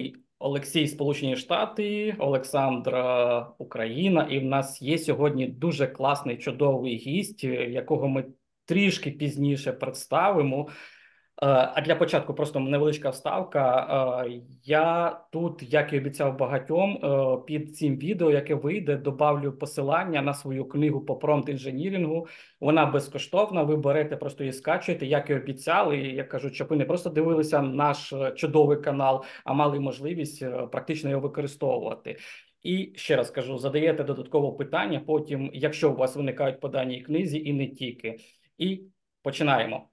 [0.00, 7.44] ми Олексій, Сполучені Штати, Олександра Україна, і в нас є сьогодні дуже класний чудовий гість,
[7.44, 8.24] якого ми
[8.64, 10.68] трішки пізніше представимо.
[11.42, 14.24] Е, а для початку просто невеличка вставка.
[14.26, 20.22] Е, я тут, як і обіцяв багатьом, е, під цим відео, яке вийде, добавлю посилання
[20.22, 22.26] на свою книгу по промпт інженірінгу.
[22.60, 23.62] Вона безкоштовна.
[23.62, 25.98] Ви берете, просто її скачуєте, як і обіцяли.
[25.98, 31.10] І я кажу, щоб ви не просто дивилися наш чудовий канал, а мали можливість практично
[31.10, 32.16] його використовувати.
[32.62, 35.00] І ще раз кажу: задаєте додаткове питання.
[35.06, 38.16] Потім, якщо у вас виникають по даній книзі, і не тільки.
[38.58, 38.80] І
[39.22, 39.88] починаємо.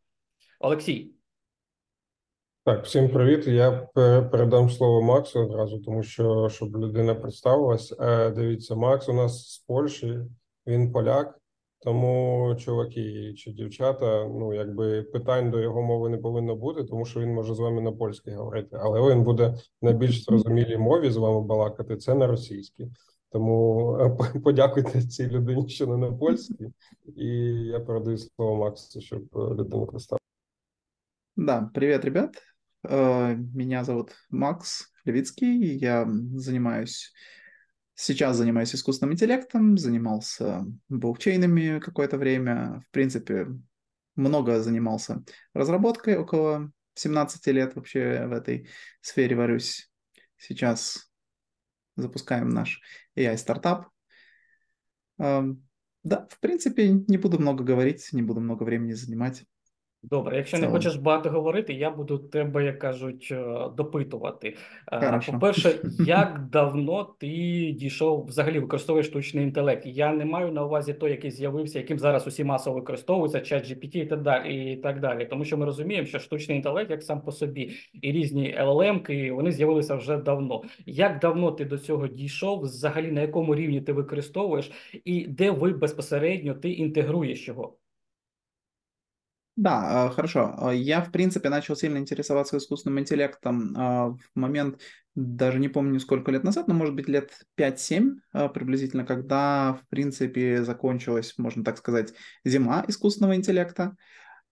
[0.60, 1.17] Олексій.
[2.68, 3.48] Так, всім привіт.
[3.48, 3.72] Я
[4.32, 7.96] передам слово Максу одразу, тому що щоб людина представилась.
[8.00, 10.20] Е, дивіться, Макс у нас з Польщі,
[10.68, 11.40] він поляк,
[11.80, 17.20] тому чуваки чи дівчата, ну якби питань до його мови не повинно бути, тому що
[17.20, 21.18] він може з вами на польській говорити, але він буде на більш зрозумілій мові з
[21.18, 21.98] вами балакати.
[21.98, 22.92] Це на російській.
[23.32, 26.68] Тому е, подякуйте цій людині, що не на польській,
[27.16, 27.28] і
[27.66, 30.20] я передаю слово Максу, щоб е, людина представила.
[31.36, 32.57] Да, привет, ребят.
[32.90, 35.78] Э, меня зовут Макс Левицкий.
[35.78, 37.14] Я занимаюсь
[38.00, 42.84] сейчас занимаюсь искусственным интеллектом, занимался блокчейнами какое-то время.
[42.88, 43.48] В принципе,
[44.16, 48.70] много занимался разработкой, около 17 лет вообще в этой
[49.02, 49.90] сфере варюсь.
[50.38, 51.10] Сейчас
[51.96, 52.82] запускаем наш
[53.16, 53.88] AI-стартап.
[55.18, 55.68] Эм,
[56.04, 59.44] да, в принципе, не буду много говорить, не буду много времени занимать.
[60.10, 64.56] Добре, якщо не хочеш багато говорити, я буду тебе, як кажуть, е, допитувати.
[64.92, 65.32] Е, Хорошо.
[65.32, 67.28] По-перше, як давно ти
[67.78, 69.86] дійшов взагалі використовуєш штучний інтелект?
[69.86, 73.98] Я не маю на увазі той, який з'явився, яким зараз усі масово використовуються, чат GPT
[73.98, 75.26] і так далі, і так далі.
[75.26, 79.52] Тому що ми розуміємо, що штучний інтелект, як сам по собі, і різні LLM, вони
[79.52, 80.62] з'явилися вже давно.
[80.86, 82.62] Як давно ти до цього дійшов?
[82.62, 84.72] Взагалі на якому рівні ти використовуєш,
[85.06, 87.78] і де ви безпосередньо ти інтегруєш його?
[89.58, 90.54] Да, а, хорошо.
[90.60, 94.80] А, я, в принципе, начал сильно интересоваться искусственным интеллектом а, в момент,
[95.16, 98.22] даже не помню сколько лет назад, но, может быть, лет 5-7
[98.54, 102.14] приблизительно, когда, в принципе, закончилась, можно так сказать,
[102.46, 103.98] зима искусственного интеллекта.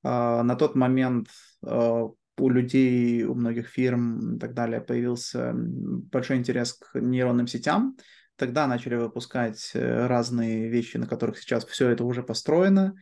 [0.01, 1.27] На тот момент
[1.61, 7.95] у людей, у многих фирм и так далее появился большой интерес к нейронным сетям.
[8.35, 12.87] Тогда начали выпускать э, разные вещи, на которых сейчас все это уже построено.
[12.87, 12.95] А,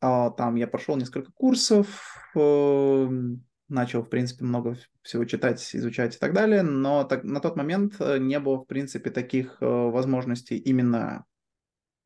[0.00, 6.32] там я прошел несколько курсов, эм, начал, в принципе, много всего читать, изучать и так
[6.32, 11.24] далее, но так, на тот момент э, не было, в принципе, таких э, возможностей именно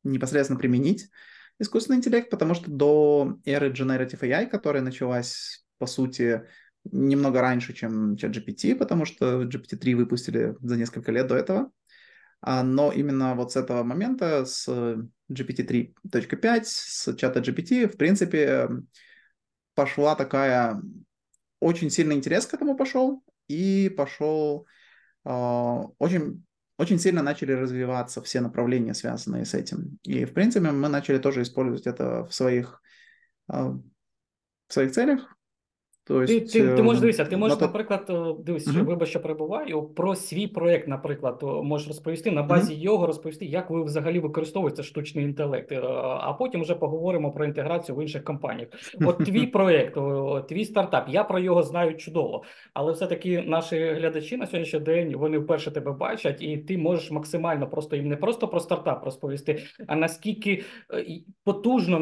[0.03, 1.09] непосредственно применить
[1.59, 6.43] искусственный интеллект, потому что до эры Generative AI, которая началась, по сути,
[6.91, 11.71] немного раньше, чем ChatGPT, потому что GPT-3 выпустили за несколько лет до этого,
[12.41, 14.67] а, но именно вот с этого момента, с
[15.31, 18.69] GPT 3.5, с чата GPT, в принципе,
[19.75, 20.81] пошла такая...
[21.59, 24.67] Очень сильный интерес к этому пошел, и пошел...
[25.25, 26.43] Э, очень,
[26.77, 29.97] очень сильно начали развиваться все направления, связанные с этим.
[30.03, 32.81] И, в принципе, мы начали тоже использовать это в своих,
[33.51, 35.33] э, в своих целях,
[36.05, 38.11] Тобто, ти ти, ти можеш дивитися, ти можеш, наприклад,
[38.45, 38.85] дивись, uh-huh.
[38.85, 43.83] вибач, що перебуваю, про свій проєкт, наприклад, можеш розповісти на базі його, розповісти, як ви
[43.83, 45.81] взагалі використовуєте штучний інтелект, е,
[46.19, 48.69] а потім вже поговоримо про інтеграцію в інших компаніях.
[49.05, 49.97] От твій проєкт,
[50.47, 52.43] твій стартап, я про його знаю чудово,
[52.73, 57.67] але все-таки наші глядачі на сьогоднішній день вони вперше тебе бачать, і ти можеш максимально
[57.67, 60.63] просто їм не просто про стартап розповісти, а наскільки
[60.93, 61.05] е,
[61.43, 61.99] потужно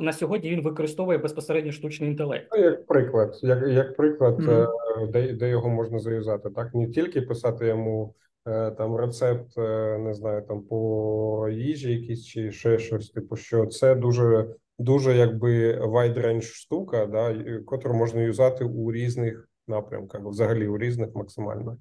[0.00, 2.48] на сьогодні, він використовує безпосередньо штучний інтелект.
[2.52, 5.10] Ну, як приклад як як приклад, mm -hmm.
[5.10, 8.14] де де його можна зав'язати, так не тільки писати йому
[8.46, 13.66] е, там рецепт, е, не знаю, там по їжі, якісь чи ще щось, типу, що
[13.66, 20.68] це дуже дуже якби wide range штука, да, котру можна юзати у різних напрямках, взагалі
[20.68, 21.78] у різних максимально.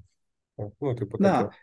[0.81, 1.43] Ну, типу, да.
[1.43, 1.55] таке.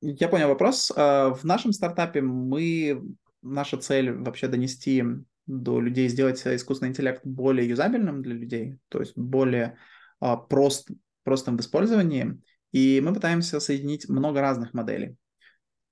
[0.00, 0.90] Я понял вопрос.
[0.96, 3.00] В нашем стартапе мы
[3.42, 5.04] наша цель вообще донести
[5.46, 9.76] до людей, сделать искусственный интеллект более юзабельным для людей, то есть более
[10.20, 10.90] а, прост,
[11.22, 12.40] простым в использовании.
[12.72, 15.16] И мы пытаемся соединить много разных моделей.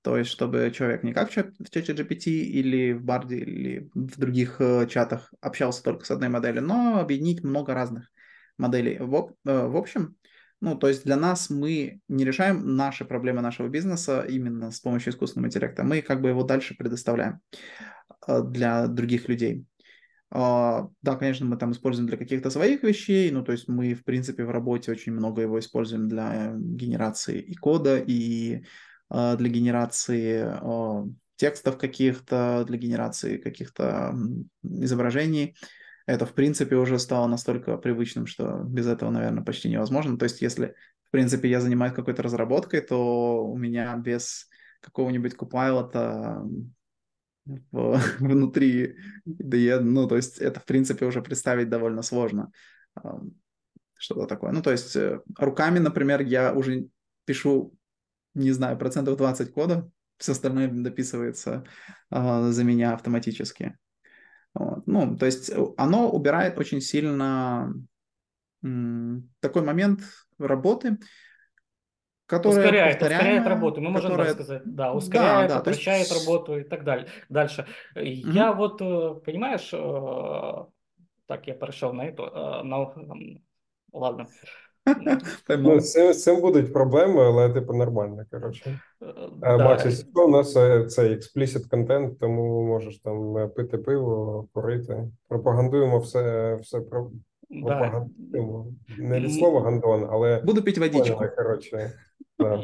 [0.01, 4.57] То есть, чтобы человек не как в чате GPT или в Барде или в других
[4.59, 8.11] э, чатах общался только с одной моделью, но объединить много разных
[8.57, 8.97] моделей.
[8.99, 10.17] В, э, в общем,
[10.63, 15.11] ну, то есть для нас мы не решаем наши проблемы нашего бизнеса именно с помощью
[15.11, 15.83] искусственного интеллекта.
[15.83, 17.41] Мы как бы его дальше предоставляем
[18.27, 19.65] э, для других людей.
[20.31, 24.05] А, Да, конечно, мы там используем для каких-то своих вещей, ну, то есть мы, в
[24.05, 28.63] принципе, в работе очень много его используем для генерации и кода, и
[29.09, 30.47] а, для генерации
[31.35, 34.15] текстов каких-то, для генерации каких-то
[34.63, 35.57] изображений.
[36.05, 40.17] Это, в принципе, уже стало настолько привычным, что без этого, наверное, почти невозможно.
[40.17, 40.75] То есть если,
[41.07, 44.49] в принципе, я занимаюсь какой-то разработкой, то у меня без
[44.81, 46.43] какого-нибудь купайлота
[47.45, 52.51] в- внутри IDE, ну, то есть это, в принципе, уже представить довольно сложно.
[53.97, 54.51] Что-то такое.
[54.51, 56.87] Ну, то есть э, руками, например, я уже
[57.23, 57.73] пишу,
[58.33, 61.63] не знаю, процентов 20 кода, все остальное дописывается
[62.09, 63.77] а, за меня автоматически.
[64.93, 67.73] Ну, то есть э, оно убирает очень сильно
[69.41, 69.99] такой момент
[70.39, 70.97] работы,
[72.25, 73.81] который Ускоряет, ускоряет работу.
[73.81, 74.61] Мы можем так которая- сказать.
[74.65, 77.05] Да, Да, ускоряет, да, есть упрощает с- работу и так далі.
[77.29, 77.65] Дальше.
[77.95, 80.65] Я вот, э, понимаешь, э,
[81.25, 82.93] так, я перейшов на это, на,
[83.93, 84.27] ладно.
[85.49, 88.25] Ну, з цим, будуть проблеми, але типу нормально.
[88.31, 88.79] Коротше.
[89.41, 94.47] Э, Макс, що, у нас е, цей explicit контент, тому можеш там е, пити пиво,
[94.53, 95.07] курити.
[95.27, 97.11] Пропагандуємо все, все про
[97.49, 97.67] да.
[97.67, 98.67] пропагандуємо.
[98.97, 101.23] Не від слова гандон, але Буду пить водичку.
[101.37, 101.91] коротше.
[102.39, 102.61] Да.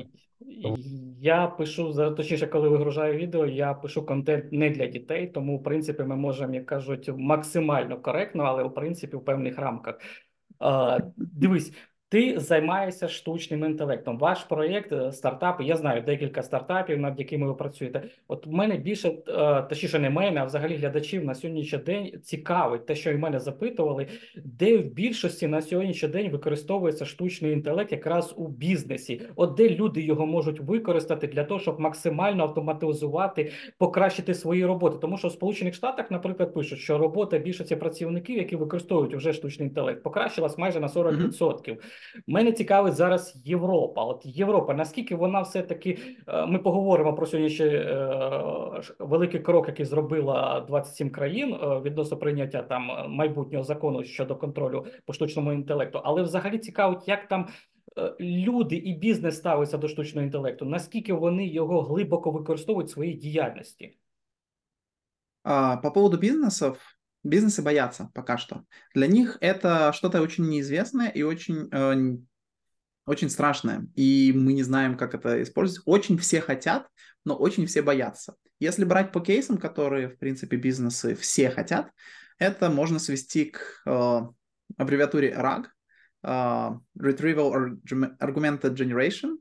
[1.21, 5.63] Я пишу за точніше, коли вигружаю відео, я пишу контент не для дітей, тому в
[5.63, 9.95] принципі ми можемо, як кажуть, максимально коректно, але в принципі в певних рамках.
[10.59, 11.73] А, дивись,
[12.09, 14.17] ти займаєшся штучним інтелектом.
[14.17, 18.03] Ваш проєкт е, стартапи, я знаю декілька стартапів, над якими ви працюєте.
[18.27, 22.85] От в мене більше, е, точніше, не мене, а взагалі глядачів на сьогоднішній день цікавить
[22.85, 28.33] те, що і мене запитували, де в більшості на сьогоднішній день використовується штучний інтелект якраз
[28.37, 29.21] у бізнесі.
[29.35, 34.97] От де люди його можуть використати для того, щоб максимально автоматизувати, покращити свої роботи.
[35.01, 39.67] Тому що в Сполучених Штатах, наприклад, пишуть, що робота більшості працівників, які використовують вже штучний
[39.67, 41.77] інтелект, покращилась майже на 40%.
[42.27, 44.03] Мене цікавить зараз Європа.
[44.03, 47.81] От Європа, наскільки вона все-таки е, ми поговоримо про сьогоднішній е,
[48.81, 54.35] ш- великий крок, який зробила 27 країн е, відносно прийняття там е, майбутнього закону щодо
[54.35, 56.01] контролю по штучному інтелекту.
[56.03, 57.47] Але взагалі цікавить, як там
[57.97, 63.13] е, люди і бізнес ставиться до штучного інтелекту, наскільки вони його глибоко використовують в своїй
[63.13, 63.97] діяльності.
[65.43, 66.77] А, По поводу бизнесов,
[67.23, 68.63] бизнесы боятся пока что.
[68.93, 72.17] Для них это что-то очень неизвестное и очень, э,
[73.05, 73.87] очень страшное.
[73.95, 75.83] И мы не знаем, как это использовать.
[75.85, 76.87] Очень все хотят,
[77.25, 78.35] но очень все боятся.
[78.59, 81.91] Если брать по кейсам, которые, в принципе, бизнесы все хотят,
[82.37, 84.21] это можно свести к э,
[84.77, 85.65] аббревиатуре RAG,
[86.23, 86.27] э,
[86.97, 89.37] Retrieval Argu- Augmented Generation,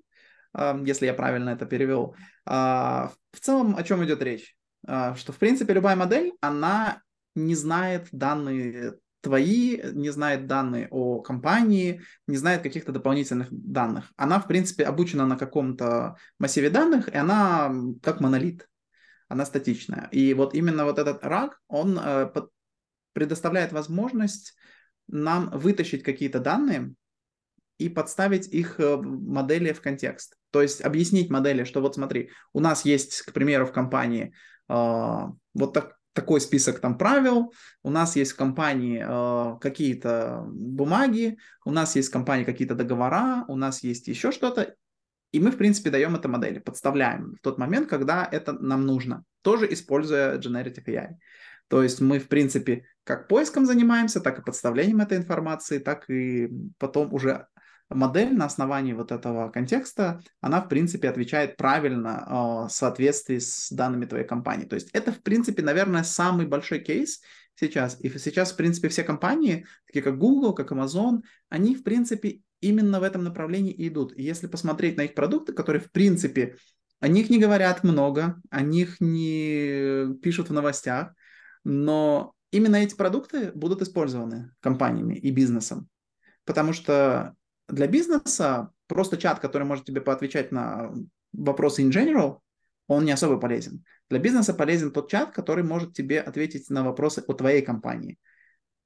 [0.55, 2.17] э, если я правильно это перевел.
[2.45, 4.57] А, В целом, о чем идет речь?
[4.87, 7.03] А, Что, в принципе, любая модель, она
[7.39, 14.13] не знает данные твои, не знает данные о компании, не знает каких-то дополнительных данных.
[14.17, 18.69] Она, в принципе, обучена на каком-то массиве данных, и она как монолит,
[19.29, 20.09] она статичная.
[20.13, 22.31] И вот именно вот этот RAG, он э,
[23.13, 24.55] предоставляет возможность
[25.09, 26.95] нам вытащить какие-то данные
[27.79, 30.37] и подставить их э, модели в контекст.
[30.51, 34.33] То есть объяснить модели, что вот смотри, у нас есть, к примеру, в компании
[34.69, 37.53] а, вот так, такой список там правил,
[37.85, 43.45] у нас есть в компании а, какие-то бумаги, у нас есть в компании какие-то договора,
[43.47, 44.75] у нас есть еще что-то,
[45.31, 49.23] и мы, в принципе, даем это модели, подставляем в тот момент, когда это нам нужно,
[49.43, 51.11] тоже используя Generative AI.
[51.69, 56.51] То есть мы, в принципе, как поиском занимаемся, так и подставлением этой информации, так и
[56.79, 57.47] потом уже
[57.91, 63.71] модель на основании вот этого контекста, она, в принципе, отвечает правильно э, в соответствии с
[63.71, 64.67] данными твоей компании.
[64.67, 67.21] То есть это, в принципе, наверное, самый большой кейс
[67.55, 67.99] сейчас.
[68.01, 73.01] И сейчас, в принципе, все компании, такие как Google, как Amazon, они, в принципе, именно
[73.01, 74.13] в этом направлении и идут.
[74.17, 76.57] И если посмотреть на их продукты, которые, в принципе,
[77.01, 81.15] о них не говорят много, о них не пишут в новостях,
[81.65, 85.89] но именно эти продукты будут использованы компаниями и бизнесом.
[86.45, 87.35] Потому что
[87.68, 90.94] для бизнеса просто чат, который может тебе поотвечать на
[91.34, 92.40] вопросы in general,
[92.88, 93.84] он не особо полезен.
[94.10, 98.18] Для бизнеса полезен тот чат, который может тебе ответить на вопросы о твоей компании.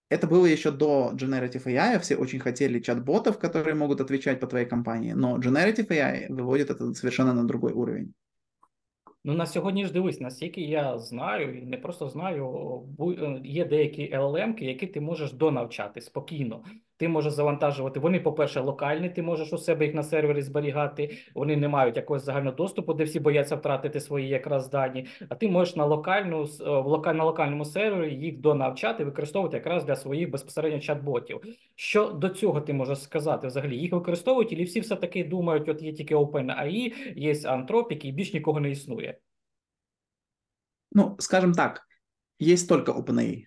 [0.09, 4.65] Это было еще до Generative AI, все очень хотели чат-ботов, которые могут отвечать по твоей
[4.65, 8.13] компании, но Generative AI выводит это совершенно на другой уровень.
[9.23, 12.45] Ну, на сьогодні ж дивись, наскільки я знаю, і не просто знаю,
[12.97, 16.63] бу- е, є деякі LLM, які ти можеш донавчати спокійно.
[17.02, 18.00] Ти можеш завантажувати.
[18.00, 21.16] Вони, по-перше, локальні, ти можеш у себе їх на сервері зберігати.
[21.34, 25.06] Вони не мають якогось загального доступу, де всі бояться втратити свої якраз дані.
[25.28, 30.30] А ти можеш на локальну локаль, на локальному сервері їх донавчати, використовувати якраз для своїх
[30.30, 31.40] безпосередньо чат-ботів.
[31.76, 33.46] Що до цього ти можеш сказати?
[33.46, 38.12] Взагалі їх використовують, і всі все таки думають, от є тільки OpenAI, є Anthropic, і
[38.12, 39.18] більш нікого не існує.
[40.92, 41.82] Ну, скажем так,
[42.40, 43.44] есть только OpenAI.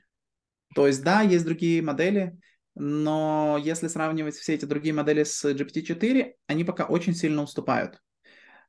[0.76, 2.32] То есть, да, есть другие модели,
[2.76, 8.02] но если сравнивать все эти другие модели с GPT-4, они пока очень сильно уступают.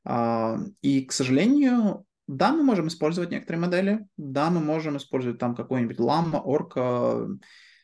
[0.04, 5.54] А, и, к сожалению, да, мы можем использовать некоторые модели, да, мы можем использовать там
[5.54, 7.28] какой-нибудь Llama, Orca,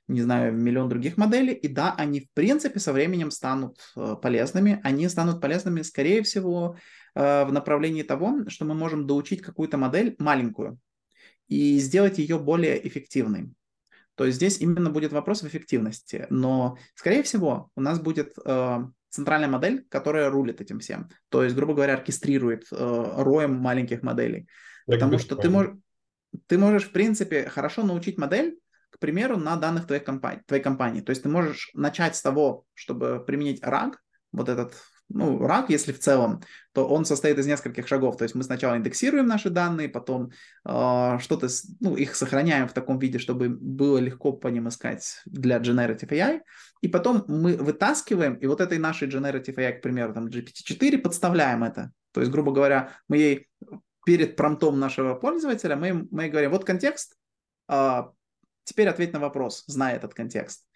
[0.08, 4.80] не знаю, миллион других моделей, и да, они в принципе со временем станут э, полезными.
[4.82, 6.76] Они станут полезными, скорее всего,
[7.14, 10.78] э, в направлении того, что мы можем доучить какую-то модель маленькую
[11.48, 13.52] и сделать ее более эффективной.
[14.14, 16.26] То есть здесь именно будет вопрос в эффективности.
[16.30, 18.78] Но, скорее всего, у нас будет э,
[19.08, 21.08] центральная модель, которая рулит этим всем.
[21.28, 24.48] То есть, грубо говоря, оркестрирует э, роем маленьких моделей.
[24.86, 25.68] Потому что ты, мож,
[26.46, 28.58] ты можешь, в принципе, хорошо научить модель,
[28.90, 31.00] к примеру, на данных твоей компании, твоей компании.
[31.00, 33.94] То есть ты можешь начать с того, чтобы применить RAG,
[34.32, 34.74] вот этот
[35.08, 36.42] ну, RAG, если в целом,
[36.72, 38.16] то он состоит из нескольких шагов.
[38.16, 40.30] То есть мы сначала индексируем наши данные, потом
[40.64, 41.48] э, что-то,
[41.80, 46.40] ну, их сохраняем в таком виде, чтобы было легко по ним искать для Generative AI,
[46.80, 51.62] и потом мы вытаскиваем, и вот этой нашей Generative AI, к примеру, там GPT-4, подставляем
[51.64, 51.92] это.
[52.12, 53.48] То есть, грубо говоря, мы ей
[54.04, 57.16] перед промтом нашего пользователя, мы, мы говорим, вот контекст,
[57.68, 58.02] э,
[58.64, 60.66] теперь ответь на вопрос, зная этот контекст.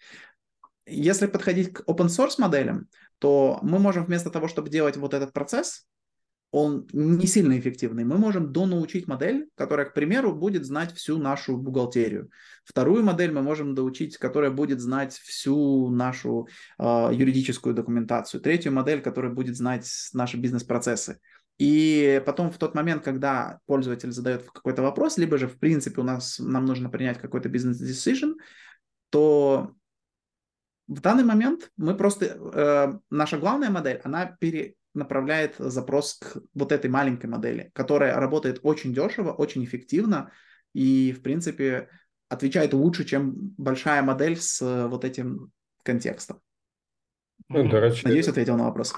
[0.87, 2.87] Если подходить к open source моделям,
[3.19, 5.85] то мы можем вместо того, чтобы делать вот этот процесс,
[6.51, 8.05] он не сильно эффективный.
[8.05, 12.29] Мы можем донаучить модель, которая, к примеру, будет знать всю нашу бухгалтерию.
[12.63, 16.47] Вторую модель мы можем доучить, которая будет знать всю нашу
[16.79, 18.39] э, юридическую документацию.
[18.39, 21.19] Третью модель, которая будет знать наши бизнес-процессы.
[21.57, 26.03] И потом в тот момент, когда пользователь задает какой-то вопрос, либо же в принципе у
[26.03, 28.35] нас нам нужно принять какой-то бизнес-decision,
[29.09, 29.71] то
[30.88, 36.90] в данный момент мы просто, э, наша главная модель, она перенаправляет запрос к вот этой
[36.90, 40.32] маленькой модели, которая работает очень дешево, очень эффективно
[40.74, 41.88] и, в принципе,
[42.28, 45.50] отвечает лучше, чем большая модель с э, вот этим
[45.82, 46.40] контекстом.
[47.48, 48.94] Ну, до речі, Надіюсь, ответив на вопрос.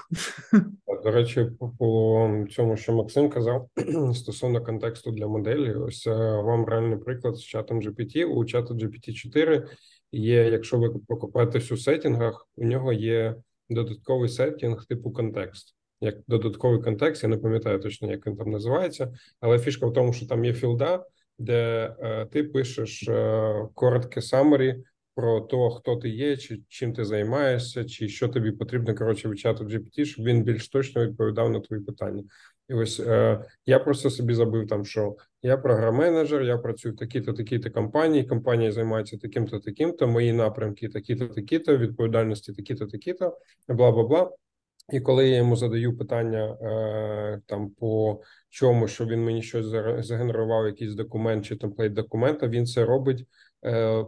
[1.03, 1.47] До речі,
[1.79, 3.69] по цьому, що Максим казав
[4.13, 8.25] стосовно контексту для моделі, ось е, вам реальний приклад з чатом GPT.
[8.25, 9.67] У чату GPT-4
[10.12, 13.34] є, якщо ви покопаєтесь у сетінгах, у нього є
[13.68, 15.76] додатковий сеттінг типу контекст.
[16.00, 20.12] Як додатковий контекст, я не пам'ятаю точно, як він там називається, але фішка в тому,
[20.12, 21.04] що там є філда,
[21.38, 24.82] де е, ти пишеш е, коротке summary
[25.14, 29.36] про то, хто ти є, чи чим ти займаєшся, чи що тобі потрібно коротше в
[29.36, 32.22] чату GPT, щоб він більш точно відповідав на твої питання.
[32.70, 37.32] І ось е, я просто собі забив там, що я програм-менеджер, я працюю в такій-то
[37.32, 38.24] такій-то компанії.
[38.24, 44.30] Компанія займається таким-то, таким-то, мої напрямки такі-то, такі-то, відповідальності такі-то, такі-то, бла бла бла.
[44.92, 49.66] І коли я йому задаю питання е, там по чому, що він мені щось
[50.06, 53.26] загенерував, якийсь документ чи темплейт документа, він це робить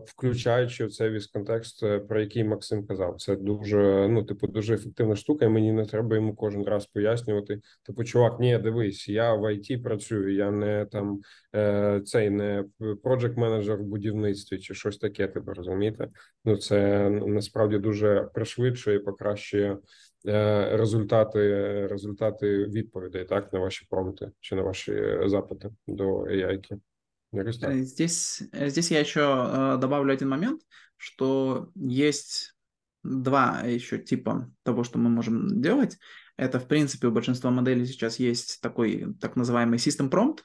[0.06, 5.16] включаючи цей весь контекст, е, про який Максим казав, це дуже ну, типу, дуже ефективна
[5.16, 5.44] штука.
[5.44, 7.60] і Мені не треба йому кожен раз пояснювати.
[7.86, 11.20] Типу, чувак, ні, дивись, я в ІТ працюю, я не там
[11.54, 12.64] е, цей не
[13.02, 15.28] проджект менеджер в будівництві чи щось таке.
[15.28, 16.08] Типу, розумієте?
[16.44, 19.78] Ну це насправді дуже пришвидшує і покращує
[20.72, 26.78] результати результати відповідей так на ваші промти чи на ваші запити до AI.
[27.32, 30.62] Э, здесь, э, здесь я еще э, добавлю один момент,
[30.96, 32.54] что есть
[33.02, 35.98] два еще типа того, что мы можем делать.
[36.36, 40.40] Это, в принципе, у большинства моделей сейчас есть такой так называемый system prompt,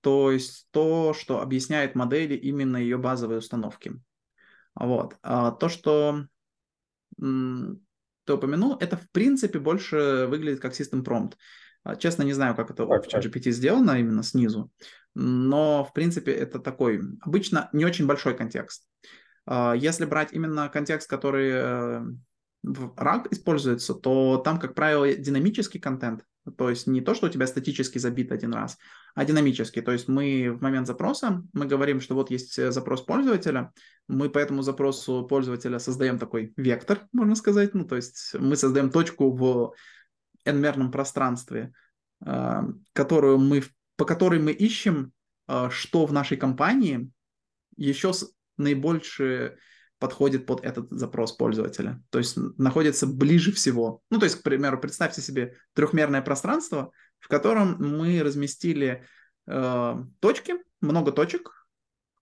[0.00, 3.92] то есть то, что объясняет модели именно ее базовые установки.
[4.74, 5.16] Вот.
[5.22, 6.26] А то, что
[7.16, 11.34] ты упомянул, это, в принципе, больше выглядит как system prompt.
[11.84, 14.70] А, честно, не знаю, как это так, в ChatGPT сделано именно снизу,
[15.14, 18.86] но, в принципе, это такой обычно не очень большой контекст.
[19.46, 22.00] А, если брать именно контекст, который э,
[22.62, 26.24] в RAG используется, то там, как правило, динамический контент,
[26.56, 28.78] то есть не то, что у тебя статически забит один раз,
[29.14, 29.82] а динамический.
[29.82, 33.72] То есть мы в момент запроса, мы говорим, что вот есть э, запрос пользователя,
[34.08, 38.90] мы по этому запросу пользователя создаем такой вектор, можно сказать, ну то есть мы создаем
[38.90, 39.74] точку в
[40.44, 41.72] n-мерном пространстве,
[42.24, 43.62] а, которую мы,
[43.96, 45.12] по которой мы ищем,
[45.46, 47.10] а, что в нашей компании
[47.76, 48.12] еще
[48.56, 49.58] наибольшие
[49.98, 52.02] подходит под этот запрос пользователя.
[52.10, 54.02] То есть находится ближе всего.
[54.10, 59.06] Ну, то есть, к примеру, представьте себе трехмерное пространство, в котором мы разместили
[59.46, 61.66] э, точки, много точек.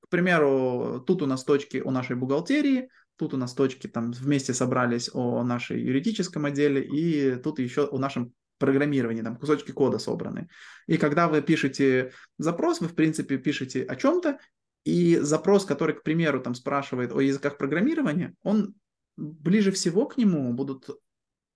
[0.00, 4.54] К примеру, тут у нас точки у нашей бухгалтерии, тут у нас точки там вместе
[4.54, 10.48] собрались о нашей юридическом отделе, и тут еще о нашем программировании, там кусочки кода собраны.
[10.86, 14.38] И когда вы пишете запрос, вы, в принципе, пишете о чем-то,
[14.84, 18.74] и запрос, который, к примеру, там спрашивает о языках программирования, он
[19.16, 20.88] ближе всего к нему будут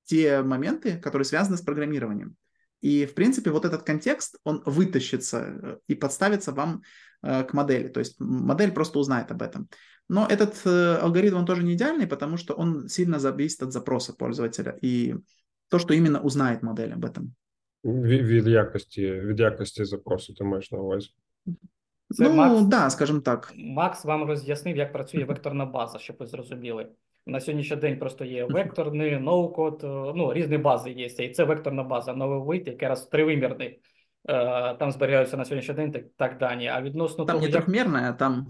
[0.05, 2.37] те моменты, которые связаны с программированием.
[2.81, 6.83] И, в принципе, вот этот контекст, он вытащится э, и подставится вам
[7.23, 7.89] э, к модели.
[7.89, 9.69] То есть модель просто узнает об этом.
[10.10, 14.14] Но этот э, алгоритм, он тоже не идеальный, потому что он сильно зависит от запроса
[14.14, 14.78] пользователя.
[14.82, 15.16] И
[15.70, 17.34] то, что именно узнает модель об этом.
[17.84, 21.10] Від, від якості, від якості запросу ти маєш на увазі.
[22.10, 22.62] Це ну, Макс.
[22.62, 23.54] да, скажем так.
[23.56, 26.88] Макс вам роз'яснив, як працює векторна база, щоб ви зрозуміли.
[27.26, 29.80] На сьогоднішній день просто є векторний, ноу-код,
[30.16, 31.06] ну, різні бази є.
[31.06, 33.80] І це векторна база, новий вид, який раз тривимірний.
[34.30, 36.68] Е, Там зберігаються на сьогоднішній день так, так дані.
[36.68, 37.54] А відносно Там того, не як...
[37.54, 38.46] трехмерная, там, э,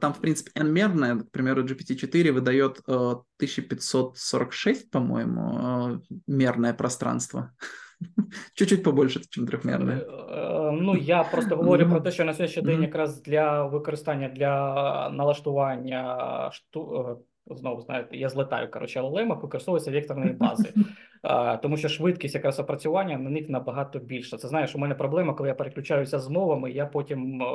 [0.00, 1.16] там, в принципе, n-мерная.
[1.16, 7.52] К примеру, GPT-4 выдает э, 1546, по-моему, э, мерное пространство.
[8.54, 9.98] Чуть-чуть побольше, чем трехмерное.
[9.98, 12.84] Е, Ну, я просто говорю Ну, про те, що на сьогоднішній день мгм.
[12.84, 17.06] якраз для використання, для налаштування шту...
[17.20, 20.72] е, Знову знаєте, я злетаю, коротше, LLM використовуються векторні бази,
[21.24, 24.36] Е, тому що швидкість якраз опрацювання на них набагато більша.
[24.36, 27.46] Це знаєш, у мене проблема, коли я переключаюся з мовами, я потім е,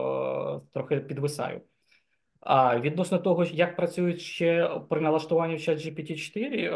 [0.74, 1.62] трохи підвисаю.
[2.41, 6.71] А відносно того, як працюють ще при налаштуванні в ChatGPT 4, е,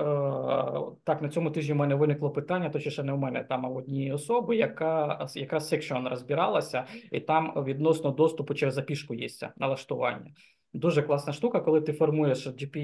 [1.04, 3.76] так, на цьому тижні в мене виникло питання, точніше не у мене, там а в
[3.76, 10.30] одній особи, яка якраз секшн розбиралася, і там відносно доступу через запішку є налаштування.
[10.74, 12.76] Дуже класна штука, коли ти формуєш GP,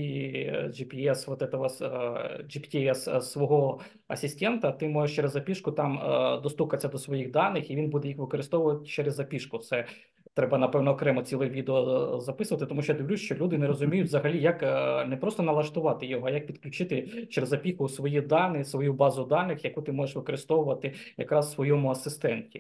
[0.68, 6.98] GPS, вот этого, е, GPS свого асистента, ти можеш через запішку там е, достукатися до
[6.98, 9.58] своїх даних, і він буде їх використовувати через запішку.
[9.58, 9.86] Це
[10.34, 14.06] Треба, напевно, окремо ціле відео е, записувати, тому що я дивлюсь, що люди не розуміють
[14.08, 18.92] взагалі, як е, не просто налаштувати його, а як підключити через запіку свої дані, свою
[18.92, 22.58] базу даних, яку ти можеш використовувати якраз в своєму асистенті.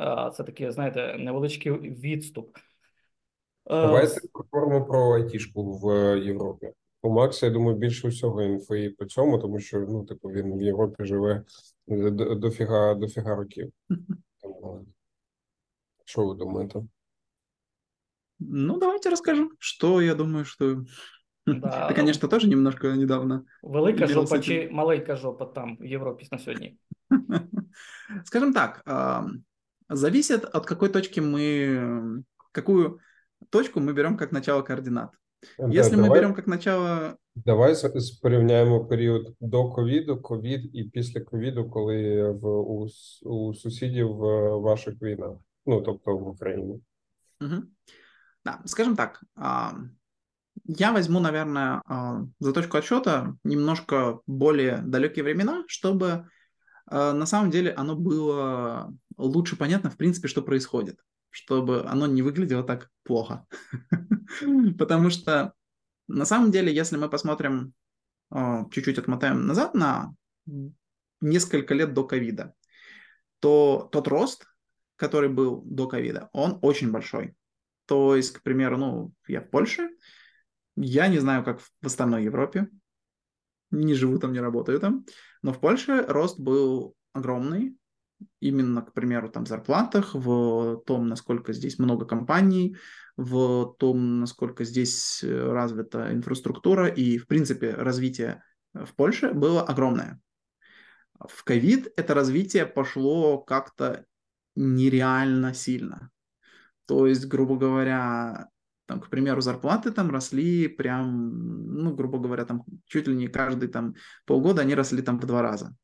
[0.00, 2.56] Е, Це такий, знаєте, невеличкий відступ.
[3.70, 6.70] Давайте поговоримо про айтішку в Європі.
[7.02, 10.62] У Макса, я думаю, більше всього інфи по цьому, тому що ну, типу, він в
[10.62, 11.42] Європі живе
[11.86, 13.72] до- дофіга, дофіга років.
[16.04, 16.82] Що ви думаєте?
[18.39, 20.83] Ну, давайте расскажу, что я думаю, что...
[21.45, 21.87] Да.
[21.89, 24.41] Ты, конечно, тоже немножко недавно Велика Іменно жопа з цим.
[24.41, 26.77] чи маленька жопа там в Європі на сьогодні?
[28.25, 29.23] Скажем так, а,
[29.89, 32.99] зависит от какой точки мы, какую
[33.49, 35.09] точку мы берем как начало координат.
[35.59, 40.75] Если Да, мы давай, берем как начало, давай с- с- порівняємо період до ковіду, ковід
[40.75, 46.27] і після ковіду, коли в у, с- у сусідів е, ваших війна, ну тобто в
[46.27, 46.79] Україні.
[47.39, 47.67] Мгм.
[48.46, 49.22] да, скажем так,
[50.68, 56.28] я возьму, наверное, а, за точку отсчета немножко более далекие времена, чтобы
[56.86, 60.98] а, на самом деле оно было лучше понятно, в принципе, что происходит,
[61.30, 63.46] чтобы оно не выглядело так плохо.
[64.78, 65.52] Потому что
[66.08, 67.72] на самом деле, если мы посмотрим,
[68.30, 70.14] а, чуть-чуть отмотаем назад на
[71.20, 72.54] несколько лет до ковида,
[73.40, 74.46] то тот рост,
[74.96, 77.36] который был до ковида, он очень большой.
[77.86, 79.90] То есть, к примеру, ну, я в Польше,
[80.76, 82.68] я не знаю, как в остальной Европе,
[83.70, 85.04] не живу там, не работаю там,
[85.42, 87.76] но в Польше рост был огромный,
[88.40, 92.76] именно, к примеру, там зарплатах, в том, насколько здесь много компаний,
[93.16, 98.42] в том, насколько здесь э, развита инфраструктура и, в принципе, развитие
[98.74, 100.20] в Польше было огромное.
[101.18, 104.04] В ковид это развитие пошло как-то
[104.54, 106.10] нереально сильно.
[106.86, 108.48] То есть, грубо говоря,
[108.86, 113.68] там, к примеру, зарплаты там росли прям, ну, грубо говоря, там чуть ли не каждый
[113.68, 113.94] там
[114.24, 115.74] полгода они росли там в два раза.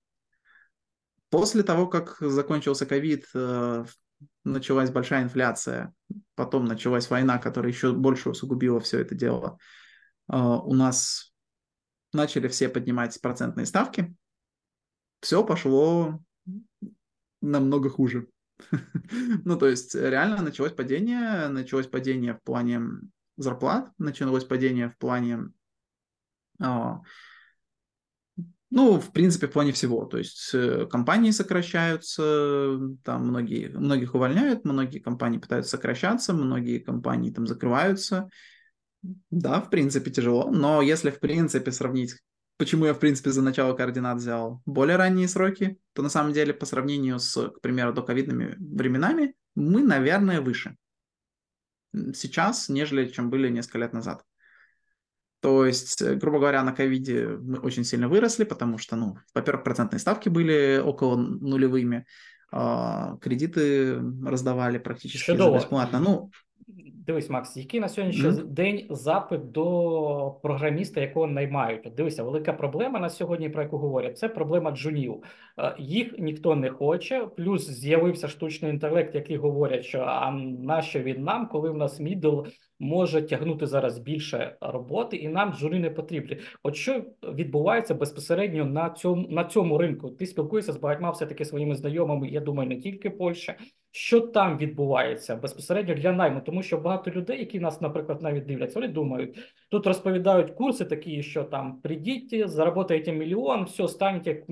[1.28, 3.84] После того, как закончился ковид, э,
[4.44, 5.92] началась большая инфляция,
[6.34, 9.58] потом началась война, которая еще больше усугубила все это дело.
[10.30, 11.32] Э, У нас
[12.12, 14.14] начали все поднимать процентные ставки,
[15.20, 16.20] все пошло
[17.40, 18.28] намного хуже.
[19.44, 22.82] Ну, то есть реально началось падение, началось падение в плане
[23.36, 25.50] зарплат, началось падение в плане,
[26.60, 27.00] а,
[28.70, 30.06] ну, в принципе, в плане всего.
[30.06, 37.30] То есть э, компании сокращаются, там многие, многих увольняют, многие компании пытаются сокращаться, многие компании
[37.30, 38.30] там закрываются.
[39.30, 42.16] Да, в принципе, тяжело, но если в принципе сравнить,
[42.56, 46.54] почему я в принципе за начало координат взял более ранние сроки, то на самом деле
[46.54, 50.76] по сравнению с, к примеру, доковидными временами, мы, наверное, выше
[52.14, 54.24] сейчас, нежели чем были несколько лет назад.
[55.40, 59.64] То есть, э, грубо говоря, на ковиде мы очень сильно выросли, потому что, ну, во-первых,
[59.64, 62.06] процентные ставки были около нулевыми,
[62.52, 65.98] а, кредиты раздавали практически бесплатно.
[65.98, 66.30] Ну,
[67.06, 68.54] Дивись, Макс, який на сьогоднішній Мгм.
[68.54, 71.94] день запит до програміста, якого наймають?
[71.96, 75.22] Дивися, велика проблема на сьогодні, про яку говорять, це проблема джунів.
[75.58, 77.26] Е, Їх ніхто не хоче.
[77.36, 82.40] Плюс з'явився штучний інтелект, який говорять, що а нащо він нам, коли в нас мідл
[82.82, 86.38] може тягнути зараз більше роботи, і нам джуни не потрібні.
[86.62, 90.10] От що відбувається безпосередньо на цьому на цьому ринку?
[90.10, 93.54] Ти спілкуєшся з багатьма все-таки своїми знайомими, я думаю, не тільки Польща.
[93.94, 96.40] Що там відбувається безпосередньо для найму?
[96.40, 99.38] Тому що багато людей, які нас, наприклад, навіть дивляться, вони думають,
[99.70, 104.42] тут розповідають курси такі, що там прийдіть, заработаєте мільйон, все, станете,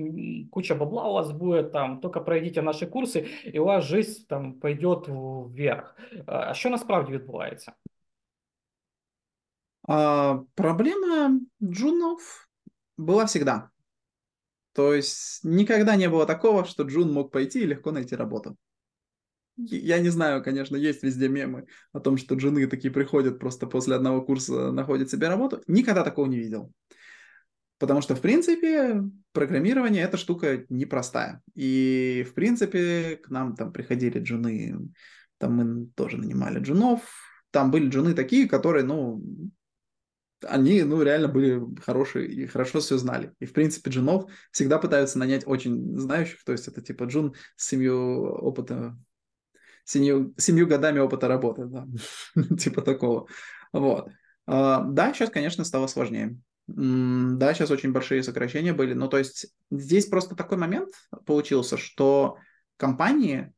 [0.51, 4.53] куча бабла у вас буде, там, тільки пройдіть наші курси, і у вас жизнь там
[4.53, 5.97] пойде вверх.
[6.25, 7.71] А що насправді відбувається?
[9.93, 12.47] А, проблема джунов
[12.95, 13.71] была всегда.
[14.73, 18.55] То есть никогда не было такого, что джун мог пойти и легко найти работу.
[19.57, 23.95] Я не знаю, конечно, есть везде мемы о том, что джуны такие приходят просто после
[23.95, 25.61] одного курса, находят себе работу.
[25.67, 26.71] Никогда такого не видел.
[27.77, 31.41] Потому что, в принципе, программирование это штука непростая.
[31.53, 34.89] И, в принципе, к нам там приходили джуны,
[35.37, 37.01] там мы тоже нанимали джунов.
[37.49, 39.21] Там были джуны такие, которые, ну,
[40.45, 43.33] они, ну, реально были хорошие и хорошо все знали.
[43.39, 47.67] И, в принципе, джунов всегда пытаются нанять очень знающих, то есть это типа джун с
[47.67, 48.97] семью опыта,
[49.83, 51.87] семью, семью годами опыта работы, да,
[52.57, 53.27] типа такого.
[53.73, 54.09] Вот.
[54.45, 56.37] А, Да, сейчас, конечно, стало сложнее.
[56.67, 58.93] Да, сейчас очень большие сокращения были.
[58.93, 60.93] Ну, то есть здесь просто такой момент
[61.25, 62.37] получился, что
[62.77, 63.51] компании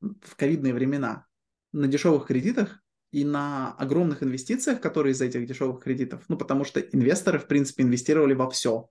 [0.00, 1.26] в ковидные времена
[1.72, 2.83] на дешевых кредитах
[3.14, 7.84] и на огромных инвестициях, которые из этих дешевых кредитов, ну, потому что инвесторы, в принципе,
[7.84, 8.88] инвестировали во все.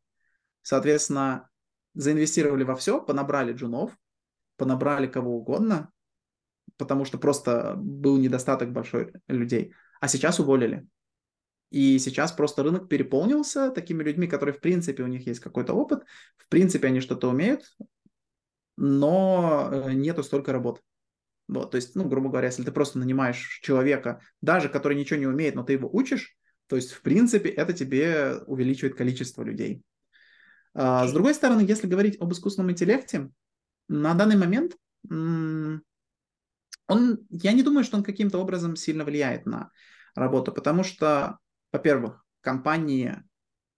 [0.62, 1.50] Соответственно,
[1.94, 3.92] заинвестировали во все, понабрали джунов,
[4.56, 5.92] понабрали кого угодно,
[6.78, 10.88] потому что просто был недостаток большой людей, а сейчас уволили.
[11.70, 16.06] И сейчас просто рынок переполнился такими людьми, которые, в принципе, у них есть какой-то опыт,
[16.38, 17.76] в принципе, они что-то умеют,
[18.78, 20.80] но э, нету столько работы.
[21.48, 25.28] Вот, то есть, ну, грубо говоря, если ты просто нанимаешь человека, даже который ничего не
[25.28, 29.84] умеет, но ты его учишь, то есть, в принципе, это тебе увеличивает количество людей.
[30.74, 33.30] А, с другой стороны, если говорить об искусственном интеллекте,
[33.90, 34.78] на данный момент
[36.88, 39.72] он, я не думаю, что он каким-то образом сильно влияет на
[40.16, 41.40] работу, потому что,
[41.72, 43.24] во-первых, компании,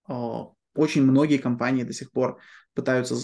[0.08, 2.40] о, очень многие компании до сих пор
[2.74, 3.16] пытаются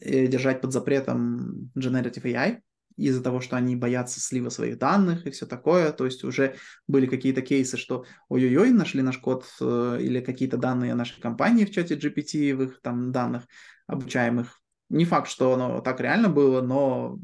[0.00, 2.60] э, держать под запретом Generative AI
[2.96, 5.92] из-за того, что они боятся слива своих данных и все такое.
[5.92, 10.94] То есть уже были какие-то кейсы, что ой-ой-ой, нашли наш код э, или какие-то данные
[10.94, 13.44] нашей компании в чате GPT, в их там данных
[13.86, 14.60] обучаемых.
[14.90, 17.18] Не факт, что оно так реально было, но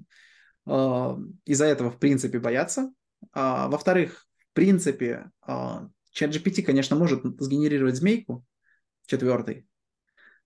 [0.67, 2.93] э, из-за этого, в принципе, боятся.
[3.33, 8.45] А, во-вторых, в принципе, а, чат GPT, конечно, может сгенерировать змейку
[9.07, 9.67] четвертый,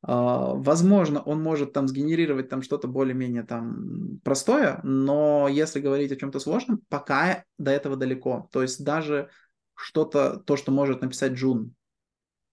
[0.07, 6.41] Возможно, он может там сгенерировать там что-то более-менее там простое, но если говорить о чем-то
[6.41, 8.49] сложном, пока до этого далеко.
[8.53, 9.31] То есть даже
[9.75, 11.75] что-то, то, что может написать Джун,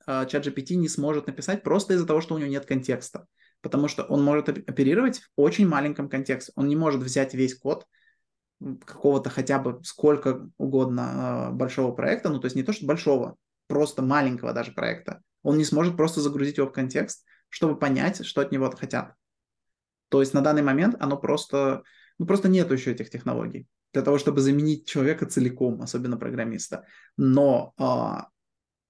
[0.05, 3.27] а, чат GPT не сможет написать просто из-за того, что у него нет контекста.
[3.61, 6.51] Потому что он может оп- оперировать в очень маленьком контексте.
[6.55, 7.85] Он не может взять весь код
[8.85, 13.35] какого-то хотя бы сколько угодно а, большого проекта, ну то есть не то, что большого,
[13.67, 15.21] просто маленького даже проекта.
[15.43, 19.13] Он не сможет просто загрузить его в контекст, чтобы понять, что от него хотят.
[20.09, 21.83] То есть на данный момент оно просто,
[22.17, 26.85] ну просто нету еще этих технологий для того, чтобы заменить человека целиком, особенно программиста.
[27.17, 28.27] Но а,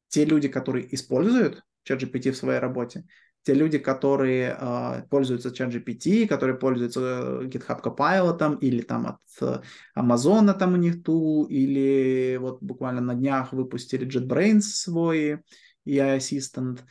[0.09, 3.05] те люди, которые используют ChatGPT в своей работе,
[3.43, 9.61] те люди, которые а, пользуются ChatGPT, которые пользуются э, GitHub Copilot или там от э,
[9.97, 15.41] Amazon там у них tool, или вот буквально на днях выпустили JetBrains свой
[15.87, 16.81] AI Assistant,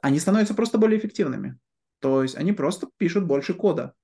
[0.00, 1.58] они становятся просто более эффективными.
[2.00, 3.94] То есть они просто пишут больше кода.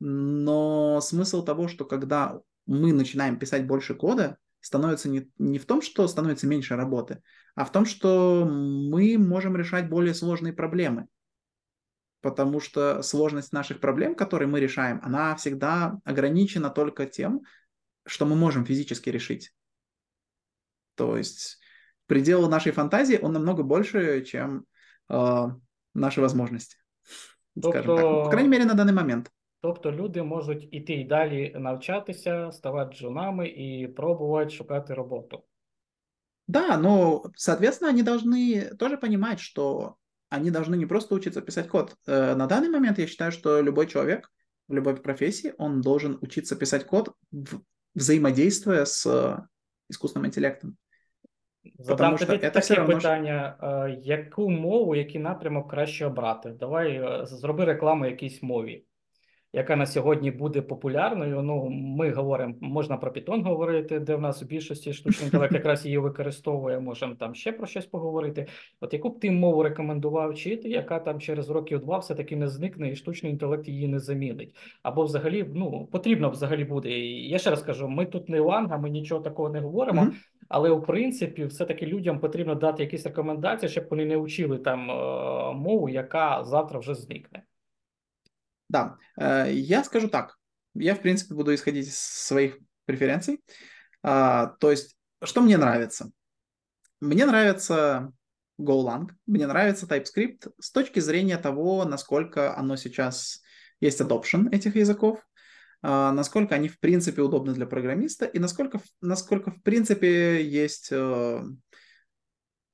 [0.00, 5.82] Но смысл того, что когда мы начинаем писать больше кода, становится не, не в том,
[5.82, 7.22] что становится меньше работы,
[7.54, 11.08] а в том, что мы можем решать более сложные проблемы.
[12.20, 17.42] Потому что сложность наших проблем, которые мы решаем, она всегда ограничена только тем,
[18.06, 19.52] что мы можем физически решить.
[20.96, 21.58] То есть
[22.06, 24.66] предел нашей фантазии, он намного больше, чем
[25.09, 25.47] э,
[25.95, 26.75] наши возможности.
[27.59, 27.85] Скажем так.
[27.85, 29.31] Тобто- По крайней мере, на данный момент.
[29.61, 35.43] Тобто люди можуть іти й далі навчатися, ставати джунами і пробувати шукати роботу.
[36.47, 39.95] Да, но, соответственно, они должны тоже понимать, что
[40.29, 41.95] они должны не просто учиться писать код.
[42.07, 44.29] Э, На данный момент я считаю, что любой человек
[44.67, 47.61] в любой профессии, он должен учиться писать код, в-
[47.95, 49.37] взаимодействуя с э,
[49.89, 50.75] искусственным интеллектом.
[51.79, 55.71] Задам Потому що тобі це таке все равно ж- питання: е, яку мову, який напрямок
[55.71, 56.49] краще обрати?
[56.49, 58.85] Давай е, зроби рекламу якійсь мові,
[59.58, 61.42] Яка на сьогодні буде популярною.
[61.42, 65.84] Ну, ми говоримо, можна про Python говорити, де в нас у більшості штучний інтелект якраз
[65.84, 66.80] її використовує.
[66.80, 68.46] Можемо там ще про щось поговорити.
[68.80, 72.90] От яку б ти мову рекомендував вчити, яка там через років два все-таки не зникне,
[72.90, 74.54] і штучний інтелект її не замінить?
[74.82, 76.90] Або взагалі, ну потрібно взагалі буде.
[76.90, 80.12] І я ще раз кажу, ми тут не ланга, ми нічого такого не говоримо.
[80.48, 84.94] Але у принципі, все-таки людям потрібно дати якісь рекомендації, щоб вони не вчили там е,
[85.52, 87.42] мову, яка завтра вже зникне.
[88.68, 90.36] Да, э, я скажу так.
[90.74, 93.42] Я, в принципе, буду исходить из своих преференций.
[94.02, 96.10] А, То есть, что мне нравится?
[97.00, 98.12] Мне нравится
[98.60, 103.40] Golang, мне нравится TypeScript с точки зрения того, насколько оно сейчас
[103.80, 105.20] есть adoption этих языков,
[105.82, 111.42] а, насколько они, в принципе, удобны для программиста и насколько, насколько в принципе, есть э,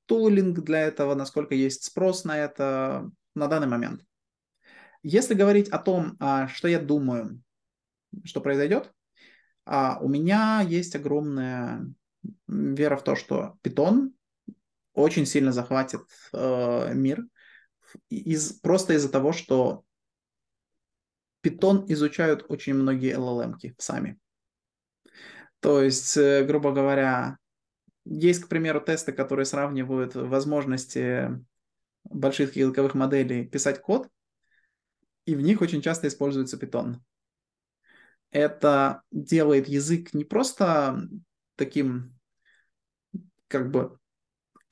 [0.07, 4.01] тулинг для этого, насколько есть спрос на это на данный момент.
[5.07, 7.39] Если говорить о том, а, что я думаю,
[8.23, 8.91] что произойдет,
[9.63, 11.85] а, у меня есть огромная
[12.47, 14.13] вера в то, что Python
[14.93, 16.01] очень сильно захватит
[16.33, 17.23] э, мир
[18.09, 19.83] из, просто из-за того, что
[21.43, 24.17] Python изучают очень многие LLM-ки сами.
[25.59, 27.37] То есть, э, грубо говоря,
[28.05, 31.29] есть, к примеру, тесты, которые сравнивают возможности
[32.05, 34.09] больших языковых моделей писать код,
[35.25, 36.97] и в них очень часто используется Python.
[38.31, 41.07] Это делает язык не просто
[41.55, 42.17] таким,
[43.47, 43.97] как бы,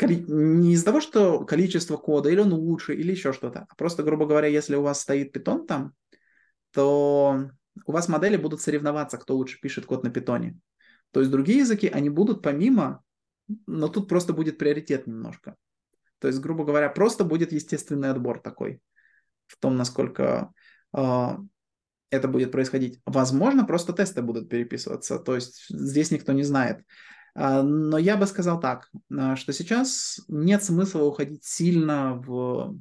[0.01, 4.25] не из-за того, что количество кода, или он лучше, или еще что-то, а просто, грубо
[4.25, 5.93] говоря, если у вас стоит Python там,
[6.71, 7.49] то
[7.85, 10.59] у вас модели будут соревноваться, кто лучше пишет код на питоне.
[11.11, 13.03] То есть другие языки, они будут помимо,
[13.67, 15.55] но тут просто будет приоритет немножко.
[16.19, 18.81] То есть, грубо говоря, просто будет естественный отбор такой
[19.53, 20.51] в том, насколько
[20.91, 21.39] а,
[22.09, 22.99] это будет происходить.
[23.05, 25.19] Возможно, просто тесты будут переписываться.
[25.19, 26.83] То есть здесь никто не знает.
[27.35, 32.75] А, Но я бы сказал так, а, что сейчас нет смысла уходить сильно в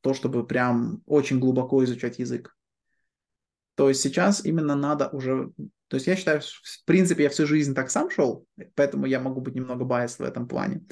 [0.00, 2.56] то, чтобы прям очень глубоко изучать язык.
[3.74, 5.52] То есть сейчас именно надо уже...
[5.88, 9.40] То есть я считаю, в принципе, я всю жизнь так сам шел, поэтому я могу
[9.40, 10.82] быть немного байс в этом плане.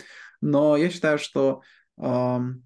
[0.43, 1.63] Но я считаю, что
[1.99, 2.65] эм,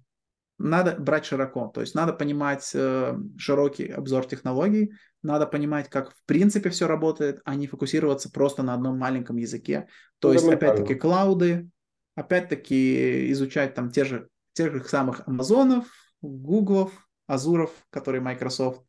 [0.57, 1.67] надо брать широко.
[1.67, 7.41] То есть надо понимать э, широкий обзор технологий, надо понимать, как в принципе все работает,
[7.45, 9.87] а не фокусироваться просто на одном маленьком языке.
[10.19, 11.69] То есть, опять-таки, клауды,
[12.15, 15.87] опять-таки изучать там те же, тех же самых Амазонов,
[16.21, 16.91] Гуглов,
[17.27, 18.81] Азуров, которые Microsoft.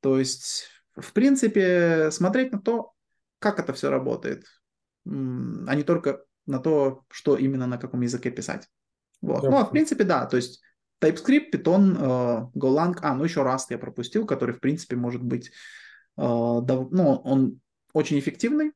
[0.00, 2.92] То есть, в принципе, смотреть на то,
[3.38, 4.44] как это все работает,
[5.04, 8.68] а не только на то, что именно на каком языке писать.
[9.20, 9.42] Вот.
[9.42, 10.62] Я Ну, а в принципе, да, то есть
[11.00, 15.48] TypeScript, Python, э, Golang, а, ну еще Rust я пропустил, который, в принципе, может быть,
[16.16, 17.60] э, ну, он
[17.92, 18.72] очень эффективный,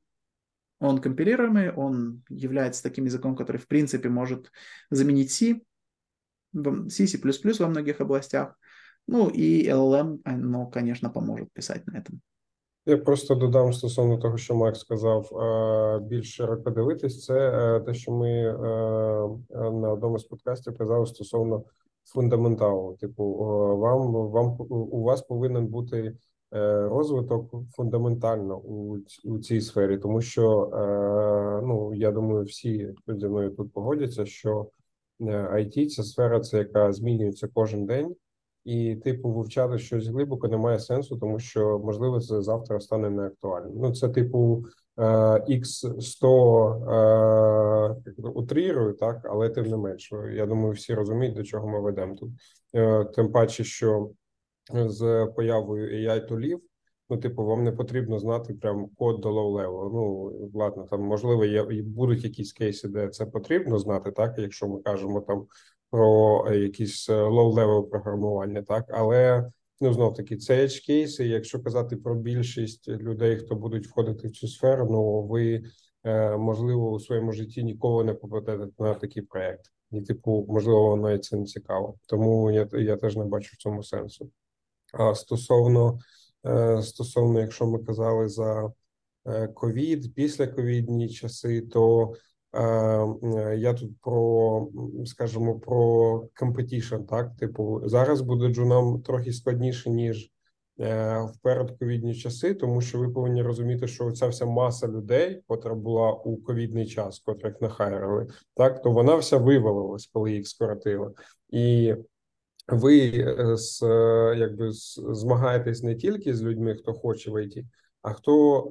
[0.81, 4.53] он компилируемый, он является таким языком, который, в принципе, может
[4.91, 5.61] заменить C,
[6.55, 7.19] C, C++
[7.59, 8.57] во многих областях.
[9.07, 12.21] Ну и LLM, оно, конечно, поможет писать на этом.
[12.87, 18.13] Я просто додам стосовно того, що Макс сказав, е, більш широко дивитись, це те, що
[18.13, 18.43] ми
[19.51, 21.65] на одному з подкастів казали стосовно
[22.13, 22.97] фундаменталу.
[23.01, 26.17] Типу, е, вам вам у вас повинен бути
[26.55, 33.29] е, розвиток фундаментально у, у цій сфері, тому що е, ну я думаю, всі зі
[33.29, 34.71] мною тут погодяться, що
[35.21, 38.17] IT– це сфера, це яка змінюється кожен день.
[38.65, 43.73] І, типу, вивчати щось глибоко немає сенсу, тому що можливо це завтра стане неактуальним.
[43.77, 44.65] Ну, це типу
[44.99, 51.69] x 100 е, утрірую, так, але тим не менш, я думаю, всі розуміють, до чого
[51.69, 52.31] ми ведемо тут.
[52.75, 54.11] Е, Тим паче, що
[54.73, 56.61] з появою AI тулів,
[57.11, 59.91] ну, типу, вам не потрібно знати прям код до level.
[59.93, 64.83] Ну, ладно, там можливо є будуть якісь кейси, де це потрібно знати, так, якщо ми
[64.83, 65.47] кажемо там
[65.91, 71.27] про е, якісь low-level програмування, так але ну знов таки це edge кейси.
[71.27, 75.63] Якщо казати про більшість людей, хто будуть входити в цю сферу, ну ви
[76.05, 79.73] е, можливо, у своєму житті ніколи не попадете на такий проект.
[79.91, 81.95] І, типу, можливо, вам навіть це не цікаво.
[82.07, 84.31] Тому я, я теж не бачу в цьому сенсу.
[84.93, 85.99] А стосовно,
[86.47, 88.73] е, стосовно, якщо ми казали за
[89.27, 92.15] е, ковід, після ковідні часи, то
[93.57, 94.69] я тут про,
[95.05, 100.31] скажімо, про competition, так, типу, зараз буде джунам трохи складніше, ніж
[100.81, 105.75] е, в передковідні часи, тому що ви повинні розуміти, що ця вся маса людей, котра
[105.75, 111.13] була у ковідний час, котрих нахайрили, так, то вона вся вивалилась, коли їх скоротили.
[111.51, 111.95] І
[112.69, 117.65] ви е, з е, якби змагаєтесь не тільки з людьми, хто хоче в ІТ,
[118.03, 118.65] а хто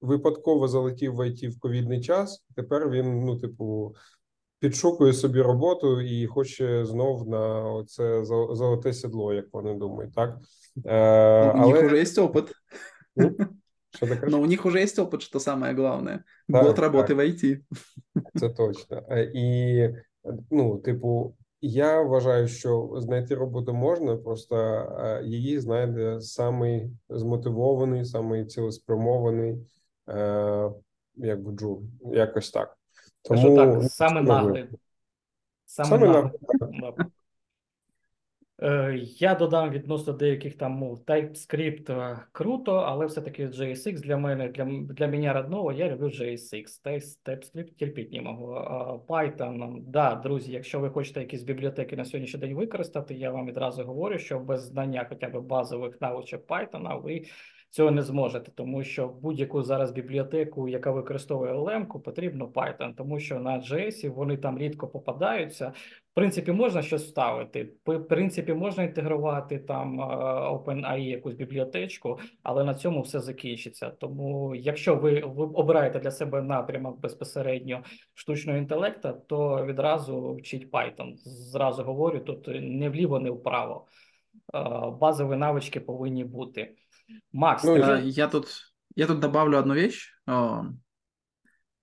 [0.00, 2.44] випадково залетів в ІТ в ковідний час.
[2.56, 3.94] Тепер він, ну, типу,
[4.58, 10.38] підшукує собі роботу і хоче знов на це золоте сідло, як вони думають, так?
[10.86, 12.52] Е, Ну, У них але уже есть опыт.
[13.16, 13.36] Ну,
[13.90, 14.30] що ти кажеш?
[14.30, 16.24] Но у них уже есть опыт, что самое главное.
[16.48, 17.16] Так, Год работы так.
[17.16, 17.60] в IT.
[18.34, 19.02] Це точно.
[19.10, 19.88] Е, І
[20.50, 28.44] ну, типу, я вважаю, що знайти роботу можна, просто е, її знайде самий змотивований, самий
[28.44, 29.56] цілеспрямований,
[30.11, 30.71] е,
[31.15, 32.77] якби джун, якось так.
[33.21, 34.65] Тому так, ну, саме наглий.
[35.65, 36.31] Саме Саме наглий.
[36.71, 37.05] наглий,
[38.63, 44.49] Е, Я додам відносно деяких там мов TypeScript е, круто, але все-таки JSX для мене,
[44.49, 46.63] для, для мене родного, я люблю JSX.
[46.85, 48.53] Type- TypeScript терпіть не можу.
[48.55, 53.45] А Python, да, друзі, якщо ви хочете якісь бібліотеки на сьогоднішній день використати, я вам
[53.47, 57.25] відразу говорю, що без знання хоча б базових навичок Python ви
[57.71, 63.39] цього не зможете, тому що будь-яку зараз бібліотеку, яка використовує LLM, потрібно Python, тому що
[63.39, 65.73] на JS вони там рідко попадаються.
[66.11, 67.73] В принципі, можна щось вставити.
[67.85, 70.03] В принципі, можна інтегрувати там е,
[70.49, 73.89] OpenAI якусь бібліотечку, але на цьому все закінчиться.
[73.89, 81.15] Тому, якщо ви, ви обираєте для себе напрямок безпосередньо штучного інтелекту, то відразу вчіть Python.
[81.15, 83.87] Зразу говорю, тут не вліво, не вправо.
[84.53, 84.59] Е,
[84.99, 86.75] Базові навички повинні бути.
[87.31, 90.13] Макс, Ну, А, Я тут, я тут добавлю одну вещь.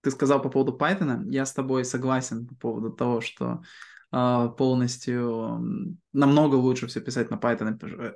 [0.01, 1.25] Ты сказал по поводу Python.
[1.31, 3.63] Я с тобой согласен по поводу того, что
[4.11, 8.15] а, полностью намного лучше все писать на Python, э,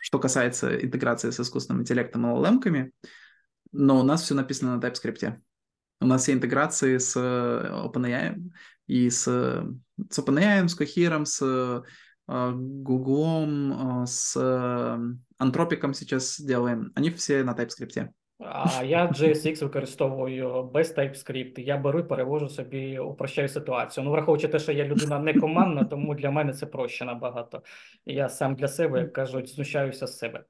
[0.00, 2.92] что касается интеграции с искусственным интеллектом и LLM-ками.
[3.72, 5.40] Но у нас все написано на TypeScript.
[6.00, 8.40] У нас все интеграции с э, OpenAI
[8.86, 11.82] и с, с OpenAI, с Cohere, с
[12.27, 16.91] э, Google, э, с э, Anthropic сейчас делаем.
[16.95, 18.09] Они все на TypeScript.
[18.39, 21.59] А я JSX використовую без TypeScript.
[21.59, 24.03] Я беру і перевожу собі, упрощаю ситуацію.
[24.03, 27.61] Ну, враховуючи те, що я людина не командна, тому для мене це проще набагато.
[28.05, 30.43] Я сам для себе, як кажуть, знущаюся з себе.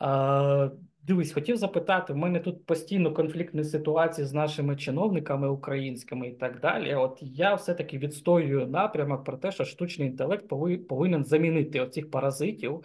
[0.00, 0.70] А,
[1.04, 6.60] дивись, хотів запитати, в мене тут постійно конфліктні ситуації з нашими чиновниками українськими і так
[6.60, 6.94] далі.
[6.94, 12.80] От я все-таки відстоюю напрямок про те, що штучний інтелект пови- повинен замінити оцих паразитів,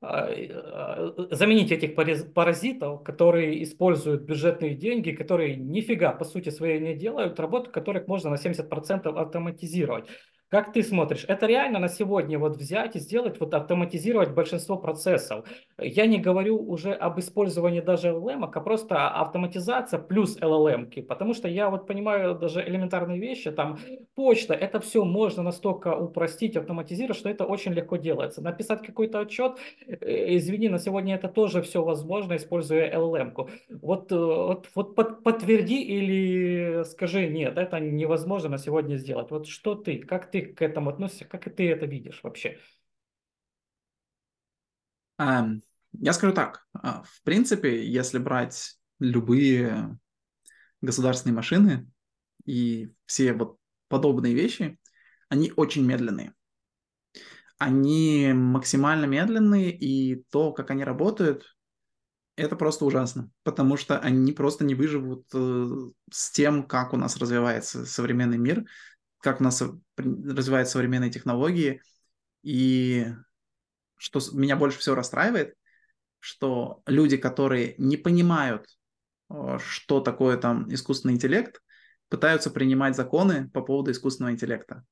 [0.00, 6.80] а, э, заменить этих параз- паразитов, которые используют бюджетные деньги, которые нифига по сути своей
[6.80, 10.10] не делают, работу которых можно на 70% автоматизировать.
[10.49, 15.45] Как ты смотришь, это реально на сегодня вот взять и сделать, вот автоматизировать большинство процессов?
[15.77, 21.49] Я не говорю уже об использовании даже LLM, а просто автоматизация плюс LLM, потому что
[21.49, 23.77] я вот понимаю даже элементарные вещи, там
[24.15, 28.41] почта, это все можно настолько упростить, автоматизировать, что это очень легко делается.
[28.41, 33.49] Написать какой-то отчет, э, извини, на сегодня это тоже все возможно, используя LLM-ку.
[33.81, 39.29] Вот, э, вот, вот под- подтверди или скажи, нет, это невозможно на сегодня сделать.
[39.31, 42.59] Вот что ты, как ты к этому относишься, как ты это видишь вообще?
[45.19, 45.61] Эм,
[45.93, 46.65] Я скажу так.
[46.73, 49.97] а, В принципе, если брать любые
[50.81, 51.87] государственные машины
[52.45, 54.79] и все вот подобные вещи,
[55.29, 56.33] они очень медленные.
[57.57, 61.55] Они максимально медленные, и то, как они работают,
[62.35, 65.67] это просто ужасно, потому что они просто не выживут э,
[66.11, 68.65] с тем, как у нас развивается современный мир,
[69.19, 69.61] как у нас
[69.97, 71.81] развиваются современные технологии.
[72.43, 73.07] И
[73.97, 75.55] что меня больше всего расстраивает,
[76.19, 78.65] что люди, которые не понимают,
[79.29, 81.61] э, что такое там искусственный интеллект,
[82.09, 84.85] пытаются принимать законы по поводу искусственного интеллекта.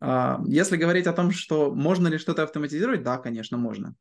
[0.00, 3.94] А, Если говорить о том, что можно ли что-то автоматизировать, да, конечно, можно.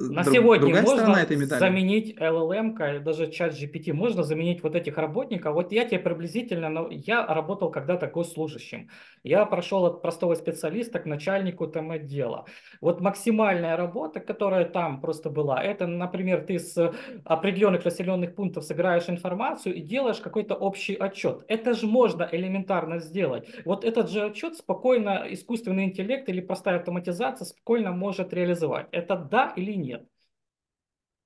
[0.00, 1.58] На друг- сегодня можно этой медали.
[1.60, 5.54] заменить LLM, даже чат GPT, можно заменить вот этих работников.
[5.54, 8.88] Вот я тебе приблизительно, но я работал когда-то госслужащим.
[9.22, 12.46] Я прошел от простого специалиста к начальнику там отдела.
[12.80, 16.92] Вот максимальная работа, которая там просто была, это, например, ты с
[17.24, 21.44] определенных населенных пунктов собираешь информацию и делаешь какой-то общий отчет.
[21.48, 23.48] Это же можно элементарно сделать.
[23.64, 28.86] Вот этот же отчет спокойно искусственный интеллект или простая автоматизация спокойно может реализовать.
[28.92, 29.89] Это да или нет?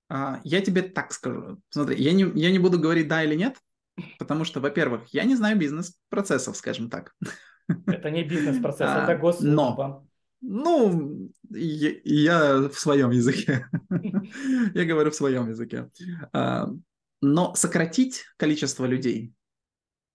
[0.08, 1.60] А, Я тебе так скажу.
[1.70, 3.56] Смотри, я не, я не буду говорить да или нет,
[4.18, 7.14] потому что, во-первых, я не знаю бизнес-процессов, скажем так.
[7.86, 10.06] Это не бизнес-процесс, А, это госслужба.
[10.46, 13.66] Ну, я, я в своем языке.
[14.74, 15.90] Я говорю в своем языке.
[16.34, 16.68] А,
[17.22, 19.32] Но сократить количество людей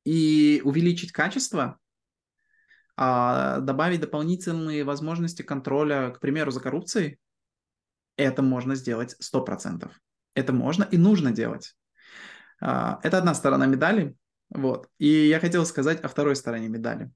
[0.05, 1.79] и увеличить качество,
[2.95, 7.17] а, добавить дополнительные возможности контроля, к примеру, за коррупцией,
[8.23, 9.89] это можно сделать 100%.
[10.33, 11.75] Это можно и нужно делать.
[12.61, 14.15] А, Это одна сторона медали.
[14.49, 14.87] Вот.
[14.97, 17.11] И я хотел сказать о второй стороне медали.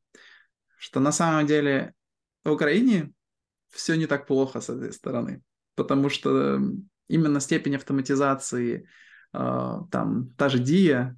[0.77, 1.93] Что на самом деле
[2.43, 3.11] в Украине
[3.69, 5.41] все не так плохо с этой стороны.
[5.75, 6.59] Потому что
[7.07, 8.87] именно степень автоматизации,
[9.31, 11.17] а, там, та же Дия,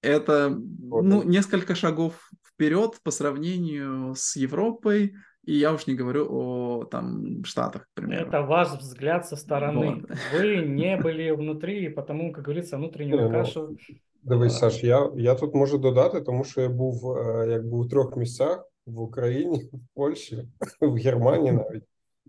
[0.00, 1.24] это ну, Вот.
[1.24, 5.16] несколько шагов вперед по сравнению с Европой,
[5.47, 8.27] и я уж не говорю о там Штатах, к примеру.
[8.27, 10.01] Это ваш взгляд со стороны.
[10.01, 10.17] Вот.
[10.33, 13.75] Вы не были внутрі, і потому, как говорится, внутреннюю Ні, ну, кашу.
[14.23, 14.59] Дивись, А.
[14.59, 18.65] Саш, я, я тут можу додати, тому що я був е, якби у трьох місцях
[18.85, 20.47] в Україні, в Польщі,
[20.81, 21.83] в Германії навіть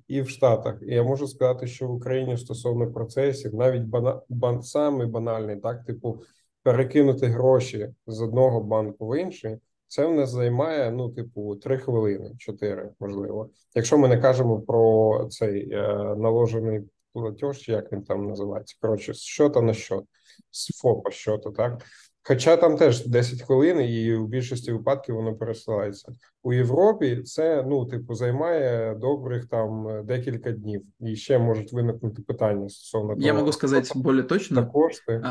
[0.09, 0.79] і в Штатах.
[0.83, 5.85] І я можу сказати, що в Україні стосовно процесів, навіть бана, бан, самий банальний, так,
[5.85, 6.23] типу,
[6.63, 12.32] перекинути гроші з одного банку в інший, це в нас займає, ну, типу, три хвилини,
[12.38, 13.50] чотири, можливо.
[13.76, 16.82] Якщо ми не кажемо про цей е, наложений
[17.14, 20.04] платеж, як він там називається, коротше, з щота на щот,
[20.52, 21.84] з ФОПа щота, так?
[22.28, 26.12] Хоча там теж 10 хвилин, і у більшості випадків воно пересилається.
[26.44, 30.82] У Європі це, ну, типу, займає добрих там е, декілька днів.
[31.00, 34.68] І ще можуть виникнути питання стосовно того, Я що более це точно.
[34.68, 35.22] кошти.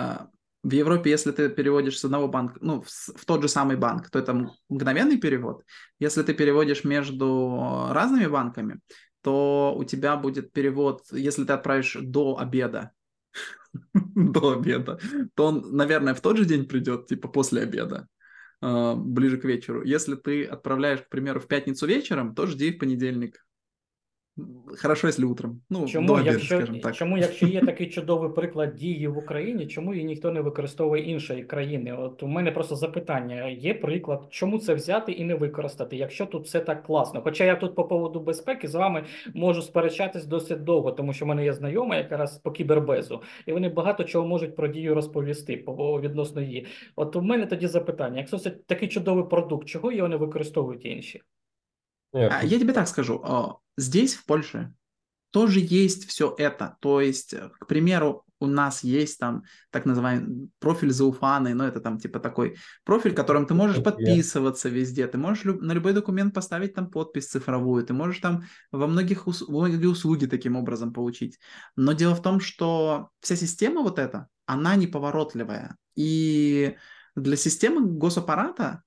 [0.64, 4.08] В Европе, если ты переводишь с одного банка, ну, в, в тот же самый банк,
[4.08, 5.62] то это мгновенный перевод.
[6.00, 8.80] Если ты переводишь между разными банками,
[9.22, 12.92] то у тебя будет перевод, если ты отправишь до обеда,
[13.92, 14.98] до обеда,
[15.34, 18.08] то он, наверное, в тот же день придет, типа после обеда,
[18.62, 19.82] а, ближе к вечеру.
[19.82, 23.44] Если ты отправляешь, к примеру, в пятницу вечером, то жди в понедельник.
[24.82, 25.62] Хорошо, если утром.
[25.70, 26.94] Ну, до Чому, обеда, якщо, скажем так.
[26.94, 31.44] чому, якщо є такий чудовий приклад дії в Україні, чому її ніхто не використовує іншої
[31.44, 31.92] країни?
[31.92, 36.44] От у мене просто запитання: є приклад, чому це взяти і не використати, якщо тут
[36.44, 37.20] все так класно?
[37.22, 39.04] Хоча я тут по поводу безпеки з вами
[39.34, 43.68] можу сперечатись досить довго, тому що в мене є знайома якраз по кібербезу, і вони
[43.68, 46.66] багато чого можуть про дію розповісти по відносно її.
[46.96, 51.22] От у мене тоді запитання: якщо це такий чудовий продукт, чого його не використовують інші?
[52.44, 53.20] Я тебе так скажу.
[53.76, 54.74] Здесь, в Польше,
[55.30, 56.76] тоже есть все это.
[56.80, 61.80] То есть, э, к примеру, у нас есть там так называемый профиль зауфаны, ну это
[61.80, 66.34] там типа такой профиль, которым ты можешь подписываться везде, ты можешь люб- на любой документ
[66.34, 71.38] поставить там подпись цифровую, ты можешь там во многих ус- многие услуги таким образом получить.
[71.74, 75.76] Но дело в том, что вся система вот эта, она неповоротливая.
[75.96, 76.76] И
[77.16, 78.82] для системы госаппарата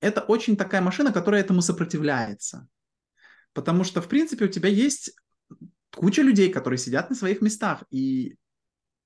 [0.00, 2.68] это очень такая машина, которая этому сопротивляется.
[3.52, 5.12] Потому что, в принципе, у тебя есть
[5.94, 8.36] куча людей, которые сидят на своих местах, и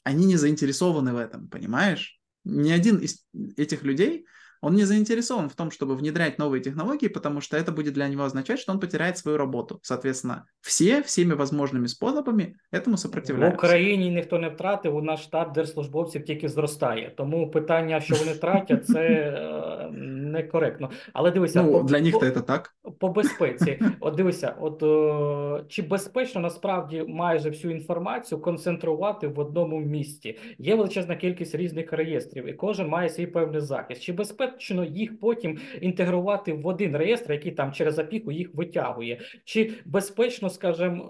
[0.04, 2.20] они не заинтересованы в этом, понимаешь?
[2.44, 3.24] Ни один из
[3.56, 4.26] этих людей,
[4.61, 8.23] он не заинтересован в том, чтобы внедрять новые технологии, потому что это будет для него
[8.23, 9.79] означать, что он потеряет свою работу.
[9.81, 13.57] Соответственно, все всеми возможными способами этому В сопротивляются.
[13.57, 17.13] Україні ніхто не втратив, у нас штат держслужбовців тільки зростає.
[17.17, 20.89] Тому питання, що вони тратять, це е, некоректно.
[21.13, 22.75] Але дивися, Ну, по, для по, них-то это так.
[22.99, 23.79] по безпеці.
[23.99, 30.37] От дивися, от е, чи безпечно насправді майже всю інформацію концентрувати в одному місці?
[30.57, 34.01] Є величезна кількість різних реєстрів, і кожен має свій певний захист.
[34.01, 34.47] Чи безпечно
[34.83, 39.21] їх потім інтегрувати в один реєстр, який там через опіку їх витягує?
[39.45, 41.03] Чи безпечно, скажімо,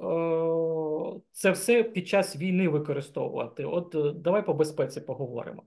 [1.17, 3.65] е, це все під час війни використовувати?
[3.65, 5.63] От е, давай по безпеці поговоримо.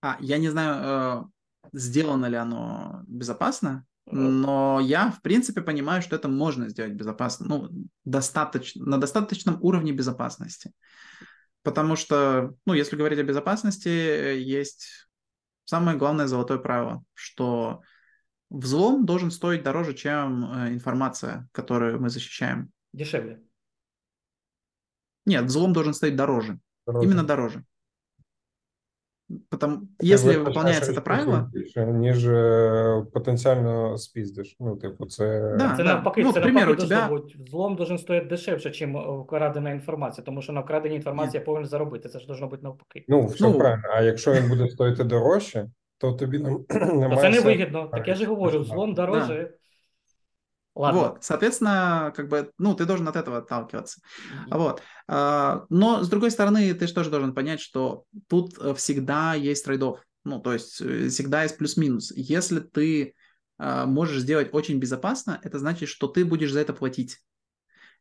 [0.00, 1.24] А, я не знаю, э,
[1.72, 7.46] сделано ли оно безопасно, Е, но я, в принципе, понимаю, что это можно сделать безопасно,
[7.48, 7.68] ну,
[8.04, 10.72] достаточно, на достаточном уровне безопасности.
[11.62, 15.05] Потому что, ну, если говорить о безопасности, э, есть
[15.67, 17.81] самое главное золотое правило, что
[18.49, 22.71] взлом должен стоить дороже, чем э, информация, которую мы защищаем.
[22.93, 23.43] Дешевле.
[25.25, 26.59] Нет, взлом должен стоить дороже.
[26.85, 27.05] Дороже.
[27.05, 27.65] Именно дороже.
[29.49, 32.23] Потому, если это ресурсів правило, більше, ніж
[33.13, 34.55] потенціально спіздиш.
[34.59, 35.73] Ну, типу, це Да.
[35.77, 37.43] Це навпаки, Ну, це примеру, навпаки у тебя- должно бути.
[37.47, 42.09] Взлом должен стоїти дешевше, ніж вкрадена інформація, тому що на вкраденій інформації я повинен заробити.
[42.09, 43.05] Це ж должно бути навпаки.
[43.07, 43.83] ну, все Ну, правильно.
[43.95, 45.67] А якщо він буде стоїти дорожче,
[45.97, 47.15] то тобі нам немає.
[47.21, 47.43] Це не сенсу.
[47.43, 47.87] вигідно.
[47.91, 48.61] Так я ж і говорю, Так.
[48.61, 49.51] взлом дороже.
[50.77, 50.99] Ладно.
[50.99, 53.99] вот, соответственно, как бы, ну, ты должен от этого отталкиваться.
[54.51, 54.83] Вот.
[55.07, 59.65] А, Но, с другой стороны, ты же тоже должен понять, что тут э, всегда есть
[59.65, 59.99] трейдов.
[60.23, 62.13] Ну, то есть э, всегда есть плюс-минус.
[62.15, 63.15] Если ты
[63.57, 67.17] а, можешь сделать очень безопасно, это значит, что ты будешь за это платить.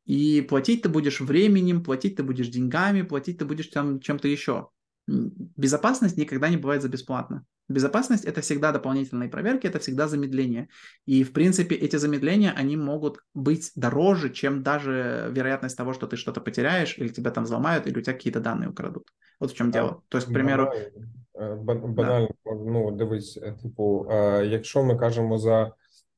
[0.04, 4.68] И платить ты будешь временем, платить ты будешь деньгами, платить ты будешь там чем-то еще.
[5.06, 7.46] Безопасность никогда не бывает за бесплатно.
[7.69, 10.67] Безопасность – это всегда дополнительные проверки, это всегда замедление.
[11.05, 16.17] И, в принципе, эти замедления, они могут быть дороже, чем даже вероятность того, что ты
[16.17, 19.07] что-то потеряешь, или тебя там взломают, или у тебя какие-то данные украдут.
[19.39, 19.79] Вот в чем Да.
[19.79, 20.01] дело.
[20.09, 20.91] То есть, к примеру, Банально,
[21.35, 25.71] е, ба- банально, ну дивись, е, типу, е, якщо ми кажемо за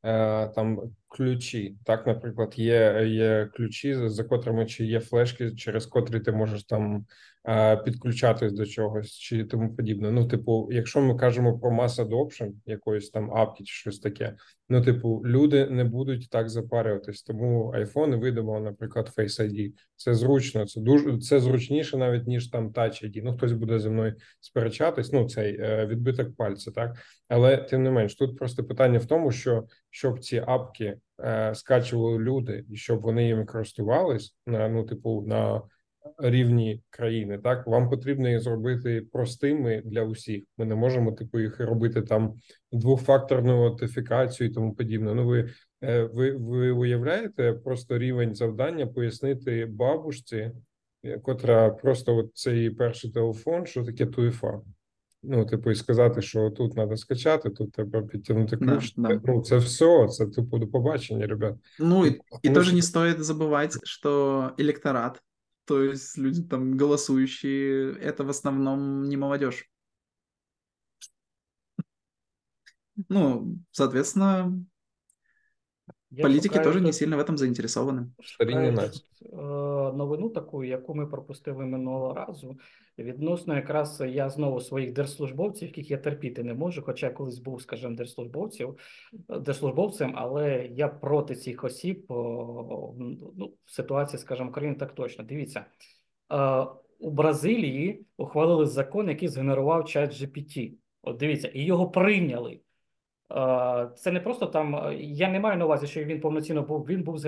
[0.06, 5.86] е, там ключі, так, наприклад, є, є ключі, за- за котрими чи є флешки, через
[5.86, 7.06] котрі ти можеш там
[7.37, 7.37] е,
[7.85, 10.11] підключатись до чогось чи тому подібне.
[10.11, 14.35] Ну, типу, якщо ми кажемо про mass adoption якоїсь там апки чи щось таке,
[14.69, 19.73] ну, типу, люди не будуть так запарюватись, тому iPhone видумав, наприклад, Face ID.
[19.97, 23.21] Це зручно, це дуже це зручніше навіть ніж там Touch ID.
[23.25, 25.13] Ну, хтось буде зі мною сперечатись.
[25.13, 26.97] Ну, цей е, відбиток пальця, так
[27.29, 32.19] але тим не менш, тут просто питання в тому, що щоб ці апки е, скачували
[32.19, 35.63] люди і щоб вони їм користувались на ну, типу, на
[36.19, 40.45] рівні країни, так вам потрібно їх зробити простими для усіх.
[40.59, 42.35] Ми не можемо типу їх робити там
[42.73, 45.15] двохфакторну аутентифікацію і тому подібне.
[45.15, 45.49] Ну ви,
[45.83, 50.51] е, ви, ви уявляєте просто рівень завдання пояснити бабушці,
[51.05, 54.61] е, котра просто от цей перший телефон, що таке туєфа.
[55.23, 58.93] Ну, типу, і сказати, що тут треба скачати, тут треба підтягнути Да, ключ.
[58.97, 59.21] да.
[59.25, 61.55] Ну, це все, це типу до побачення, ребят.
[61.81, 65.21] ну и, и Потому тоже не стоит забывать, что электорат,
[65.68, 69.70] то есть люди там голосующие, это в основном не молодежь.
[73.10, 74.54] Ну, соответственно,
[76.12, 78.12] Я политики шукаю тоже не тут- сильно в этом заинтересованы.
[78.24, 79.06] Старіння Шукаю нації.
[79.20, 79.36] тут, е,
[79.98, 82.58] новину таку, яку ми пропустили минулого разу.
[82.99, 87.63] Відносно якраз я знову своїх держслужбовців, яких я терпіти не можу, хоча я колись був,
[87.63, 88.79] скажімо, держслужбовців,
[89.29, 95.25] держслужбовцем, але я проти цих осіб ну, в ситуації, скажімо, України так точно.
[95.25, 95.65] Дивіться,
[96.33, 96.67] е,
[96.99, 100.73] у Бразилії ухвалили закон, який згенерував чат GPT.
[101.03, 102.61] От дивіться, і його прийняли.
[103.33, 104.77] Е, Це не просто там.
[104.77, 106.87] е, Я не маю на увазі, що він повноцінно був.
[106.87, 107.19] Він був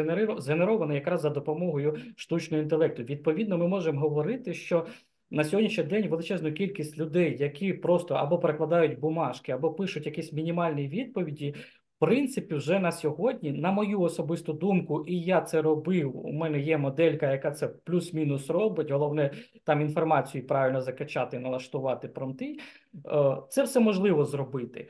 [0.41, 3.03] згенерований якраз за допомогою штучного інтелекту.
[3.03, 4.87] Відповідно, ми можемо говорити, що
[5.31, 10.89] на сьогоднішній день величезну кількість людей, які просто або перекладають бумажки, або пишуть якісь мінімальні
[10.89, 11.55] відповіді.
[11.97, 16.27] В принципі, вже на сьогодні, на мою особисту думку, і я це робив.
[16.27, 18.91] У мене є моделька, яка це плюс-мінус робить.
[18.91, 19.31] Головне
[19.65, 22.59] там інформацію правильно закачати, налаштувати промти.
[23.07, 24.89] Е, Це все можливо зробити.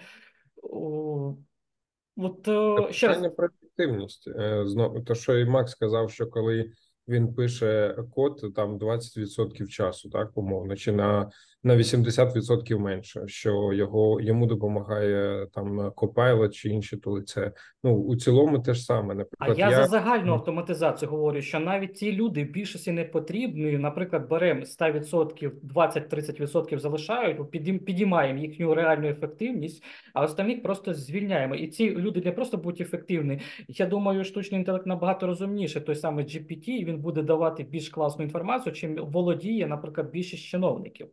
[2.16, 4.28] От е, ще раз, про ефективність.
[4.28, 6.72] Е, Знову то, що і Макс сказав, що коли
[7.08, 11.30] він пише код, там 20% часу, так умовно, чи на,
[11.62, 17.22] на 80% менше, що його йому допомагає там Copilot чи інші тули.
[17.22, 17.52] Це
[17.84, 19.14] ну у цілому те ж саме.
[19.14, 23.04] а Наприклад, я, я за загальну автоматизацію говорю, що навіть ті люди в більшості не
[23.04, 23.78] потрібні.
[23.78, 29.84] Наприклад, беремо 100%, 20-30% залишають, підім- підіймаємо їхню реальну ефективність,
[30.14, 31.54] а останніх просто звільняємо.
[31.54, 33.40] І ці люди не просто будуть ефективні.
[33.68, 35.80] Я думаю, штучний інтелект набагато розумніше.
[35.80, 41.06] Той самий GPT, він буде давати більш класну інформацію, чим володіє, наприклад, більшість чиновників.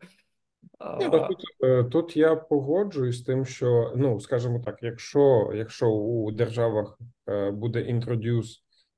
[1.00, 5.90] Ні, ну, тут, е, тут я погоджуюсь з тим, що ну скажімо так, якщо якщо
[5.90, 7.00] у державах
[7.30, 8.48] е, буде introduce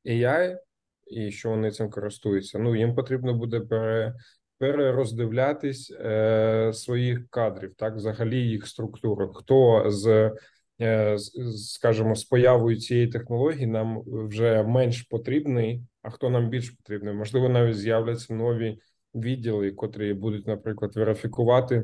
[0.05, 0.57] AI,
[1.07, 4.15] і що вони цим користуються, ну їм потрібно буде пере,
[4.57, 9.34] перероздивлятись е, своїх кадрів, так взагалі їх структуру.
[9.34, 10.32] Хто з
[10.82, 11.17] е,
[11.55, 17.13] скажімо, з появою цієї технології нам вже менш потрібний, а хто нам більш потрібний?
[17.13, 18.80] Можливо, навіть з'являться нові
[19.22, 21.84] відділи, котрі будуть, наприклад, верифікувати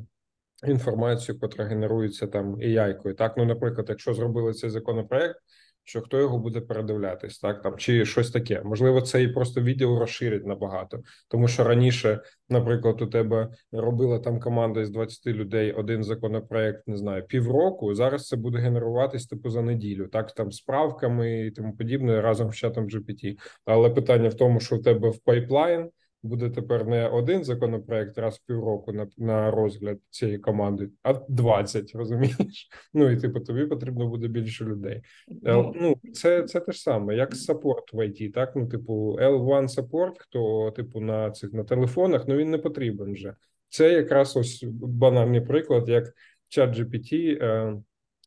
[0.67, 3.15] інформацію, котра генерується там AI-кою.
[3.15, 5.39] Так, ну, наприклад, якщо зробили цей законопроект,
[5.87, 8.61] що хто його буде передивлятись, так там чи щось таке.
[8.63, 14.81] Можливо, цей просто відділ розширить набагато, тому що раніше, наприклад, у тебе робила там команда
[14.81, 17.95] із 20 людей один законопроект, не знаю, півроку.
[17.95, 22.51] Зараз це буде генеруватись типу за неділю, так там з правками і тому подібне разом
[22.51, 23.37] з ChatGPT.
[23.65, 25.89] Але питання в тому, що в тебе в pipeline
[26.25, 31.91] буде тепер не один законопроект раз в півроку на, на розгляд цієї команди, а 20,
[31.95, 32.69] розумієш?
[32.93, 35.01] Ну і типу тобі потрібно буде більше людей.
[35.27, 38.55] Ну, Ну, це, це те ж саме, як support в IT, так?
[38.55, 43.35] Ну, типу, L1 support, хто, типу, на цих на телефонах, ну він не потрібен вже.
[43.69, 46.13] Це якраз ось банальний приклад, як
[46.57, 47.77] ChatGPT е,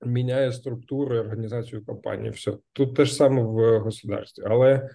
[0.07, 2.31] міняє структуру і організацію компанії.
[2.31, 4.91] Все тут те ж саме в государстві, але е,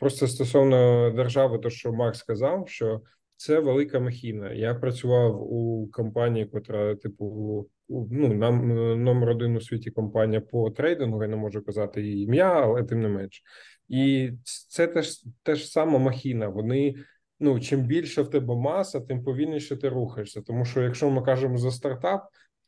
[0.00, 3.00] просто стосовно держави, то що Марк сказав, що
[3.36, 4.52] це велика махіна.
[4.52, 8.68] Я працював у компанії, котра, типу, ну нам
[9.04, 11.22] номер один у світі компанія по трейдингу.
[11.22, 13.42] Я не можу казати її ім'я, але тим не менш.
[13.88, 14.30] І
[14.68, 16.48] це теж теж сама махіна.
[16.48, 16.94] Вони
[17.40, 20.42] ну чим більше в тебе маса, тим повільніше ти рухаєшся.
[20.42, 22.22] Тому що якщо ми кажемо за стартап,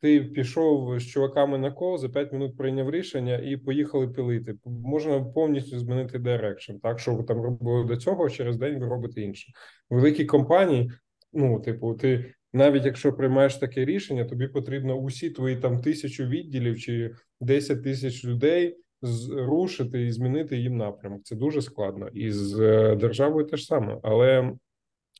[0.05, 4.55] ти пішов з чуваками на call, за 5 минут прийняв рішення і поїхали пилити.
[4.65, 6.73] Можна повністю змінити direction.
[6.83, 9.51] Так що ви там робили до цього, через день ви робите інше.
[9.89, 10.91] Великі компанії,
[11.33, 16.79] ну типу, ти навіть якщо приймаєш таке рішення, тобі потрібно усі твої там тисячу відділів
[16.79, 21.23] чи 10 тисяч людей зрушити і змінити їм напрямок.
[21.23, 23.99] Це дуже складно, і з е, державою теж саме.
[24.03, 24.53] Але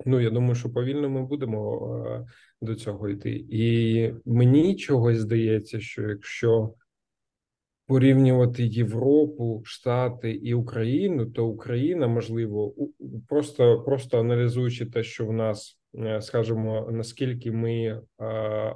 [0.05, 2.25] ну я думаю, що повільно ми будемо е,
[2.61, 3.45] до цього йти.
[3.49, 6.73] І мені чогось здається, що якщо
[7.87, 12.73] порівнювати Європу, Штати і Україну, то Україна можливо
[13.27, 18.01] просто просто аналізуючи те, що в нас е, скажімо, наскільки ми е,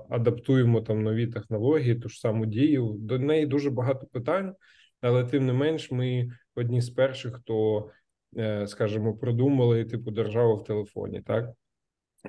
[0.10, 4.56] адаптуємо там нові технології, ту ж саму дію, до неї дуже багато питань,
[5.02, 7.90] але тим не менш, ми одні з перших, хто
[8.38, 11.50] е, скажімо, продумали типу державу в телефоні, так.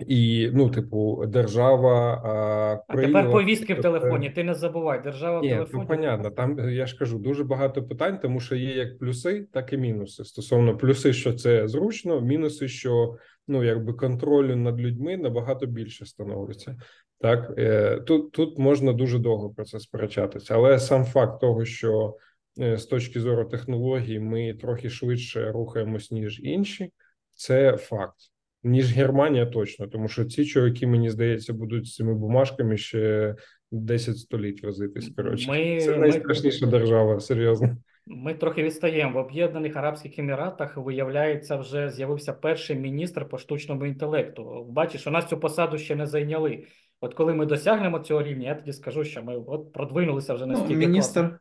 [0.07, 4.31] І ну, типу, держава а, а тепер повістки в телефоні.
[4.31, 5.83] Ти не забувай, держава в телефоні.
[5.83, 6.31] ну понятно.
[6.31, 9.77] Там е, я ж кажу дуже багато питань, тому що є як плюси, так і
[9.77, 10.25] мінуси.
[10.25, 13.17] Стосовно плюси, що це зручно, мінуси, що
[13.49, 16.77] ну якби контролю над людьми набагато більше становиться.
[17.21, 22.17] Так е, тут тут можна дуже довго про це сперечатися, але сам факт того, що
[22.61, 26.93] е, з точки зору технологій ми трохи швидше рухаємось ніж інші,
[27.31, 28.30] це факт
[28.64, 33.36] Ніж Германія точно, тому що ці чоловіки, мені здається, будуть з цими бумажками ще
[33.72, 35.12] 10 століть возитись.
[35.18, 37.78] Коротше, Ми- це ми- найстрашніша держава, серйозно.
[38.08, 39.14] Ми трохи відстаємо.
[39.14, 44.66] В Об'єднаних Арабських Еміратах, виявляється, вже з'явився перший міністр по штучному інтелекту.
[44.70, 46.64] Бачиш, у нас цю посаду ще не зайняли.
[47.02, 50.52] От коли ми досягнемо цього рівня, я тоді скажу, що ми от продвинулися вже Ну,
[50.52, 50.90] настільки класно.
[50.90, 51.40] министр...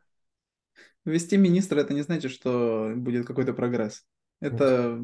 [1.05, 4.07] Ввести министра, это не значит, что будет какой-то прогресс.
[4.41, 5.03] Это, это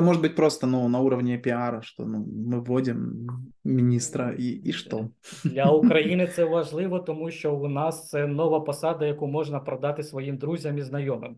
[0.00, 5.10] может быть просто ну, на уровне пиара, что ну, мы вводим министра и, и что?
[5.44, 10.36] Для України це важливо, тому що у нас це нова посада, яку можна продати своїм
[10.36, 11.36] друзям і знайомим.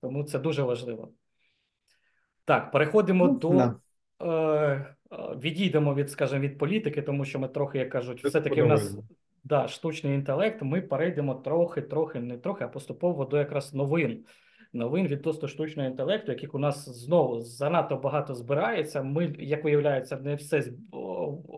[0.00, 1.12] Тому це дуже важливо.
[2.44, 3.74] Так, переходимо Ну, до да.
[4.20, 8.62] е, е, відійдемо від, скажімо, від політики, тому що ми трохи, як кажуть, Це все-таки
[8.62, 8.98] в нас
[9.44, 10.62] да, штучний інтелект.
[10.62, 14.24] Ми перейдемо трохи, трохи, не трохи, а поступово до якраз новин.
[14.76, 19.02] Новин відносно штучного інтелекту, яких у нас знову занадто багато збирається.
[19.02, 20.64] Ми, як виявляється, не все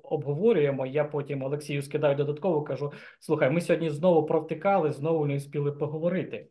[0.02, 0.86] обговорюємо.
[0.86, 6.48] Я потім Олексію скидаю додатково, кажу: слухай, ми сьогодні знову провтикали, знову не встигли поговорити.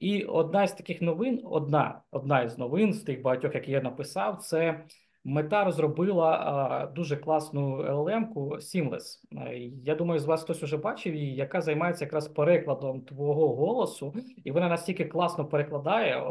[0.00, 4.38] І одна з таких новин, одна, одна із новин з тих багатьох, які я написав,
[4.38, 4.84] це
[5.24, 9.20] Мета розробила дуже класну LLM-ку Seamless.
[9.36, 14.14] Е, Я думаю, з вас хтось уже бачив її, яка займається якраз перекладом твого голосу,
[14.44, 16.22] і вона настільки класно перекладає.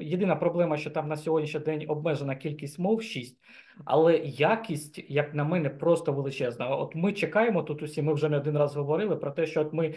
[0.00, 3.38] Єдина проблема, що там на сьогоднішній день обмежена кількість мов 6,
[3.84, 6.68] але якість, як на мене, просто величезна.
[6.76, 8.02] От ми чекаємо тут усі.
[8.02, 9.94] Ми вже не один раз говорили про те, що от ми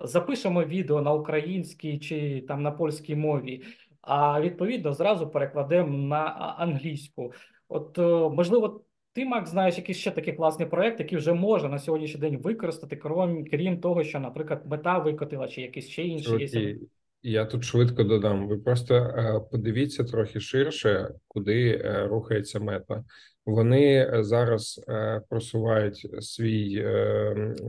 [0.00, 3.62] запишемо відео на українській чи там на польській мові,
[4.02, 6.24] а відповідно зразу перекладемо на
[6.58, 7.32] англійську.
[7.68, 8.02] От е,
[8.36, 8.80] можливо,
[9.12, 12.96] ти, Макс, знаєш якийсь ще такий класний проект, який вже можна на сьогоднішній день використати,
[12.96, 16.76] крім, крім того, що, наприклад, мета викотила, чи якийсь ще інший є.
[17.22, 18.48] Я тут швидко додам.
[18.48, 23.04] Ви просто е, подивіться трохи ширше, куди е, рухається мета.
[23.46, 24.84] Вони зараз
[25.28, 26.86] просувають свій,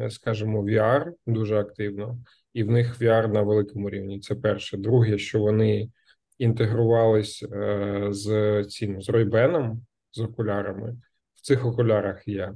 [0.10, 2.20] скажімо, VR дуже активно,
[2.54, 4.20] і в них VR на великому рівні.
[4.20, 4.78] Це перше.
[4.78, 5.90] Друге, що вони
[6.38, 7.46] інтегрувались
[8.10, 9.78] з цим з Ray-Ban,
[10.12, 10.98] з окулярами.
[11.36, 12.54] В цих окулярах є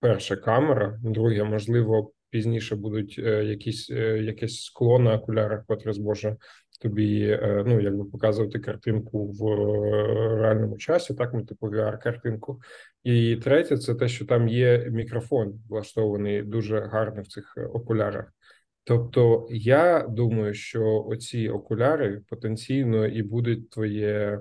[0.00, 6.36] перша камера, друге, можливо, пізніше будуть е, якісь е, якесь скло на окулярах, котре зможе
[6.80, 9.44] тобі е, ну якби показувати картинку в
[10.40, 12.60] реальному часі, так ну типу VR-картинку.
[13.04, 18.32] І третє, це те, що там є мікрофон, влаштований дуже гарно в цих окулярах.
[18.84, 24.40] Тобто, я думаю, що оці окуляри потенційно і будуть твоє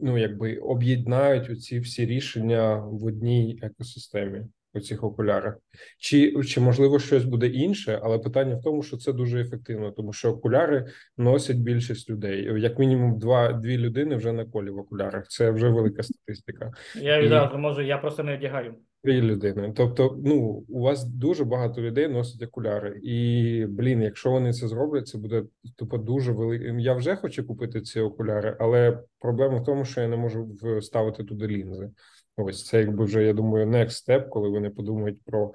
[0.00, 4.42] ну якби об'єднають оці всі рішення в одній екосистемі
[4.74, 5.56] у цих окулярах,
[5.98, 10.12] чи чи можливо щось буде інше, але питання в тому, що це дуже ефективно, тому
[10.12, 10.86] що окуляри
[11.18, 12.60] носять більшість людей.
[12.62, 15.28] Як мінімум, два дві людини вже на колі в окулярах.
[15.28, 16.72] Це вже велика статистика.
[16.94, 18.74] Я І- можу, я просто не одягаю.
[19.04, 19.72] Дві людини.
[19.76, 25.08] Тобто, ну у вас дуже багато людей носить окуляри, і блін, якщо вони це зроблять,
[25.08, 25.44] це буде
[25.76, 26.82] тупо дуже великий.
[26.82, 30.48] Я вже хочу купити ці окуляри, але проблема в тому, що я не можу
[30.78, 31.90] вставити туди лінзи.
[32.36, 35.54] Ось це якби вже я думаю, next step, коли вони подумають про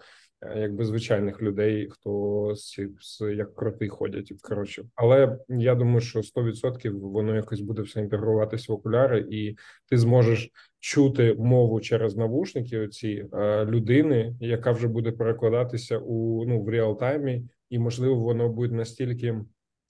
[0.55, 4.33] якби звичайних людей, хто з, з як кроти ходять.
[4.41, 9.55] Коротше, але я думаю, що 100% воно якось буде все інтегруватися в окуляри, і
[9.89, 16.61] ти зможеш чути мову через навушники оці е, людини, яка вже буде перекладатися у ну
[16.61, 19.35] в реал-таймі, і можливо воно буде настільки.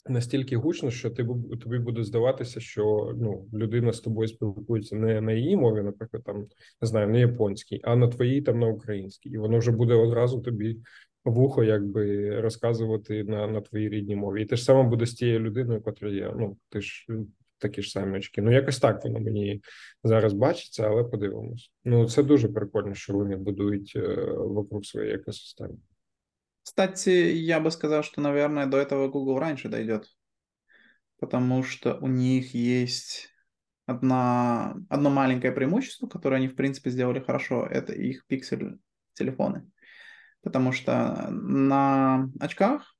[0.07, 1.27] Настільки гучно, що ти
[1.63, 6.47] тобі буде здаватися, що ну людина з тобою спілкується не на її мові, наприклад, там
[6.81, 10.41] не знаю, не японській, а на твоїй там на українській, і воно вже буде одразу
[10.41, 10.77] тобі
[11.25, 14.41] вухо, якби розказувати на, на твоїй рідній мові.
[14.41, 16.33] І те ж саме буде з тією людиною, котра є.
[16.37, 17.07] Ну ти ж
[17.57, 18.41] такі ж самі очки.
[18.41, 19.61] Ну якось так воно мені
[20.03, 21.71] зараз бачиться, але подивимось.
[21.85, 25.75] Ну це дуже прикольно, що вони будують е, вокруг своєї екосистеми.
[26.69, 30.07] Кстати, я бы сказал, что, наверное, до этого Google раньше дойдет,
[31.19, 33.29] потому что у них есть
[33.87, 39.67] одна, одно маленькое преимущество, которое они, в принципе, сделали хорошо, это их пиксель-телефоны.
[40.43, 42.95] Потому что на очках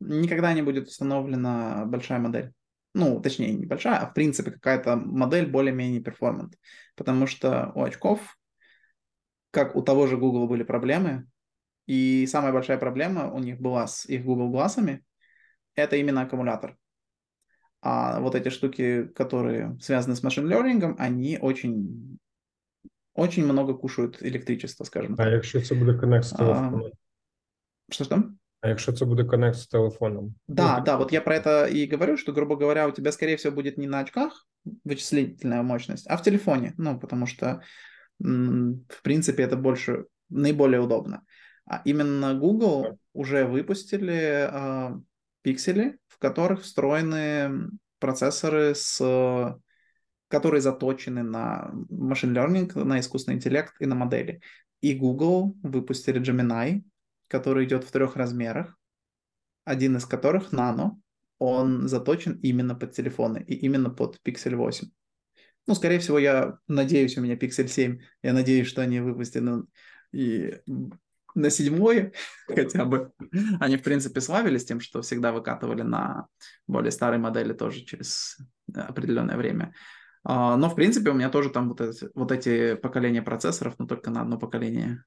[0.00, 2.52] никогда не будет установлена большая модель.
[2.92, 6.58] Ну, точнее, не большая, а в принципе какая-то модель более-менее перформант.
[6.96, 8.36] Потому что у очков,
[9.52, 11.26] как у того же Google были проблемы,
[11.86, 15.04] и самая большая проблема у них была с их Google глазами,
[15.74, 16.76] это именно аккумулятор.
[17.80, 22.18] А вот эти штуки, которые связаны с машин-лернингом, они очень,
[23.14, 25.32] очень много кушают электричество, скажем А так.
[25.32, 26.90] якщо це буде коннект з А, телефоном?
[27.90, 28.22] Что-что?
[28.60, 30.34] А якщо це буде коннект з телефоном?
[30.48, 33.36] Да, Ну, да, вот я про это и говорю, что, грубо говоря, у тебя, скорее
[33.36, 34.46] всего, будет не на очках
[34.84, 36.72] вычислительная мощность, а в телефоне.
[36.78, 37.60] Ну, потому что,
[38.18, 41.22] в принципе, это больше, наиболее удобно.
[41.66, 45.00] А именно Google уже выпустили а,
[45.42, 49.58] пиксели, в которых встроены процессоры, с,
[50.28, 54.40] которые заточены на машин learning, на искусственный интеллект и на модели.
[54.80, 56.82] И Google выпустили Gemini,
[57.28, 58.78] который идет в трех размерах,
[59.64, 61.00] один из которых нано,
[61.38, 64.88] он заточен именно под телефоны и именно под Pixel 8.
[65.66, 69.64] Ну, скорее всего, я надеюсь, у меня Pixel 7, я надеюсь, что они выпустены
[70.12, 70.58] и
[71.34, 72.12] на седьмой
[72.48, 73.12] хотя бы.
[73.60, 76.26] Они, в принципе, славились тем, что всегда выкатывали на
[76.66, 78.38] более старые модели тоже через
[78.74, 79.74] определенное время.
[80.24, 83.86] А, Но, в принципе, у меня тоже там вот эти, вот эти поколения процессоров, но
[83.86, 85.04] только на одно поколение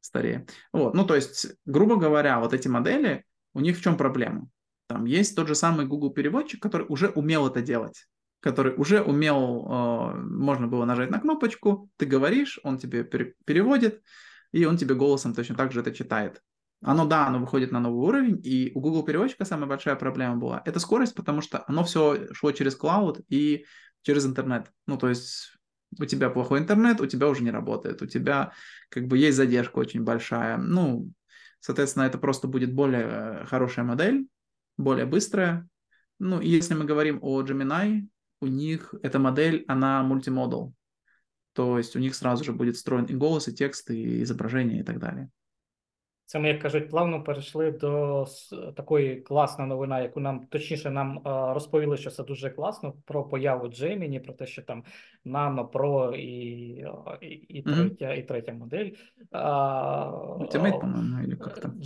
[0.00, 0.46] старее.
[0.72, 4.48] Вот, ну, то есть, грубо говоря, вот эти модели, у них в чем проблема?
[4.86, 8.06] Там есть тот же самый Google переводчик, который уже умел это делать,
[8.40, 14.02] который уже умел, э, можно было нажать на кнопочку, ты говоришь, он тебе пере- переводит,
[14.52, 16.42] и он тебе голосом точно так же это читает.
[16.82, 20.62] Оно, да, оно выходит на новый уровень, и у Google переводчика самая большая проблема была.
[20.64, 23.64] Это скорость, потому что оно все шло через клауд и
[24.02, 24.70] через интернет.
[24.86, 25.56] Ну, то есть
[25.98, 28.52] у тебя плохой интернет, у тебя уже не работает, у тебя
[28.90, 30.58] как бы есть задержка очень большая.
[30.58, 31.10] Ну,
[31.60, 34.28] соответственно, это просто будет более э, хорошая модель,
[34.76, 35.66] более быстрая.
[36.18, 38.08] Ну, и если мы говорим о Gemini,
[38.40, 40.74] у них эта модель, она мультимодал.
[41.56, 44.82] То есть у них сразу же будет встроен и голос, и текст, и изображение, и
[44.82, 45.28] так далее.
[46.28, 48.26] Це ми, як кажуть, плавно перейшли до
[48.76, 51.20] такої класної новини, яку нам точніше нам е,
[51.54, 54.84] розповіли, що це дуже класно про появу Gemini, про те, що там
[55.26, 56.78] Nano Pro і,
[57.22, 58.90] е, і, і третя, і третя модель.
[59.32, 61.80] Ultimate, а, по-моему, или как там.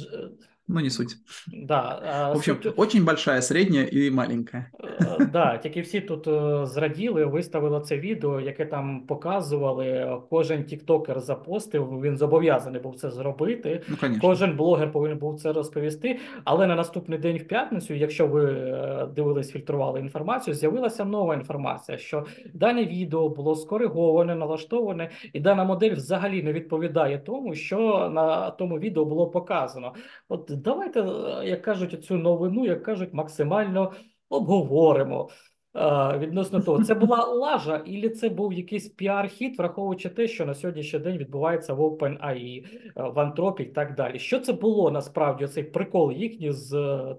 [0.73, 1.17] Ну, не суть.
[1.53, 4.71] Да, В общем, суть- очень большая, средняя и маленькая.
[5.01, 10.17] Е, Да, тільки всі тут е, зраділи, виставили це відео, яке там показували.
[10.31, 13.83] Кожен тіктокер запостив, він зобов'язаний був це зробити.
[13.89, 14.29] Ну, конечно.
[14.29, 16.19] Кожен блогер повинен був це розповісти.
[16.45, 21.99] Але на наступний день в п'ятницю, якщо ви е, дивились, фільтрували інформацію, з'явилася нова інформація,
[21.99, 28.51] що дане відео було скориговане, налаштоване, і дана модель взагалі не відповідає тому, що на
[28.51, 29.93] тому відео було показано.
[30.29, 33.93] От давайте, е, як кажуть, цю новину, як кажуть, максимально
[34.29, 35.29] обговоримо.
[35.77, 40.55] е, Відносно того, це була лажа, і це був якийсь піар-хіт, враховуючи те, що на
[40.55, 44.19] сьогоднішній день відбувається в OpenAI, е, в Anthropic і так далі.
[44.19, 45.47] Що це було насправді?
[45.47, 46.71] Цей прикол їхній з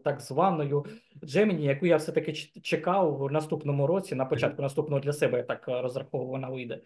[0.03, 0.85] так званою
[1.23, 2.33] Gemini, яку я все-таки
[2.63, 6.81] чекав в наступному році, на початку наступного для себе я так розраховував, вона вийде.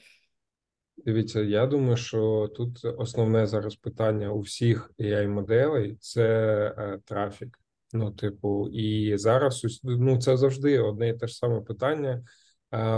[0.98, 6.28] Дивіться, я думаю, що тут основне зараз питання у всіх ai моделей це
[6.78, 7.60] е, трафік.
[7.94, 12.24] Ну, типу, і зараз ну це завжди одне і те ж саме питання: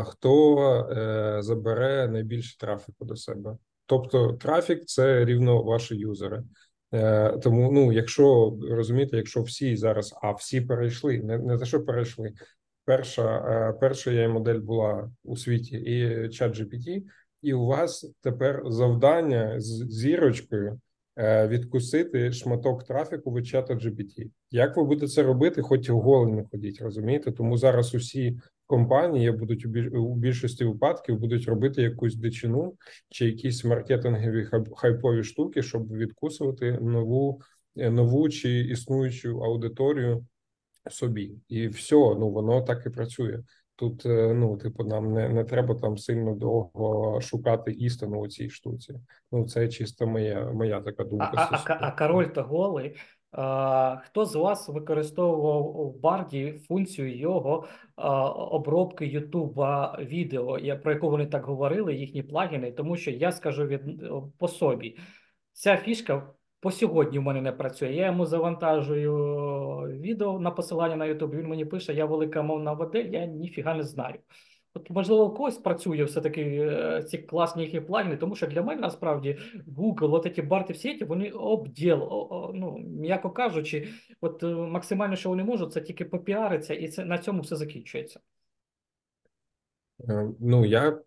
[0.05, 0.59] хто
[0.91, 3.57] е, забере найбільше трафіку до себе?
[3.85, 6.43] Тобто, трафік це рівно ваші юзери.
[6.93, 11.85] Е, Тому, ну, якщо розумієте, якщо всі зараз, а всі перейшли, не не те, що
[11.85, 12.33] перейшли.
[12.85, 17.03] Перша перша ai модель була у світі і ChatGPT,
[17.41, 20.79] і у вас тепер завдання з зірочкою
[21.15, 24.29] е, відкусити шматок трафіку від чата GPT.
[24.51, 25.61] Як ви будете це робити?
[25.61, 27.31] Хоч голі не ходіть, розумієте?
[27.31, 32.73] Тому зараз усі компанії будуть у більшості випадків будуть робити якусь дичину
[33.09, 37.41] чи якісь маркетингові хайпові штуки, щоб відкусувати нову
[37.77, 40.25] е, нову чи існуючу аудиторію
[40.89, 43.39] собі, і все, ну воно так і працює.
[43.77, 48.49] Тут е, ну, типу, нам не не треба там сильно довго шукати істину у цій
[48.49, 48.93] штуці.
[49.31, 51.31] Ну, це чисто моя моя така думка.
[51.35, 52.95] А а, а король та голий.
[53.31, 60.91] А, Хто з вас використовував в Барді функцію його а, обробки Ютуба відео, я про
[60.91, 63.81] яку вони так говорили, їхні плагіни, тому що я скажу від
[64.37, 64.97] по собі,
[65.53, 67.93] ця фішка по сьогодні в мене не працює.
[67.93, 69.13] Я йому завантажую
[69.99, 73.83] відео на посилання на YouTube, Він мені пише: Я велика мовна модель, я ніфіга не
[73.83, 74.15] знаю.
[74.73, 78.81] От, можливо, у когось працює все-таки е, ці класні їхні плагіни, тому що для мене
[78.81, 79.37] насправді
[79.77, 81.97] Google, от ці барти в сіті, вони обділ,
[82.53, 83.87] ну, м'яко кажучи,
[84.21, 88.19] от е, максимально, що вони можуть, це тільки попіариться, і це на цьому все закінчується.
[90.09, 90.99] Е, ну, я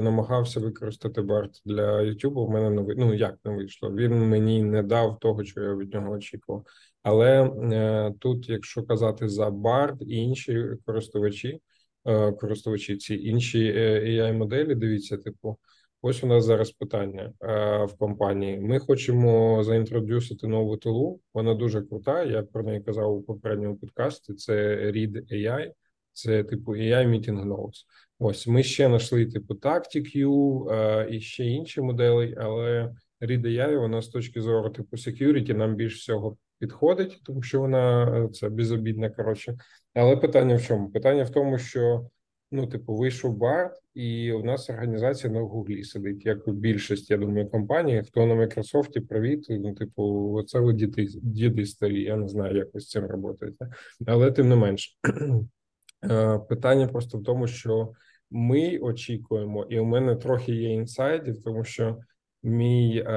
[0.00, 3.92] намагався використати Барт для YouTube, У мене не ну як не вийшло.
[3.92, 6.64] Він мені не дав того, що я від нього очікував.
[7.02, 11.60] Але е, тут, якщо казати за Барт і інші користувачі,
[12.04, 15.58] е, користувачі ці інші ai моделі, дивіться, типу,
[16.02, 18.60] ось у нас зараз питання е, в компанії.
[18.60, 21.20] Ми хочемо заінтродюсити нову тулу.
[21.34, 22.24] Вона дуже крута.
[22.24, 24.34] Я про неї казав у попередньому подкасті.
[24.34, 24.52] Це
[24.92, 25.72] Read AI.
[26.12, 27.84] Це типу AI Meeting Notes.
[28.18, 34.02] Ось ми ще знайшли типу TacticU е, і ще інші моделі, але Read AI, вона
[34.02, 39.10] з точки зору типу security нам більш всього підходить, тому що вона е, це безобідна.
[39.10, 39.56] Коротше,
[39.94, 40.90] але питання в чому?
[40.90, 42.06] Питання в тому, що
[42.52, 47.16] ну, типу, вийшов бар, і у нас організація на Гуглі сидить, як у більшість, я
[47.16, 48.02] думаю, компаній.
[48.06, 52.02] Хто на Майкрософті привіт, ну, типу, це ви діти, діди старі.
[52.02, 53.68] Я не знаю, як ви з цим працюєте.
[54.06, 54.98] але тим не менш.
[56.10, 57.92] Е, питання просто в тому, що
[58.30, 61.98] ми очікуємо, і у мене трохи є інсайдів, тому що
[62.42, 63.12] мій е,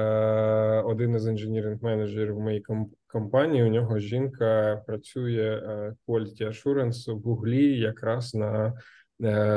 [0.86, 2.64] один із інженіринг менеджерів в моїй
[3.06, 3.64] компанії.
[3.64, 8.72] У нього жінка працює е, Quality Assurance в Гуглі, якраз на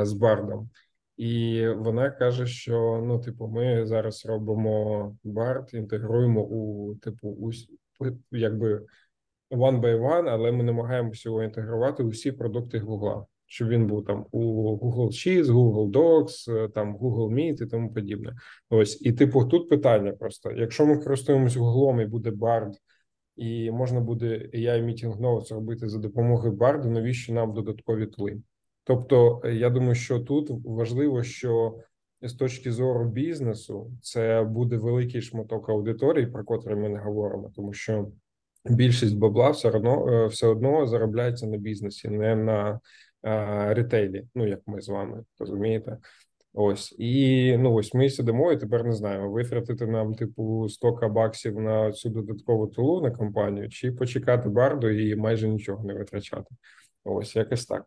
[0.04, 0.70] з бардом.
[1.16, 7.50] І вона каже, що ну, типу, ми зараз робимо бард, інтегруємо у типу, у
[8.30, 8.82] якби
[9.50, 14.26] one by one, але ми намагаємося його інтегрувати усі продукти Google, щоб він був там
[14.30, 14.40] у
[14.76, 18.36] Google Sheets, Google Docs, е, там Google Meet і тому подібне.
[18.70, 22.72] Ось і типу, тут питання просто: якщо ми користуємося Google і буде Bard,
[23.36, 28.42] і можна буде AI Meeting Notes робити за допомогою Bard, навіщо нам додаткові тули?
[28.84, 31.78] Тобто, я думаю, що тут важливо, що
[32.22, 37.72] з точки зору бізнесу це буде великий шматок аудиторії, про котрий ми не говоримо, тому
[37.72, 38.08] що
[38.64, 42.80] більшість бабла все одно е, все одно заробляється на бізнесі, не на
[43.22, 44.28] а, ретейлі.
[44.34, 45.98] Ну як ми з вами розумієте?
[46.52, 51.60] Ось і ну ось ми сидимо, і тепер не знаємо витратити нам типу 100 баксів
[51.60, 56.54] на цю додаткову тулу на компанію, чи почекати барду і майже нічого не витрачати.
[57.04, 57.84] Ось якось так.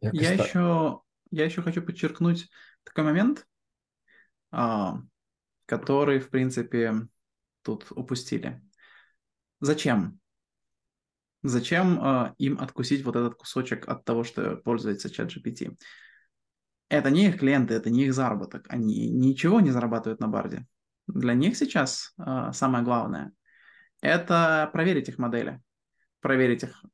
[0.00, 0.46] Якось я так.
[0.46, 0.96] еще
[1.30, 2.48] я еще хочу подчеркнуть
[2.84, 3.46] такой момент,
[5.66, 6.94] который в принципе
[7.62, 8.60] тут упустили.
[9.60, 10.18] Зачем?
[11.42, 15.76] Зачем э, им откусить вот этот кусочек от того, что пользуется чат GPT?
[16.88, 18.66] Это не их клиенты, это не их заработок.
[18.68, 20.66] Они ничего не зарабатывают на барде.
[21.06, 23.32] Для них сейчас э, самое главное–
[24.02, 25.62] это проверить их модели,
[26.20, 26.84] проверить их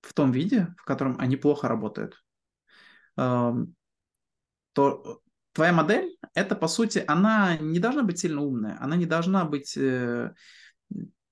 [0.00, 2.22] в том виде, в котором они плохо работают.
[3.16, 3.52] Э,
[4.74, 5.20] то
[5.52, 9.76] твоя модель– это, по сути, она не должна быть сильно умная, она не должна быть
[9.76, 10.34] э,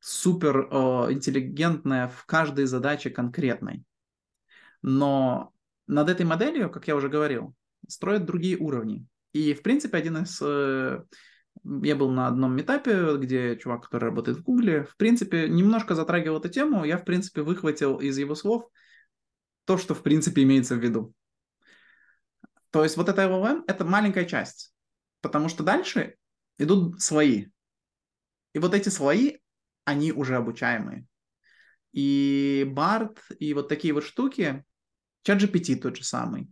[0.01, 3.85] супер э, интеллигентная в каждой задаче конкретной.
[4.83, 5.53] Но
[5.87, 7.55] над этой моделью, как я уже говорил,
[7.89, 9.07] строят другие уровни.
[9.33, 10.41] И, в принципе, один из...
[10.43, 11.03] Э,
[11.65, 16.39] я был на одном метапе, где чувак, который работает в Гугле, в принципе, немножко затрагивал
[16.39, 16.85] эту тему.
[16.85, 18.69] Я, в принципе, выхватил из его слов
[19.65, 21.13] то, что в принципе имеется в виду.
[22.71, 24.73] То есть вот это LLM– это маленькая часть,
[25.21, 26.17] потому что дальше
[26.59, 27.47] идут слои.
[28.53, 29.39] И вот эти слои,
[29.87, 31.07] они уже обучаемые.
[31.93, 34.65] И Bard, и вот такие вот штуки,
[35.23, 36.51] ChatGPT тот же самый,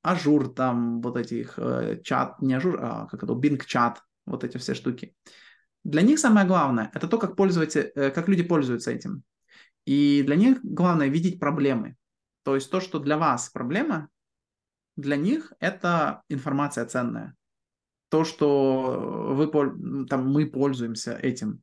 [0.00, 4.56] Azure там, вот этих э, чат, не Azure, а как это, Bing Chat, вот эти
[4.56, 5.14] все штуки.
[5.84, 9.24] Для них самое главное– это то, как, пользователи, э, как люди пользуются этим.
[9.84, 11.96] И для них главное видеть проблемы.
[12.44, 14.08] То есть то, что для вас проблема,
[14.96, 17.34] для них это информация ценная.
[18.08, 21.60] То, что вы, там, мы пользуемся этим,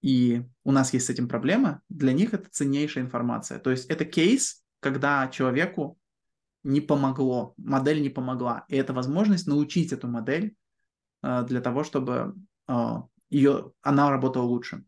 [0.00, 3.58] и у нас есть с этим проблема, для них это ценнейшая информация.
[3.58, 5.98] То есть это кейс, когда человеку
[6.62, 8.64] не помогло, модель не помогла.
[8.68, 10.54] И это возможность научить эту модель
[11.22, 12.34] э, для того, чтобы
[12.68, 12.94] э,
[13.30, 14.84] ее, она работала лучше.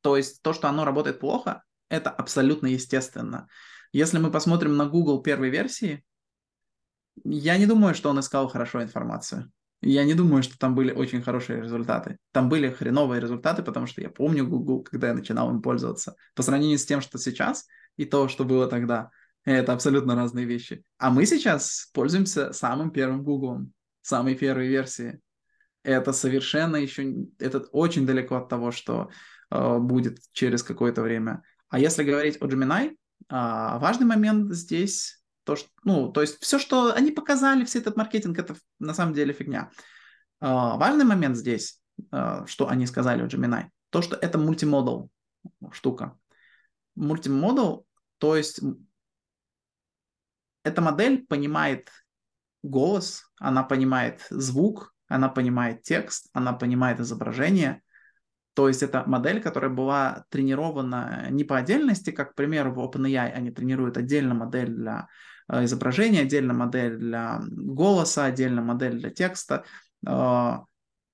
[0.00, 3.48] То есть то, что оно работает плохо, это абсолютно естественно.
[3.92, 6.04] Если мы посмотрим на Google первой версии,
[7.24, 9.50] я не думаю, что он искал хорошо информацию.
[9.82, 12.18] Я не думаю, что там были очень хорошие результаты.
[12.32, 16.16] Там были хреновые результаты, потому что я помню Google, когда я начинал им пользоваться.
[16.34, 17.66] По сравнению с тем, что сейчас,
[17.96, 19.10] и то, что было тогда,
[19.44, 20.84] это абсолютно разные вещи.
[20.98, 23.68] А мы сейчас пользуемся самым первым Google,
[24.02, 25.18] самой первой версии.
[25.82, 29.08] Это совершенно еще, это очень далеко от того, что
[29.50, 31.42] э, будет через какое-то время.
[31.70, 32.94] А если говорить о Gemini, э,
[33.30, 35.19] важный момент здесь
[35.50, 39.14] то, что, ну, то есть все, что они показали, все этот маркетинг, это на самом
[39.14, 39.72] деле фигня.
[40.40, 41.80] Э, важный момент здесь,
[42.12, 45.10] э, что они сказали о Gemini, то, что это мультимодал
[45.72, 46.16] штука.
[46.94, 47.84] Мультимодал,
[48.18, 48.60] то есть
[50.62, 51.90] эта модель понимает
[52.62, 57.82] голос, она понимает звук, она понимает текст, она понимает изображение.
[58.54, 63.32] То есть это модель, которая была тренирована не по отдельности, как, к примеру, в OpenAI
[63.32, 65.08] они тренируют отдельно модель для
[65.50, 69.64] э, изображения, отдельно модель для голоса, отдельно модель для текста.
[70.06, 70.58] Э,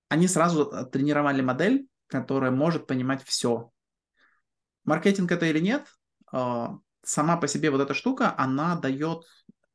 [0.08, 3.70] они сразу тренировали модель, которая может понимать все.
[4.84, 5.86] Маркетинг это или нет,
[6.32, 6.66] э,
[7.02, 9.24] сама по себе вот эта штука, она дает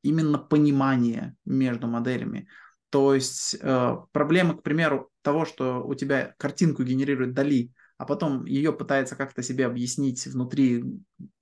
[0.04, 2.48] именно понимание между моделями.
[2.90, 8.46] То есть э, проблема, к примеру, того, что у тебя картинку генерирует Дали, а потом
[8.46, 10.84] ее пытается как-то себе объяснить внутри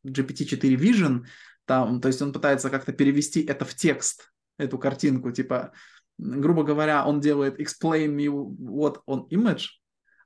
[0.06, 1.26] GPT-4 Vision,
[1.70, 5.72] там, то есть он пытается как-то перевести это в текст, эту картинку, типа,
[6.18, 9.66] грубо говоря, он делает explain me what on image,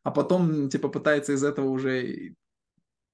[0.04, 2.34] а потом, типа, пытается из этого уже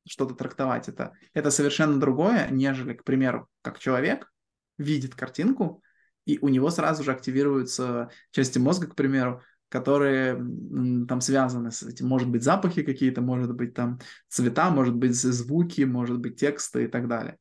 [0.07, 1.13] что-то трактовать это.
[1.33, 4.31] Это совершенно другое, нежели, к примеру, как человек
[4.77, 5.81] видит картинку,
[6.27, 12.07] и у него сразу же активируются части мозга, к примеру, которые там связаны с этим.
[12.07, 16.87] Может быть, запахи какие-то, может быть, там цвета, может быть, звуки, может быть, тексты и
[16.87, 17.39] так далее.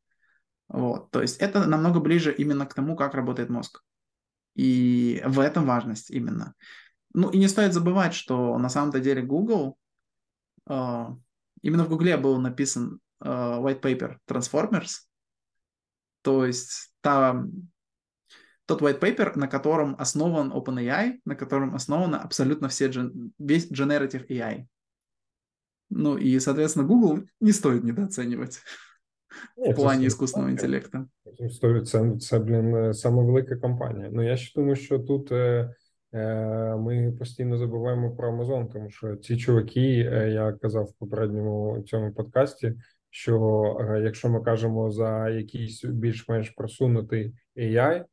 [0.68, 1.10] Вот.
[1.10, 3.82] То есть это намного ближе именно к тому, как работает мозг.
[4.54, 6.54] И в этом важность именно.
[7.14, 9.78] Ну и не стоит забывать, что на самом-то деле Google
[10.66, 11.16] а,
[11.62, 15.06] Именно в Гугле был написан uh, white paper Transformers,
[16.22, 17.44] то есть та,
[18.66, 22.90] тот white paper, на котором основан OpenAI, на котором основано абсолютно все,
[23.38, 24.66] весь generative AI.
[25.90, 28.60] Ну и, соответственно, Google не стоит недооценивать
[29.56, 30.98] в плані искусственного інтелекту.
[31.62, 34.10] 100% це, блін, саме велика компанія.
[34.12, 35.32] Ну я ще думаю, що тут
[36.12, 41.82] Е, ми постійно забуваємо про Амазон, тому що ці чуваки, е, я казав в попередньому
[41.82, 42.74] цьому подкасті,
[43.10, 48.04] що е, якщо ми кажемо за якийсь більш-менш просунутий AI,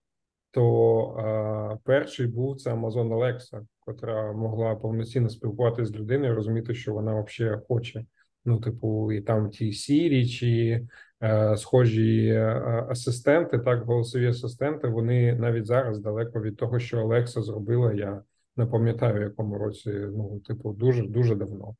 [0.52, 7.22] то перший був це Amazon Alexa, котра могла повноцінно спілкуватися з людиною, розуміти, що вона
[7.22, 8.06] взагалі хоче.
[8.46, 10.82] Ну, типу, і там ті Siri чи
[11.26, 14.88] Е, схожі е, асистенти, так голосові асистенти.
[14.88, 17.94] Вони навіть зараз далеко від того, що Олекса зробила.
[17.94, 18.24] Я
[18.56, 21.76] не пам'ятаю, в якому році ну, типу, дуже дуже давно.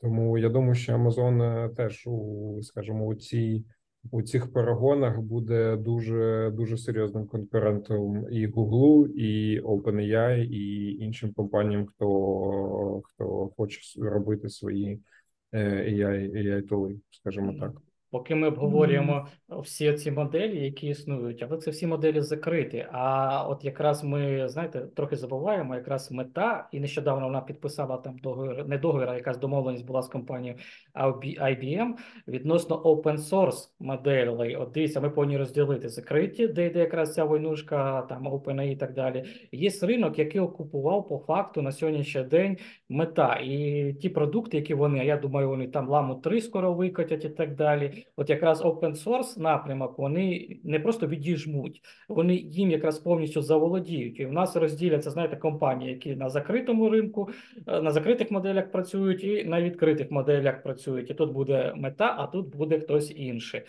[0.00, 3.64] Тому я думаю, що Amazon теж у скажімо, у цій
[4.10, 11.86] у цих перегонах буде дуже дуже серйозним конкурентом і Google, і OpenAI, і іншим компаніям,
[11.86, 15.00] хто хто хоче робити свої
[15.54, 17.72] AI, AI тули, скажімо так.
[18.10, 22.86] Поки ми обговорюємо всі ці моделі, які існують, але це всі моделі закриті.
[22.92, 28.68] А от якраз ми знаєте, трохи забуваємо, якраз мета, і нещодавно вона підписала там договір,
[28.68, 30.58] не договір, а якась домовленість була з компанією
[31.40, 31.92] IBM
[32.28, 34.56] відносно open source моделей.
[34.56, 38.94] От дивіться, ми повинні розділити закриті, де йде якраз ця войнушка, там OpenAI і так
[38.94, 39.24] далі.
[39.52, 42.56] Є ринок, який окупував по факту на сьогоднішній день
[42.88, 43.34] мета.
[43.34, 47.54] І ті продукти, які вони, я думаю, вони там ламу 3 скоро викотять і так
[47.54, 47.95] далі.
[48.16, 54.20] От якраз open source напрямок вони не просто відіжмуть, вони їм якраз повністю заволодіють.
[54.20, 57.30] І в нас розділяться, знаєте, компанії, які на закритому ринку,
[57.66, 61.10] е, на закритих моделях працюють, і на відкритих моделях працюють.
[61.10, 63.62] І тут буде мета, а тут буде хтось інший.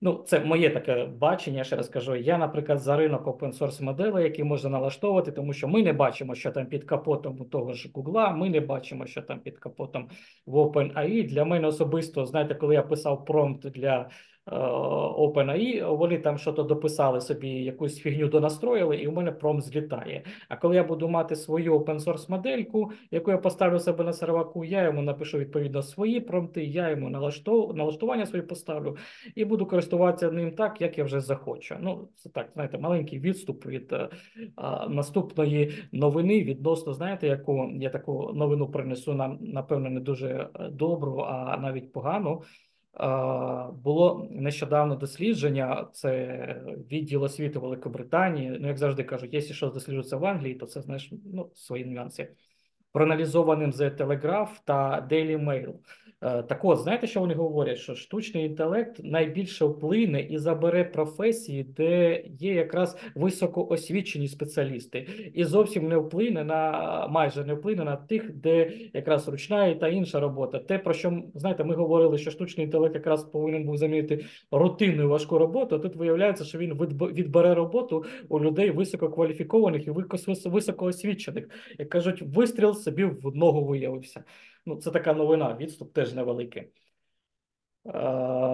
[0.00, 1.58] Ну, це моє таке бачення.
[1.58, 2.16] Я ще раз кажу.
[2.16, 6.34] Я, наприклад, за ринок open source моделей, які можна налаштовувати, тому що ми не бачимо,
[6.34, 8.30] що там під капотом у того ж Гугла.
[8.30, 10.08] Ми не бачимо, що там під капотом
[10.46, 11.28] в OpenAI.
[11.28, 14.10] Для мене особисто, знаєте, коли я писав промпт для
[14.50, 20.22] OpenAI, вони там щось дописали собі, якусь фігню донастроїли, і у мене промпт злітає.
[20.48, 24.64] А коли я буду мати свою open source модельку, яку я поставлю себе на серваку,
[24.64, 27.76] я йому напишу відповідно свої промпти, я йому налаштов...
[27.76, 28.96] налаштування свої поставлю
[29.34, 31.76] і буду користуватися ним так, як я вже захочу.
[31.80, 34.08] Ну, це так, знаєте, маленький відступ від е,
[34.56, 40.68] а, наступної новини відносно, знаєте, яку я таку новину принесу нам, напевно, не дуже е,
[40.68, 42.42] добру, а навіть погану.
[43.72, 48.58] Було нещодавно дослідження, це відділ освіти Великобританії.
[48.60, 52.28] Ну, як завжди кажу, якщо щось досліджується в Англії, то це знаєш ну, свої нюанси.
[52.92, 55.74] Проаналізованим The Telegraph та Daily Mail.
[56.22, 57.78] Е, Так от, знаєте, що вони говорять?
[57.78, 65.88] Що штучний інтелект найбільше вплине і забере професії, де є якраз високоосвічені спеціалісти, і зовсім
[65.88, 70.58] не вплине на майже не вплине на тих, де якраз ручна та інша робота.
[70.58, 75.38] Те, про що знаєте, ми говорили, що штучний інтелект якраз повинен був замінити рутинну важку
[75.38, 75.76] роботу.
[75.76, 79.90] а Тут виявляється, що він відб- відбере роботу у людей висококваліфікованих і
[80.48, 81.48] високоосвічених.
[81.78, 84.24] Як кажуть, вистріл собі в ногу виявився.
[84.65, 86.71] Ну, це така новина, відступ теж невеликий.
[87.85, 87.91] Е,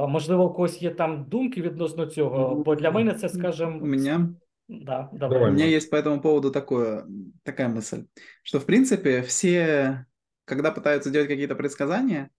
[0.08, 4.30] можливо, у когось є там думки відносно цього, бо для мене це, скажімо, У меня
[4.72, 5.20] да, Давай.
[5.20, 5.38] давай.
[5.38, 5.76] У меня Нормально.
[5.76, 7.06] есть по этому поводу такое,
[7.44, 8.06] такая мысль,
[8.42, 10.06] что в принципе все,
[10.46, 12.30] когда пытаются делать какие-то предсказания,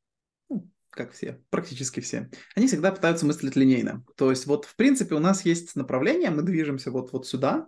[0.48, 4.02] ну, как все, практически все, они всегда пытаются мыслить линейно.
[4.16, 7.66] То есть вот в принципе у нас есть направление, мы движемся вот, вот сюда,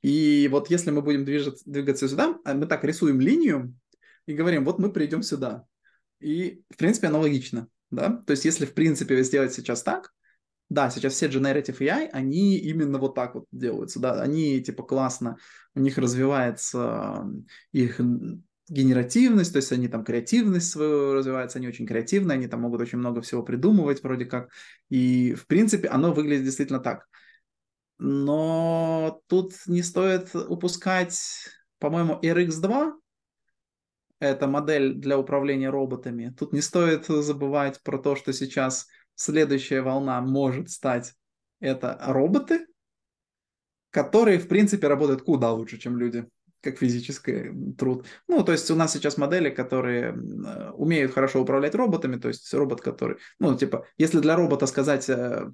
[0.00, 3.74] и вот если мы будем движется, двигаться сюда, а мы так рисуем линию
[4.25, 5.65] и говорим, вот мы придем сюда.
[6.19, 8.21] И в принципе оно логично, да?
[8.25, 10.11] То есть если в принципе сделать сейчас так,
[10.69, 15.37] да, сейчас все Generative AI, они именно вот так вот делаются, да, они типа классно,
[15.75, 17.25] у них развивается
[17.71, 17.99] их
[18.69, 22.97] генеративность, то есть они там креативность свою развивается, они очень креативные, они там могут очень
[22.97, 24.49] много всего придумывать вроде как,
[24.89, 27.07] и в принципе оно выглядит действительно так.
[27.99, 31.19] Но тут не стоит упускать,
[31.79, 32.93] по-моему, RX2,
[34.25, 36.33] это модель для управления роботами.
[36.37, 41.13] Тут не стоит забывать про то, что сейчас следующая волна может стать
[41.59, 42.67] это роботы,
[43.89, 46.27] которые, в принципе, работают куда лучше, чем люди,
[46.61, 48.05] как физический труд.
[48.27, 52.51] Ну, то есть у нас сейчас модели, которые э, умеют хорошо управлять роботами, то есть
[52.53, 55.51] робот, который, ну, типа, если для робота сказать э,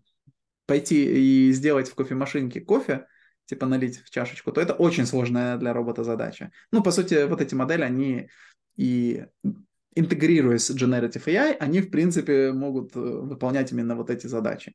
[0.67, 3.07] пойти и сделать в кофемашинке кофе,
[3.45, 6.51] типа налить в чашечку, то это очень сложная для робота задача.
[6.71, 8.29] Ну, по сути, вот эти модели, они
[8.79, 9.25] и
[9.93, 14.73] интегрируясь с Generative AI, они, в принципе, могут э, выполнять именно вот эти задачи.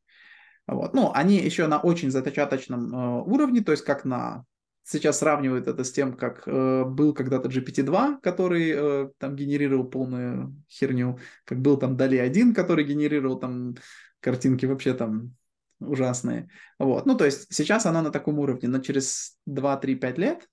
[0.66, 0.92] Вот.
[0.94, 4.44] Ну, они еще на очень зачаточном э, уровне, то есть как на...
[4.86, 10.54] Сейчас сравнивают это с тем, как э, был когда-то GPT-2, который э, там генерировал полную
[10.68, 13.76] херню, как был там Дали 1, который генерировал там
[14.20, 15.34] картинки вообще там
[15.80, 16.50] ужасные.
[16.78, 17.06] Вот.
[17.06, 20.46] Ну, то есть сейчас она на таком уровне, но через 2-3-5 лет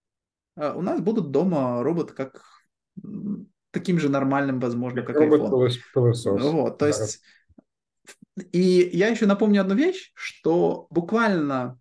[0.56, 2.51] э, у нас будут дома роботы как
[3.72, 5.50] таким же нормальным, возможно, как iPhone.
[5.94, 6.42] пылесос.
[6.42, 7.22] Вот, то есть...
[8.52, 11.80] И я еще напомню одну вещь, что буквально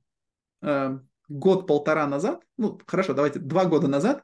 [0.62, 0.98] э,
[1.28, 4.22] год-полтора назад, ну, хорошо, давайте, два года назад,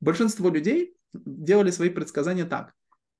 [0.00, 2.74] большинство людей делали свои предсказания так.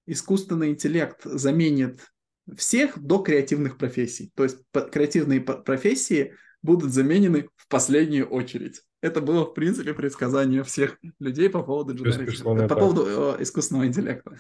[0.07, 2.13] Искусственный интеллект заменит
[2.57, 4.31] всех до креативных профессий.
[4.35, 4.59] То есть
[4.93, 8.83] креативные профессии будут заменены в последнюю очередь.
[9.03, 13.05] Это было, в принципе, предсказание всех людей по поводу, не по поводу
[13.39, 14.37] э, искусственного интеллекта.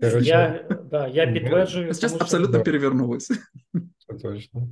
[0.00, 2.64] Короче, Я, да, я підтверджую, Сейчас абсолютно Да.
[2.64, 3.30] перевернулось.
[4.20, 4.68] точно.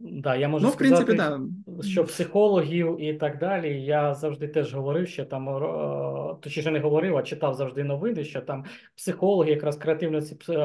[0.00, 1.82] Да, я можу Ну, в сказати, принципі, да.
[1.82, 7.16] що психологів і так далі, я завжди теж говорив, що там, е, точніше не говорив,
[7.16, 8.64] а читав завжди новини, що там
[8.96, 10.20] психологи, якраз креативні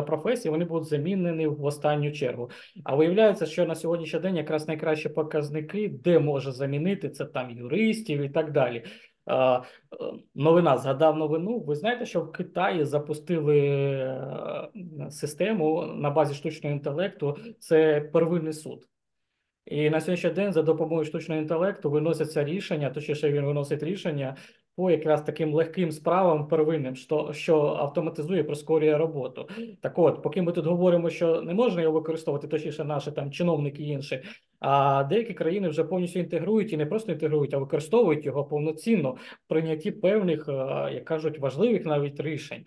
[0.08, 2.50] професії, вони будуть замінені в останню чергу.
[2.84, 8.22] А виявляється, що на сьогоднішній день якраз найкращі показники, де може замінити, це там юристів
[8.22, 8.84] і так далі.
[9.28, 9.62] Е, е,
[10.36, 11.60] Новина згадав новину.
[11.60, 14.70] Ви знаєте, що в Китаї запустили е,
[15.10, 18.88] систему на базі штучного інтелекту, це первинний суд.
[19.66, 24.36] І на сьогоднішній день за допомогою штучного інтелекту виносяться рішення, точніше він виносить рішення
[24.76, 29.50] по якраз таким легким справам первинним, що що автоматизує, прискорює роботу.
[29.82, 33.84] Так от, поки ми тут говоримо, що не можна його використовувати, точніше, наші там чиновники
[33.84, 34.24] і інші,
[34.60, 39.48] а деякі країни вже повністю інтегрують і не просто інтегрують, а використовують його повноцінно в
[39.48, 40.46] прийнятті певних,
[40.92, 42.64] як кажуть, важливих навіть рішень.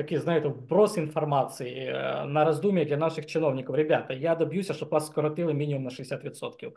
[0.00, 1.90] Такий, знаєте, вброс інформації
[2.26, 3.74] на роздум'я для наших чиновників.
[3.74, 6.72] Ребята, я доб'юся, щоб вас скоротили мінімум на 60%.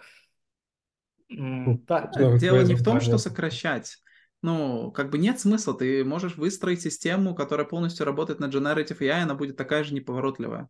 [1.88, 2.12] Так.
[2.40, 3.98] Дело не в том, что сокращать.
[4.42, 5.74] Ну, как бы нет смысла.
[5.74, 10.70] Ты можешь выстроить систему, которая полностью работает на Generative AI, она будет такая же неповоротливая.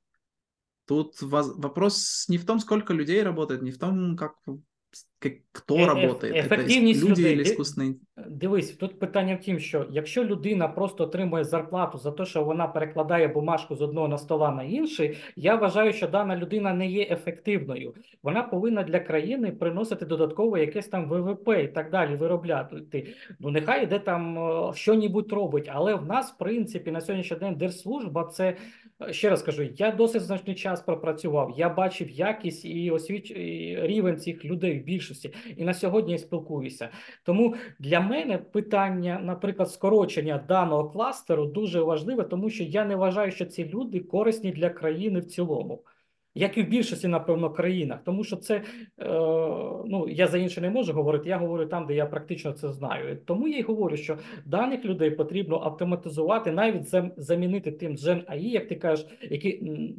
[0.88, 4.34] Тут вопрос не в том, сколько людей работает, не в том, как
[5.53, 6.33] Хто е работає?
[6.41, 7.33] Ефективність люди людей.
[7.33, 7.97] или іскусний?
[8.29, 12.67] Дивись, тут питання в тім, що якщо людина просто отримує зарплату за те, що вона
[12.67, 17.09] перекладає бумажку з одного на стола на інший, я вважаю, що дана людина не є
[17.11, 17.95] ефективною.
[18.23, 23.07] Вона повинна для країни приносити додатково якесь там ВВП і так далі, виробляти.
[23.41, 24.39] Ну нехай іде там
[24.75, 28.57] що-нібудь робить, але в нас, в принципі, на сьогоднішній день держслужба це
[29.13, 31.55] ще раз кажу, я досить значний час пропрацював.
[31.57, 36.19] Я бачив якість і освіч і рівень цих людей в більшості, і на сьогодні я
[36.19, 36.89] спілкуюся.
[37.23, 43.31] Тому для мене питання, наприклад, скорочення даного кластеру дуже важливе, тому що я не вважаю,
[43.31, 45.83] що ці люди корисні для країни в цілому
[46.35, 48.63] як і в більшості, напевно, країнах, тому що це е,
[49.87, 51.29] ну я за інше не можу говорити.
[51.29, 53.19] Я говорю там, де я практично це знаю.
[53.25, 58.69] Тому я й говорю, що даних людей потрібно автоматизувати, навіть замінити тим Gen AI, як
[58.69, 59.59] ти кажеш, які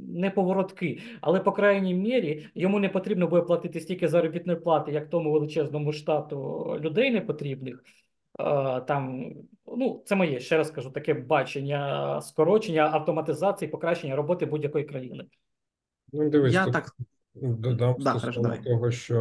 [0.10, 5.10] не поворотки, але по крайній мірі йому не потрібно буде платити стільки заробітної плати, як
[5.10, 7.84] тому величезному штату людей непотрібних.
[8.40, 9.34] Е, там
[9.78, 15.26] ну це моє ще раз кажу таке бачення скорочення автоматизації, покращення роботи будь-якої країни.
[16.16, 16.92] Ну, дивись, Я так
[17.36, 19.20] додам да, стосовно того, що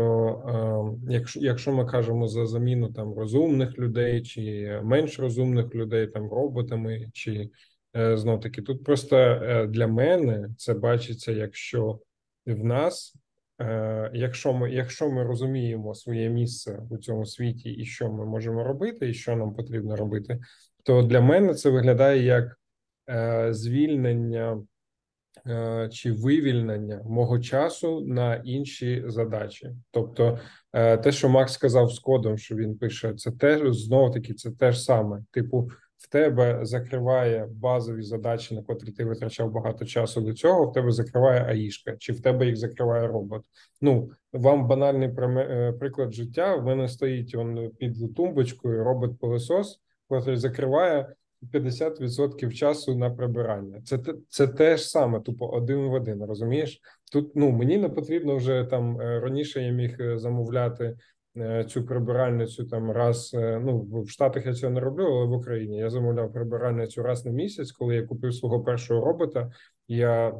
[1.08, 6.30] е, якщо якщо ми кажемо за заміну там розумних людей чи менш розумних людей, там
[6.30, 7.50] роботами, чи
[7.96, 11.98] е, знов таки, тут просто е, для мене це бачиться, якщо
[12.46, 13.14] в нас.
[13.60, 18.64] Е, якщо ми якщо ми розуміємо своє місце у цьому світі і що ми можемо
[18.64, 20.40] робити, і що нам потрібно робити,
[20.84, 22.58] то для мене це виглядає як
[23.10, 24.62] е, звільнення
[25.90, 29.70] чи вивільнення мого часу на інші задачі.
[29.90, 30.38] Тобто,
[30.72, 34.50] е, те, що Макс сказав з кодом, що він пише, це теж знову таки це
[34.50, 35.22] те ж саме.
[35.30, 40.66] Типу, в тебе закриває базові задачі, на котрі ти витрачав багато часу до цього.
[40.66, 43.42] В тебе закриває АІшка, чи в тебе їх закриває робот.
[43.80, 46.56] Ну вам банальний е, приклад життя.
[46.56, 49.80] В мене стоїть он під тумбочкою робот пилосос
[50.10, 51.14] який закриває
[51.52, 53.82] 50% часу на прибирання.
[53.84, 53.98] Це
[54.28, 56.24] це те ж саме, тупо один в один.
[56.24, 56.80] Розумієш?
[57.12, 59.62] Тут ну мені не потрібно вже там е, раніше.
[59.62, 60.96] Я міг е, замовляти
[61.36, 63.30] е, цю прибиральницю там раз.
[63.34, 67.32] Ну в Штатах я цього не роблю, але в Україні я замовляв прибиральницю раз на
[67.32, 69.52] місяць, коли я купив свого першого робота.
[69.88, 70.34] Я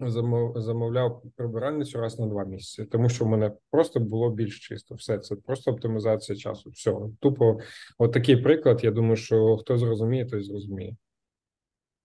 [0.00, 4.94] замовляв прибиральницю раз на два місяці, тому що в мене просто було більш чисто.
[4.94, 6.70] Все це просто оптимізація часу.
[6.70, 7.60] Все тупо,
[7.98, 8.84] от такий приклад.
[8.84, 10.96] Я думаю, що хто зрозуміє, той зрозуміє.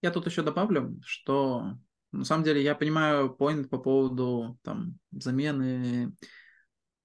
[0.01, 1.63] Я тут еще добавлю, что
[2.11, 6.11] на самом деле я понимаю поинт по поводу там замены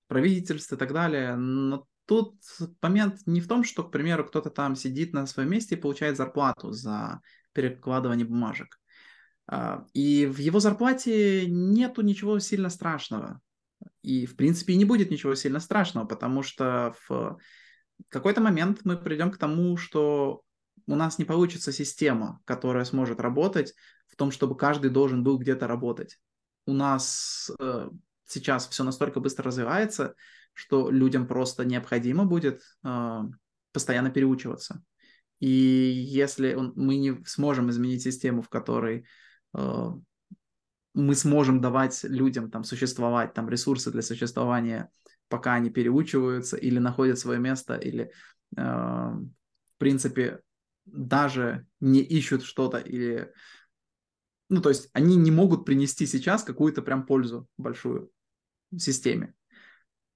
[0.09, 2.35] правительств и так далее, но тут
[2.83, 6.17] момент не в том, что, к примеру, кто-то там сидит на своем месте и получает
[6.17, 7.21] зарплату за
[7.55, 8.79] перекладывание бумажек.
[9.48, 13.42] А, и в его зарплате нету ничего сильно страшного.
[14.02, 17.38] И, в принципе, не будет ничего сильно страшного, потому что в
[18.10, 20.44] какой-то момент мы придем к тому, что
[20.86, 23.74] у нас не получится система, которая сможет работать
[24.08, 26.20] в том, чтобы каждый должен был где-то работать.
[26.66, 27.90] У нас э,
[28.26, 30.16] сейчас все настолько быстро развивается,
[30.54, 33.20] что людям просто необходимо будет э,
[33.74, 34.84] постоянно переучиваться.
[35.40, 39.06] И если он, мы не сможем изменить систему, в которой
[40.94, 44.90] мы сможем давать людям там существовать, там ресурсы для существования,
[45.30, 48.12] пока они переучиваются или находят свое место, или
[48.56, 50.42] э, в принципе
[50.86, 53.32] даже не ищут что-то или
[54.50, 58.10] ну то есть они не могут принести сейчас какую-то прям пользу большую
[58.76, 59.34] системе.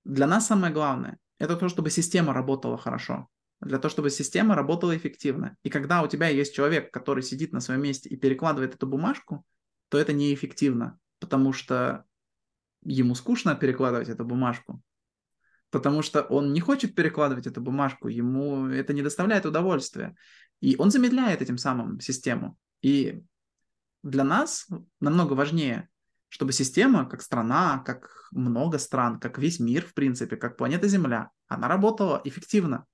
[0.03, 3.27] Для нас самое главное это то, чтобы система работала хорошо,
[3.61, 5.57] для того, чтобы система работала эффективно.
[5.63, 9.45] И когда у тебя есть человек, который сидит на своем месте и перекладывает эту бумажку,
[9.89, 12.05] то это неэффективно, потому что
[12.83, 14.81] ему скучно перекладывать эту бумажку,
[15.69, 20.15] потому что он не хочет перекладывать эту бумажку, ему это не доставляет удовольствия.
[20.59, 22.57] И он замедляет этим самым систему.
[22.81, 23.23] И
[24.03, 24.67] для нас
[24.99, 25.89] намного важнее
[26.31, 31.29] чтобы система, как страна, как много стран, как весь мир, в принципе, как планета Земля,
[31.49, 32.85] она работала эффективно.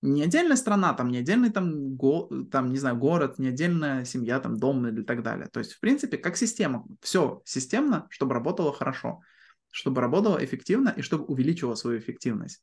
[0.00, 4.38] Не отдельная страна, там, не отдельный там, го, там, не знаю, город, не отдельная семья,
[4.38, 5.48] там, дом или так далее.
[5.52, 6.84] То есть, в принципе, как система.
[7.00, 9.20] Все системно, чтобы работало хорошо,
[9.70, 12.62] чтобы работало эффективно и чтобы увеличивало свою эффективность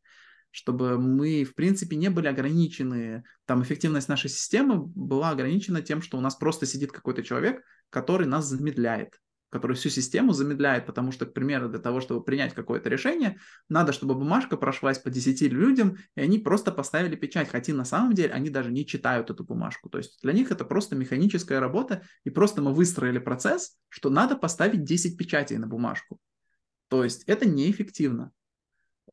[0.56, 6.18] чтобы мы, в принципе, не были ограничены, там, эффективность нашей системы была ограничена тем, что
[6.18, 9.20] у нас просто сидит какой-то человек, который нас замедляет,
[9.50, 13.40] который всю систему замедляет, потому что, к примеру, для того, чтобы принять какое-то решение,
[13.70, 18.14] надо, чтобы бумажка прошлась по 10 людям, и они просто поставили печать, хотя на самом
[18.14, 19.90] деле они даже не читают эту бумажку.
[19.90, 24.36] То есть для них это просто механическая работа, и просто мы выстроили процесс, что надо
[24.36, 26.20] поставить 10 печатей на бумажку.
[26.90, 28.32] То есть это неэффективно.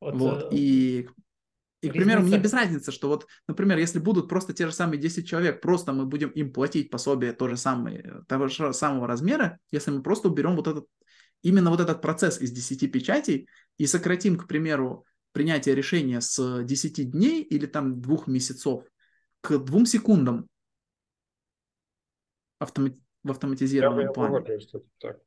[0.01, 0.53] Вот, вот.
[0.53, 1.09] Э, и
[1.83, 5.01] и, к примеру, мне без разницы, что вот, например, если будут просто те же самые
[5.01, 9.59] 10 человек, просто мы будем им платить пособие то же самое, того же самого размера,
[9.73, 10.87] если мы просто уберем вот этот,
[11.43, 13.49] именно вот этот процесс из 10 печатей
[13.79, 18.85] и сократим, к примеру, принятие решения с 10 дней или там двух месяцев
[19.41, 20.47] к двум секундам
[22.61, 22.95] автомат...
[23.25, 24.61] в автоматизированном я, плане.
[25.01, 25.19] Так.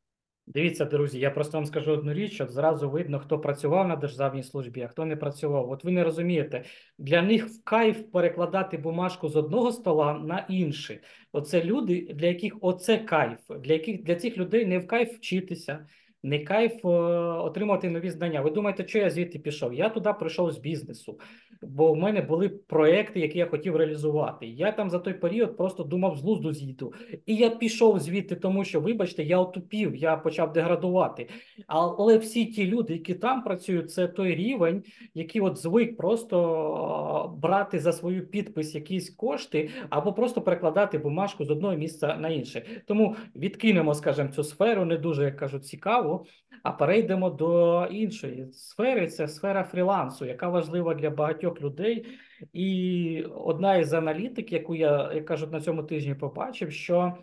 [0.47, 4.43] Дивіться, друзі, я просто вам скажу одну річ, щоб зразу видно, хто працював на державній
[4.43, 5.72] службі, а хто не працював.
[5.72, 6.63] От ви не розумієте,
[6.97, 10.99] для них в кайф перекладати бумажку з одного стола на інший.
[11.31, 15.88] Оце люди, для яких оце кайф, для яких для цих людей не в кайф вчитися,
[16.26, 18.41] не кайф е, отримати нові знання.
[18.41, 19.73] Ви думаєте, що я звідти пішов?
[19.73, 21.19] Я туди прийшов з бізнесу,
[21.61, 24.47] бо в мене були проекти, які я хотів реалізувати.
[24.47, 26.93] Я там за той період просто думав з лузду з'їду.
[27.26, 31.30] І я пішов звідти, тому що, вибачте, я отупів, я почав деградувати.
[31.68, 34.84] Але всі ті люди, які там працюють, це той рівень,
[35.14, 41.49] який от звик просто брати за свою підпис якісь кошти, або просто перекладати бумажку з
[41.49, 42.65] одного місця на інше.
[42.88, 46.14] Тому відкинемо, скажімо, цю сферу, не дуже як кажуть, цікаво.
[46.63, 49.07] А перейдемо до іншої сфери.
[49.07, 52.05] Це сфера фрілансу, яка важлива для багатьох людей.
[52.53, 57.13] І одна із аналітик, яку я я кажу, на цьому тижні побачив, що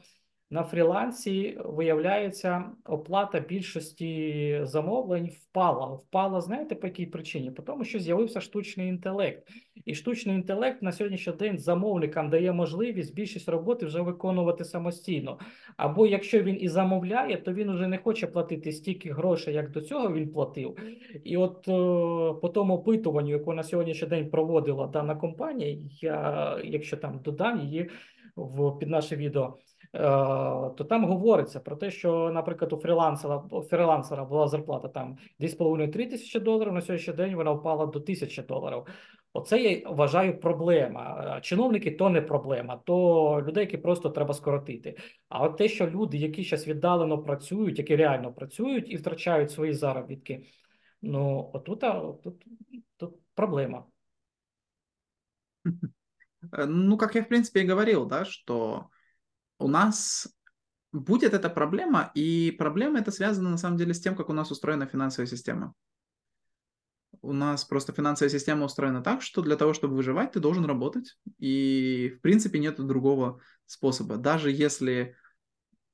[0.52, 5.86] на фрілансі виявляється оплата більшості замовлень впала.
[5.86, 7.50] Впала, знаєте, по якій причині?
[7.50, 9.48] По тому, що з'явився штучний інтелект,
[9.84, 15.38] і штучний інтелект на сьогоднішній день замовникам дає можливість більшість роботи вже виконувати самостійно.
[15.76, 19.80] Або якщо він і замовляє, то він вже не хоче платити стільки грошей, як до
[19.80, 20.76] цього він платив.
[21.24, 26.96] І от о, по тому опитуванню, яку на сьогоднішній день проводила дана компанія, я якщо
[26.96, 27.90] там додам її
[28.36, 29.58] в під наше відео.
[29.94, 30.00] Е,
[30.76, 36.40] то там говориться про те, що, наприклад, у фрілансера фрілансера була зарплата там 2,5-3 тисячі
[36.40, 36.72] доларів.
[36.72, 38.86] На сьогоднішній день вона впала до тисячі доларів.
[39.32, 41.40] Оце я вважаю проблема.
[41.42, 44.96] Чиновники то не проблема, то людей, які просто треба скоротити.
[45.28, 49.72] А от те, що люди, які зараз віддалено працюють, які реально працюють і втрачають свої
[49.72, 50.46] заробітки,
[51.02, 51.84] ну отут,
[52.22, 52.46] тут,
[52.96, 53.84] тут проблема.
[56.68, 58.90] Ну, как я, в принципе, и говорил, да, что
[59.62, 60.28] у нас
[60.92, 64.50] будет эта проблема, и проблема это связана на самом деле с тем, как у нас
[64.50, 65.74] устроена финансовая система.
[67.20, 71.16] У нас просто финансовая система устроена так, что для того, чтобы выживать, ты должен работать,
[71.38, 74.16] и в принципе нет другого способа.
[74.16, 75.16] Даже если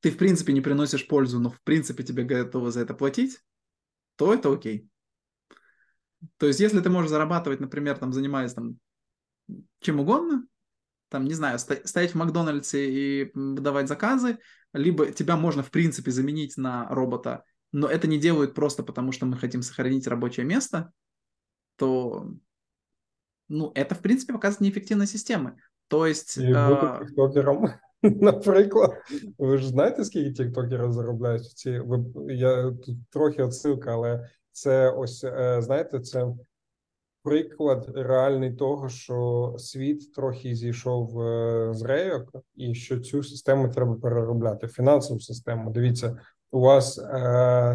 [0.00, 3.40] ты в принципе не приносишь пользу, но в принципе тебе готовы за это платить,
[4.16, 4.88] то это окей.
[6.38, 8.78] То есть, если ты можешь зарабатывать, например, там, занимаясь там
[9.80, 10.46] чем угодно,
[11.09, 14.39] там, не знаю, стоять в Макдональдсе и выдавать заказы,
[14.73, 19.25] либо тебя можно, в принципе, заменить на робота, но это не делают просто потому, что
[19.25, 20.91] мы хотим сохранить рабочее место,
[21.75, 22.31] то,
[23.47, 25.53] ну, это, в принципе, показывает неэффективность системы.
[25.88, 26.38] То есть...
[26.38, 27.69] І бути тіктокером,
[28.01, 28.91] наприклад.
[29.38, 31.81] Ви ж знаєте, скільки тіктокерів заробляють ці...
[32.27, 35.25] Я тут трохи отсилка, але це ось,
[35.59, 36.27] знаєте, це
[37.28, 43.94] приклад реальний того, що світ трохи зійшов е, з рейок, і що цю систему треба
[43.94, 44.68] переробляти.
[44.68, 45.70] Фінансову систему.
[45.70, 46.18] Дивіться,
[46.50, 47.02] у вас е,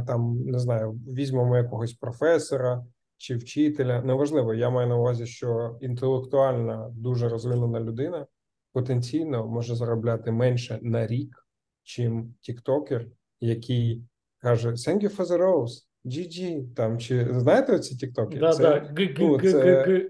[0.08, 2.86] там не знаю, візьмемо якогось професора
[3.18, 4.02] чи вчителя.
[4.02, 8.26] Неважливо, я маю на увазі, що інтелектуальна дуже розвинена людина
[8.72, 11.48] потенційно може заробляти менше на рік,
[11.84, 13.08] чим тіктокер,
[13.40, 14.04] який
[14.38, 15.93] каже: «Thank you for the rose.
[16.06, 18.40] GG, там чи знаєте оці тіктоки?
[18.40, 18.92] Да, це, да.
[19.18, 20.10] Ну, це...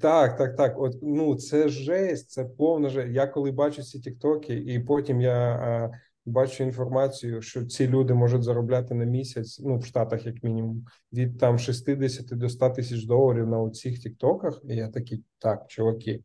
[0.00, 0.80] Так, так, так.
[0.80, 3.12] От ну це жесть, це повна жесть.
[3.12, 5.90] Я коли бачу ці тіктоки, і потім я а,
[6.26, 11.38] бачу інформацію, що ці люди можуть заробляти на місяць, ну в Штатах, як мінімум, від
[11.38, 14.60] там 60 до 100 тисяч доларів на оцих тіктоках.
[14.68, 16.20] І я такий, так, чуваки.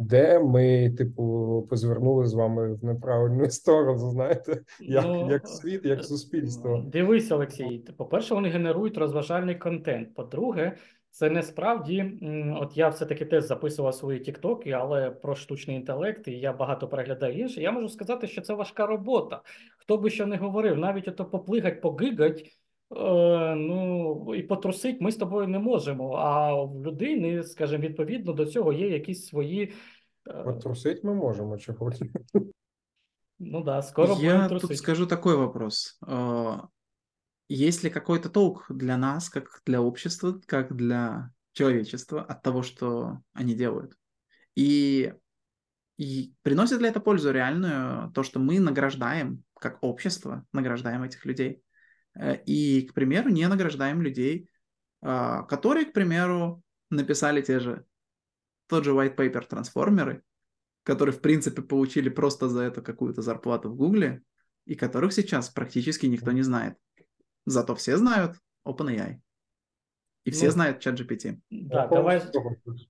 [0.00, 4.10] Де ми, типу, позвернули з вами в неправильну сторону.
[4.10, 6.84] Знаєте, як, Ну, як світ, як суспільство.
[6.86, 7.84] Дивись, Олексій.
[7.96, 10.14] По-перше, вони генерують розважальний контент.
[10.14, 10.76] По-друге,
[11.10, 12.12] це не справді.
[12.60, 17.38] От я все-таки теж записував свої тіктоки, але про штучний інтелект, і я багато переглядаю
[17.38, 17.62] інше.
[17.62, 19.42] Я можу сказати, що це важка робота.
[19.78, 22.59] Хто би що не говорив, навіть ото поплигать, погигать.
[22.95, 26.13] е, Ну і потрусить ми з тобою не можемо.
[26.13, 29.73] А в людини, скажімо, відповідно до цього є якісь свої.
[30.27, 31.95] е, От трусить ми можемо, чи хоч.
[33.39, 34.75] Ну да, скоро будемо Я тут трусити.
[34.77, 35.99] скажу такой вопрос.
[36.07, 36.57] А,
[37.51, 43.19] Есть ли какой-то толк для нас, как для общества, как для человечества от того, что
[43.33, 43.93] они делают?
[44.57, 45.13] И,
[45.99, 51.61] и приносит ли это пользу реальную, то, что мы награждаем, как общество, награждаем этих людей?
[52.14, 54.48] Э, И, к примеру, не награждаем людей,
[55.02, 57.84] а, которые, к примеру, написали те же,
[58.66, 60.22] тот же white paper трансформеры,
[60.82, 64.22] которые, в принципе, получили просто за это какую-то зарплату в Гугле,
[64.66, 66.76] и которых сейчас практически никто не знает.
[67.46, 69.20] Зато все знают OpenAI.
[70.27, 71.35] И все Ну, знают ChatGPT.
[71.51, 72.21] Да, давай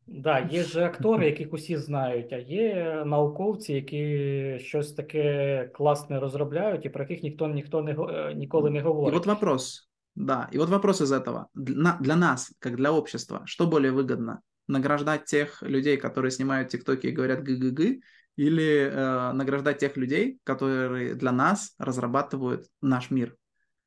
[0.08, 6.86] Да, є же актори, яких усі знають, а є науковці, які щось таке класне розробляють,
[6.86, 9.14] і про яких ніхто ніхто не го- е, ніколи не И говорить.
[9.14, 11.46] вот вопрос, да, и вот вопрос из этого.
[11.56, 14.38] Для, для нас, как для общества, что более выгодно?
[14.68, 18.00] Награждать тех людей, которые снимают тиктоки и говорят гы-гы-гы,
[18.38, 23.36] или э, награждать тех людей, которые для нас разрабатывают наш мир,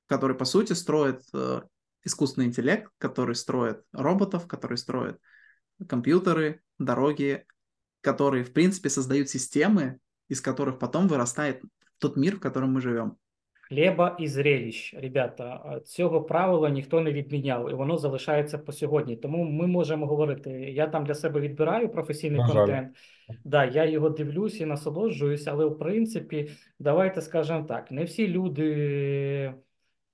[0.06, 1.62] который, по сути, строит э,
[2.04, 5.18] искусственный интеллект, который строит роботов, который строит
[5.88, 7.44] компьютеры, дороги,
[8.00, 9.98] которые, в принципе, создают системы,
[10.28, 11.62] из которых потом вырастает
[11.98, 13.16] тот мир, в котором мы живем.
[13.68, 19.16] Хліба і зрелищ, ребята, а цього правила ніхто не відміняв, і воно залишається по сьогодні.
[19.16, 20.50] Тому ми можемо говорити.
[20.50, 22.54] Я там для себе відбираю професійний На жаль.
[22.54, 22.96] контент.
[23.44, 29.54] Да, я його дивлюсь і насолоджуюсь, але в принципі, давайте скажемо так: не всі люди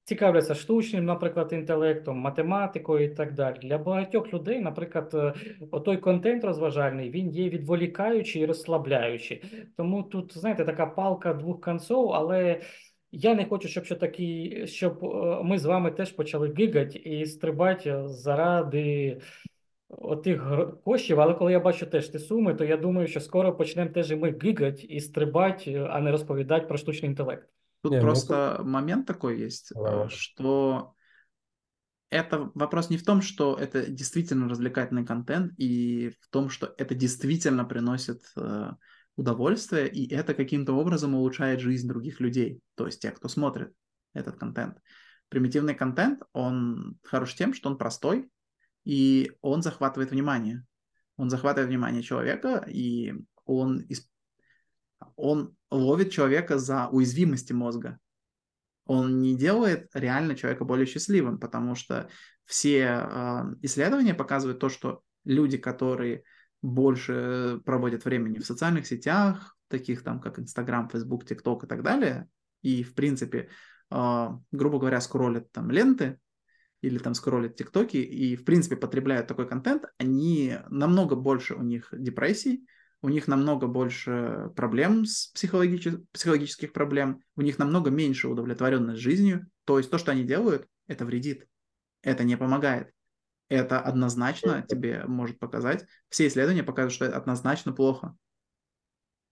[0.10, 3.56] Цікавляться штучним, наприклад, інтелектом, математикою і так далі.
[3.62, 5.34] Для багатьох людей, наприклад, е,
[5.72, 9.44] отой контент розважальний, він є відволікаючий і розслабляючий.
[9.78, 12.62] Тому тут, знаєте, така палка двох концов, але.
[13.12, 17.26] Я не хочу, щоб що такі, щоб е, ми з вами теж почали гигати і
[17.26, 19.18] стрибати заради
[19.90, 20.54] отих
[20.86, 21.20] коштів.
[21.20, 24.16] Але коли я бачу теж ті суми, то я думаю, що скоро почнемо теж і
[24.16, 27.48] ми гигати і стрибати, е, а не розповідати про штучний інтелект.
[27.82, 30.94] Тут Не, ну просто момент такой есть, Давай, э, что
[32.10, 36.96] это вопрос не в том, что это действительно развлекательный контент, и в том, что это
[36.96, 38.72] действительно приносит э,
[39.16, 43.74] удовольствие, и это каким-то образом улучшает жизнь других людей, то есть тех, кто смотрит
[44.14, 44.78] этот контент.
[45.30, 48.30] Примитивный контент, он хорош тем, что он простой,
[48.86, 50.66] и он захватывает внимание.
[51.18, 53.14] Он захватывает внимание человека, и
[53.46, 53.86] он,
[55.16, 58.00] он ловит человека за уязвимости мозга.
[58.86, 62.10] Он не делает реально человека более счастливым, потому что
[62.46, 66.24] все э, исследования показывают то, что люди, которые
[66.64, 72.28] больше проводят времени в социальных сетях, таких там как Инстаграм, Фейсбук, ТикТок и так далее,
[72.64, 73.50] и в принципе,
[73.92, 76.20] э, грубо говоря, скроллят там ленты
[76.82, 81.90] или там скроллят ТикТоки и в принципе потребляют такой контент, они намного больше у них
[81.92, 82.66] депрессий,
[83.03, 89.47] у них намного больше проблем с психологичес- психологических проблем, у них намного меньше удовлетворенность жизнью.
[89.65, 91.47] То есть то, что они делают, это вредит,
[92.03, 92.89] это не помогает.
[93.51, 95.85] Это однозначно тебе может показать.
[96.09, 98.15] Все исследования показывают, что это однозначно плохо.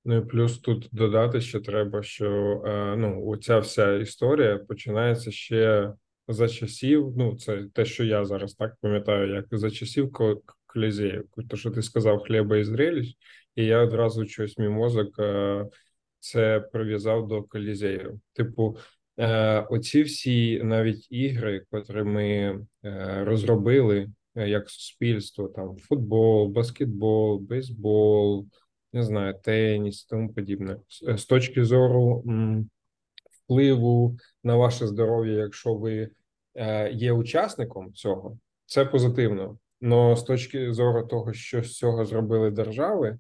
[0.04, 5.92] Ну і плюс тут додати ще треба, що е, ну, оця вся історія починається ще
[6.28, 7.12] за часів.
[7.16, 11.24] Ну, це те, що я зараз так пам'ятаю, як за часів Ко- Колізею.
[11.48, 13.16] То, що ти сказав, хліба і зрелищ,
[13.57, 15.65] і я одразу щось мій мозок е,
[16.19, 18.19] це прив'язав до Колізею.
[18.33, 18.77] Типу,
[19.17, 22.27] е, оці всі навіть ігри, котрі ми
[22.85, 28.47] е, розробили як суспільство, там футбол, баскетбол, бейсбол
[28.93, 30.77] не знаю, теніс, тому подібне.
[31.15, 32.23] З- точки зору
[33.31, 36.09] впливу на ваше здоров'я, якщо ви
[36.91, 39.57] є учасником цього, це позитивно.
[39.81, 43.19] Но з точки зору того, що з цього зробили держави,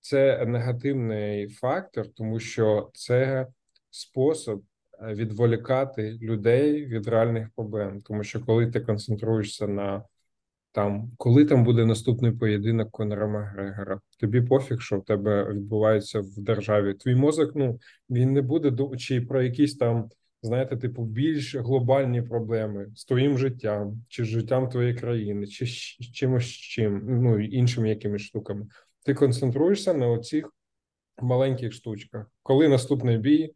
[0.00, 3.46] це негативний фактор, тому що це
[3.90, 4.62] спосіб
[5.02, 8.00] е, відволікати людей від реальних проблем.
[8.00, 10.02] Тому що коли ти концентруєшся на
[10.72, 16.38] там, коли там буде наступний поєдинок Конора Макгрегора, тобі пофіг, що в тебе відбувається в
[16.38, 16.94] державі.
[16.94, 17.80] Твій мозок, ну
[18.10, 20.10] він не буде чи про якісь там,
[20.42, 26.12] знаєте, типу, більш глобальні проблеми з твоїм життям, чи з життям твоєї країни, чи з
[26.12, 28.66] чимось чим, ну іншими якимись штуками.
[29.08, 30.52] Ти концентруєшся на оцих
[31.22, 32.30] маленьких штучках.
[32.42, 33.54] Коли наступний бій,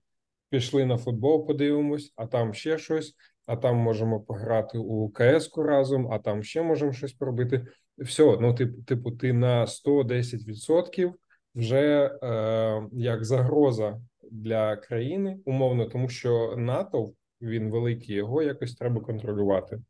[0.50, 3.14] пішли на футбол, подивимось, а там ще щось,
[3.46, 7.66] а там можемо пограти у КС-ку разом, а там ще можемо щось пробити.
[7.98, 11.12] Все, ну типу, типу, ти на 110%
[11.54, 14.00] вже е, як загроза
[14.30, 17.12] для країни, умовно, тому що НАТО
[17.42, 19.82] він великий, його якось треба контролювати,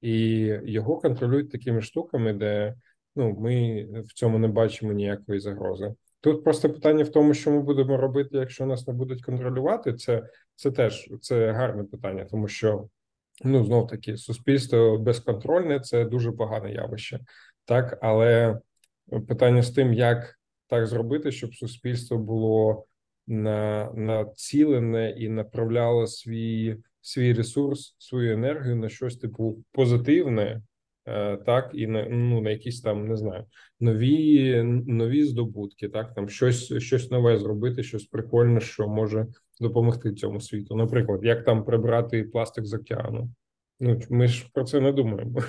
[0.00, 0.20] і
[0.64, 2.74] його контролюють такими штуками, де
[3.16, 5.94] ну ми в цьому не бачимо ніякої загрози.
[6.20, 9.92] Тут просто питання в тому, що ми будемо робити, якщо нас не будуть контролювати.
[9.92, 10.22] Це
[10.54, 12.88] це теж це гарне питання, тому що
[13.44, 17.20] ну знов таки суспільство безконтрольне це дуже погане явище,
[17.64, 18.58] так але
[19.28, 22.86] питання з тим, як так зробити, щоб суспільство було
[23.26, 30.62] на націлене і направляло свій свій ресурс, свою енергію на щось типу позитивне,
[31.46, 33.44] так і на ну на якісь там не знаю
[33.80, 39.26] нові нові здобутки, так там щось щось нове зробити, щось прикольне, що може
[39.60, 40.76] допомогти цьому світу.
[40.76, 43.30] Наприклад, як там прибрати пластик з океану.
[43.80, 45.40] Ну ми ж про це не думаємо.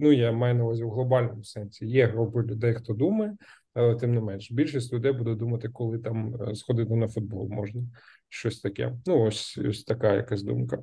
[0.00, 1.86] Ну, я маю на увазі в глобальному сенсі.
[1.86, 3.36] Є групи людей, хто думає,
[3.74, 7.82] але тим не менш, більшість людей буде думати, коли там е, сходити на футбол можна
[8.28, 8.92] щось таке.
[9.06, 10.82] Ну ось ось така якась думка.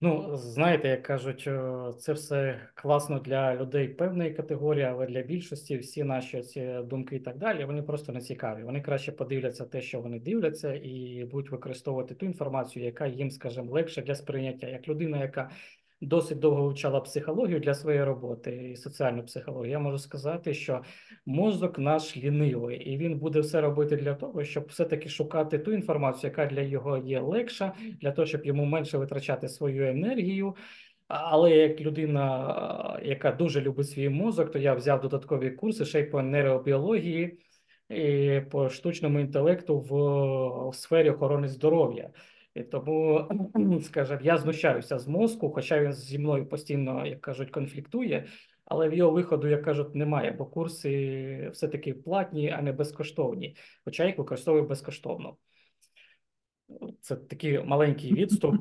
[0.00, 1.48] Ну, знаєте, як кажуть,
[2.00, 7.20] це все класно для людей певної категорії, але для більшості всі наші ці думки і
[7.20, 8.62] так далі, вони просто не цікаві.
[8.62, 13.72] Вони краще подивляться те, що вони дивляться, і будуть використовувати ту інформацію, яка їм, скажімо,
[13.72, 15.50] легше для сприйняття, як людина, яка
[16.00, 19.70] досить довго вивчала психологію для своєї роботи і соціальну психологію.
[19.70, 20.82] Я можу сказати, що
[21.26, 26.30] мозок наш лінивий, і він буде все робити для того, щоб все-таки шукати ту інформацію,
[26.30, 30.56] яка для його є легша, для того, щоб йому менше витрачати свою енергію.
[31.08, 36.04] Але як людина, яка дуже любить свій мозок, то я взяв додаткові курси ще й
[36.04, 37.38] по нейробіології
[37.90, 42.10] і по штучному інтелекту в, в сфері охорони здоров'я.
[42.58, 43.28] І тому,
[43.82, 48.26] скажімо, я знущаюся з мозку, хоча він зі мною постійно, як кажуть, конфліктує,
[48.64, 53.56] але в його виходу, як кажуть, немає, бо курси все-таки платні, а не безкоштовні.
[53.84, 55.36] Хоча їх використовую безкоштовно.
[57.00, 58.54] Це такий маленький відступ.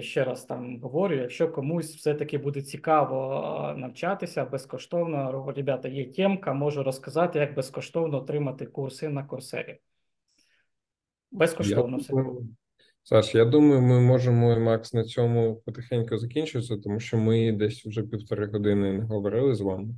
[0.00, 6.82] Ще раз там говорю: якщо комусь все-таки буде цікаво навчатися безкоштовно, ребята, є темка, можу
[6.82, 9.78] розказати, як безкоштовно отримати курси на курсері.
[11.30, 12.12] Безкоштовно все.
[13.08, 18.02] Саш, я думаю, ми можемо, Макс, на цьому потихеньку закінчитися, тому що ми десь вже
[18.02, 19.94] півтори години не говорили з вами,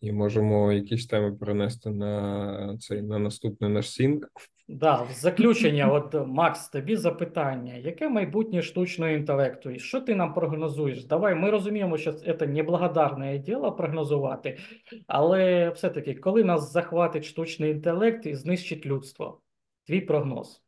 [0.00, 4.28] і можемо якісь теми перенести на цей на наступний наш сінк.
[4.68, 9.70] Да, в заключення, от Макс, тобі запитання: яке майбутнє штучного інтелекту?
[9.70, 11.04] І що ти нам прогнозуєш?
[11.04, 14.58] Давай ми розуміємо, що це неблагодарне діло прогнозувати,
[15.06, 19.40] але все-таки, коли нас захватить штучний інтелект і знищить людство,
[19.86, 20.61] твій прогноз.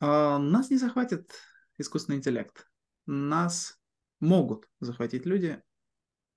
[0.00, 1.30] А, нас не захватит
[1.78, 2.68] искусственный интеллект.
[3.06, 3.78] Нас
[4.20, 5.62] могут захватить люди,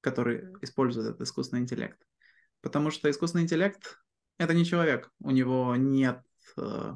[0.02, 1.99] которые используют этот искусственный интеллект.
[2.61, 3.99] Потому что искусственный интеллект—
[4.38, 5.11] это не человек.
[5.19, 6.22] У него нет
[6.57, 6.95] э,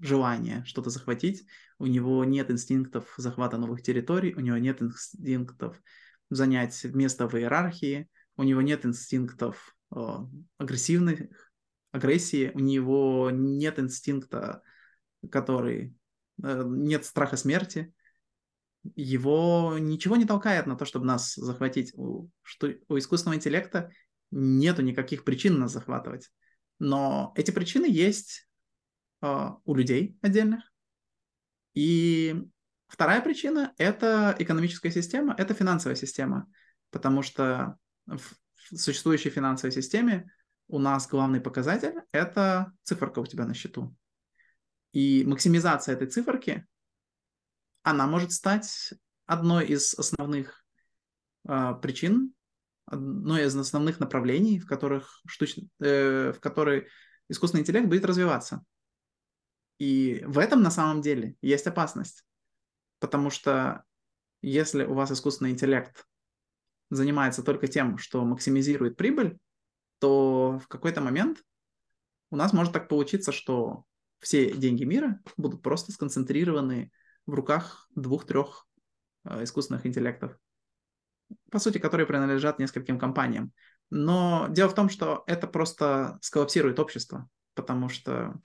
[0.00, 1.46] желания что-то захватить,
[1.78, 5.80] у него нет инстинктов захвата новых территорий, у него нет инстинктов
[6.28, 10.16] занять место в иерархии, у него нет инстинктов э,
[10.58, 11.30] агрессивной
[11.92, 14.62] агрессии, у него нет инстинкта
[15.28, 15.94] который
[16.42, 17.92] э, нет страха смерти,
[18.94, 21.92] его ничего не толкает на то, чтобы нас захватить.
[21.94, 23.90] У, что, у искусственного интеллекта
[24.30, 26.30] нету никаких причин нас захватывать.
[26.78, 28.48] Но эти причины есть
[29.22, 30.64] э, у людей отдельных.
[31.74, 32.42] И
[32.88, 36.50] вторая причина– это экономическая система, это финансовая система.
[36.90, 37.76] Потому что
[38.06, 38.34] в
[38.74, 40.32] существующей финансовой системе
[40.68, 43.94] у нас главный показатель– это циферка у тебя на счету.
[44.92, 46.66] И максимизация этой циферки,
[47.82, 48.92] она может стать
[49.26, 50.64] одной из основных
[51.48, 52.34] э, причин,
[52.86, 55.58] одной из основных направлений, в которых, штуч...
[55.80, 56.88] э, в которые
[57.28, 58.64] искусственный интеллект будет развиваться.
[59.78, 62.24] И в этом на самом деле есть опасность.
[62.98, 63.84] Потому что
[64.42, 66.06] если у вас искусственный интеллект
[66.90, 69.38] занимается только тем, что максимизирует прибыль,
[70.00, 71.42] то в какой-то момент
[72.30, 73.84] у нас может так получиться, что
[74.20, 76.92] все деньги мира будут просто сконцентрированы
[77.26, 78.66] в руках двух-трех
[79.24, 80.36] э, искусственных интеллектов,
[81.50, 83.52] по сути, которые принадлежат нескольким компаниям.
[83.90, 88.40] Но дело в том, что это просто сколлапсирует общество, потому что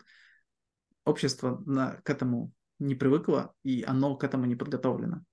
[1.04, 5.24] общество на, к этому не привыкло, и оно к этому не подготовлено.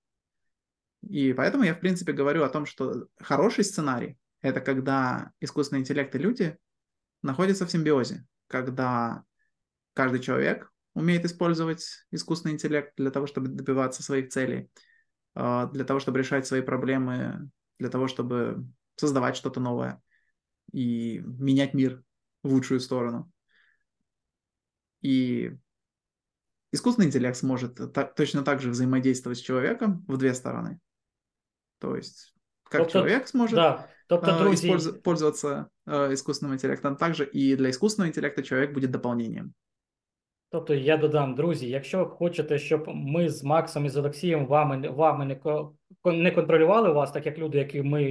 [1.09, 6.15] И поэтому я, в принципе, говорю о том, что хороший сценарий– это когда искусственный интеллект
[6.15, 6.57] и люди
[7.23, 9.25] находится в симбиозе, когда
[9.95, 14.71] каждый человек умеет использовать искусственный интеллект для того, чтобы добиваться своих целей,
[15.35, 18.67] а, для того, чтобы решать свои проблемы, для того, чтобы
[18.97, 20.03] создавать что-то новое
[20.73, 22.03] и менять мир
[22.43, 23.31] в лучшую сторону.
[25.01, 25.57] И
[26.73, 30.79] искусственный интеллект сможет так, точно так же взаимодействовать с человеком в две стороны.
[31.79, 33.89] То есть, как Тобто, человек сможет Да.
[34.09, 38.91] Тобто, а, друзі, использу- пользоваться а, искусственным интеллектом, также и для искусственного интеллекта человек будет
[38.91, 39.55] дополнением.
[40.53, 45.25] Тобто я додам, друзі, якщо хочете, щоб ми з Максом і з Олексієм вами, вами
[45.25, 45.41] не,
[46.13, 48.05] не контролювали вас, так як люди, які ми,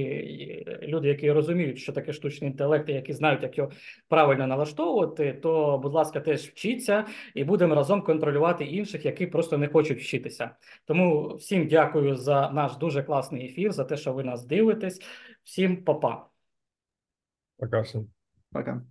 [0.82, 3.70] люди, які розуміють, що таке штучний інтелект, і які знають, як його
[4.08, 9.68] правильно налаштовувати, то, будь ласка, теж вчіться і будемо разом контролювати інших, які просто не
[9.68, 10.50] хочуть вчитися.
[10.84, 15.00] Тому всім дякую за наш дуже класний ефір, за те, що ви нас дивитесь.
[15.44, 16.26] Всім па-па.
[17.58, 18.08] Пока всім.
[18.52, 18.82] Пока.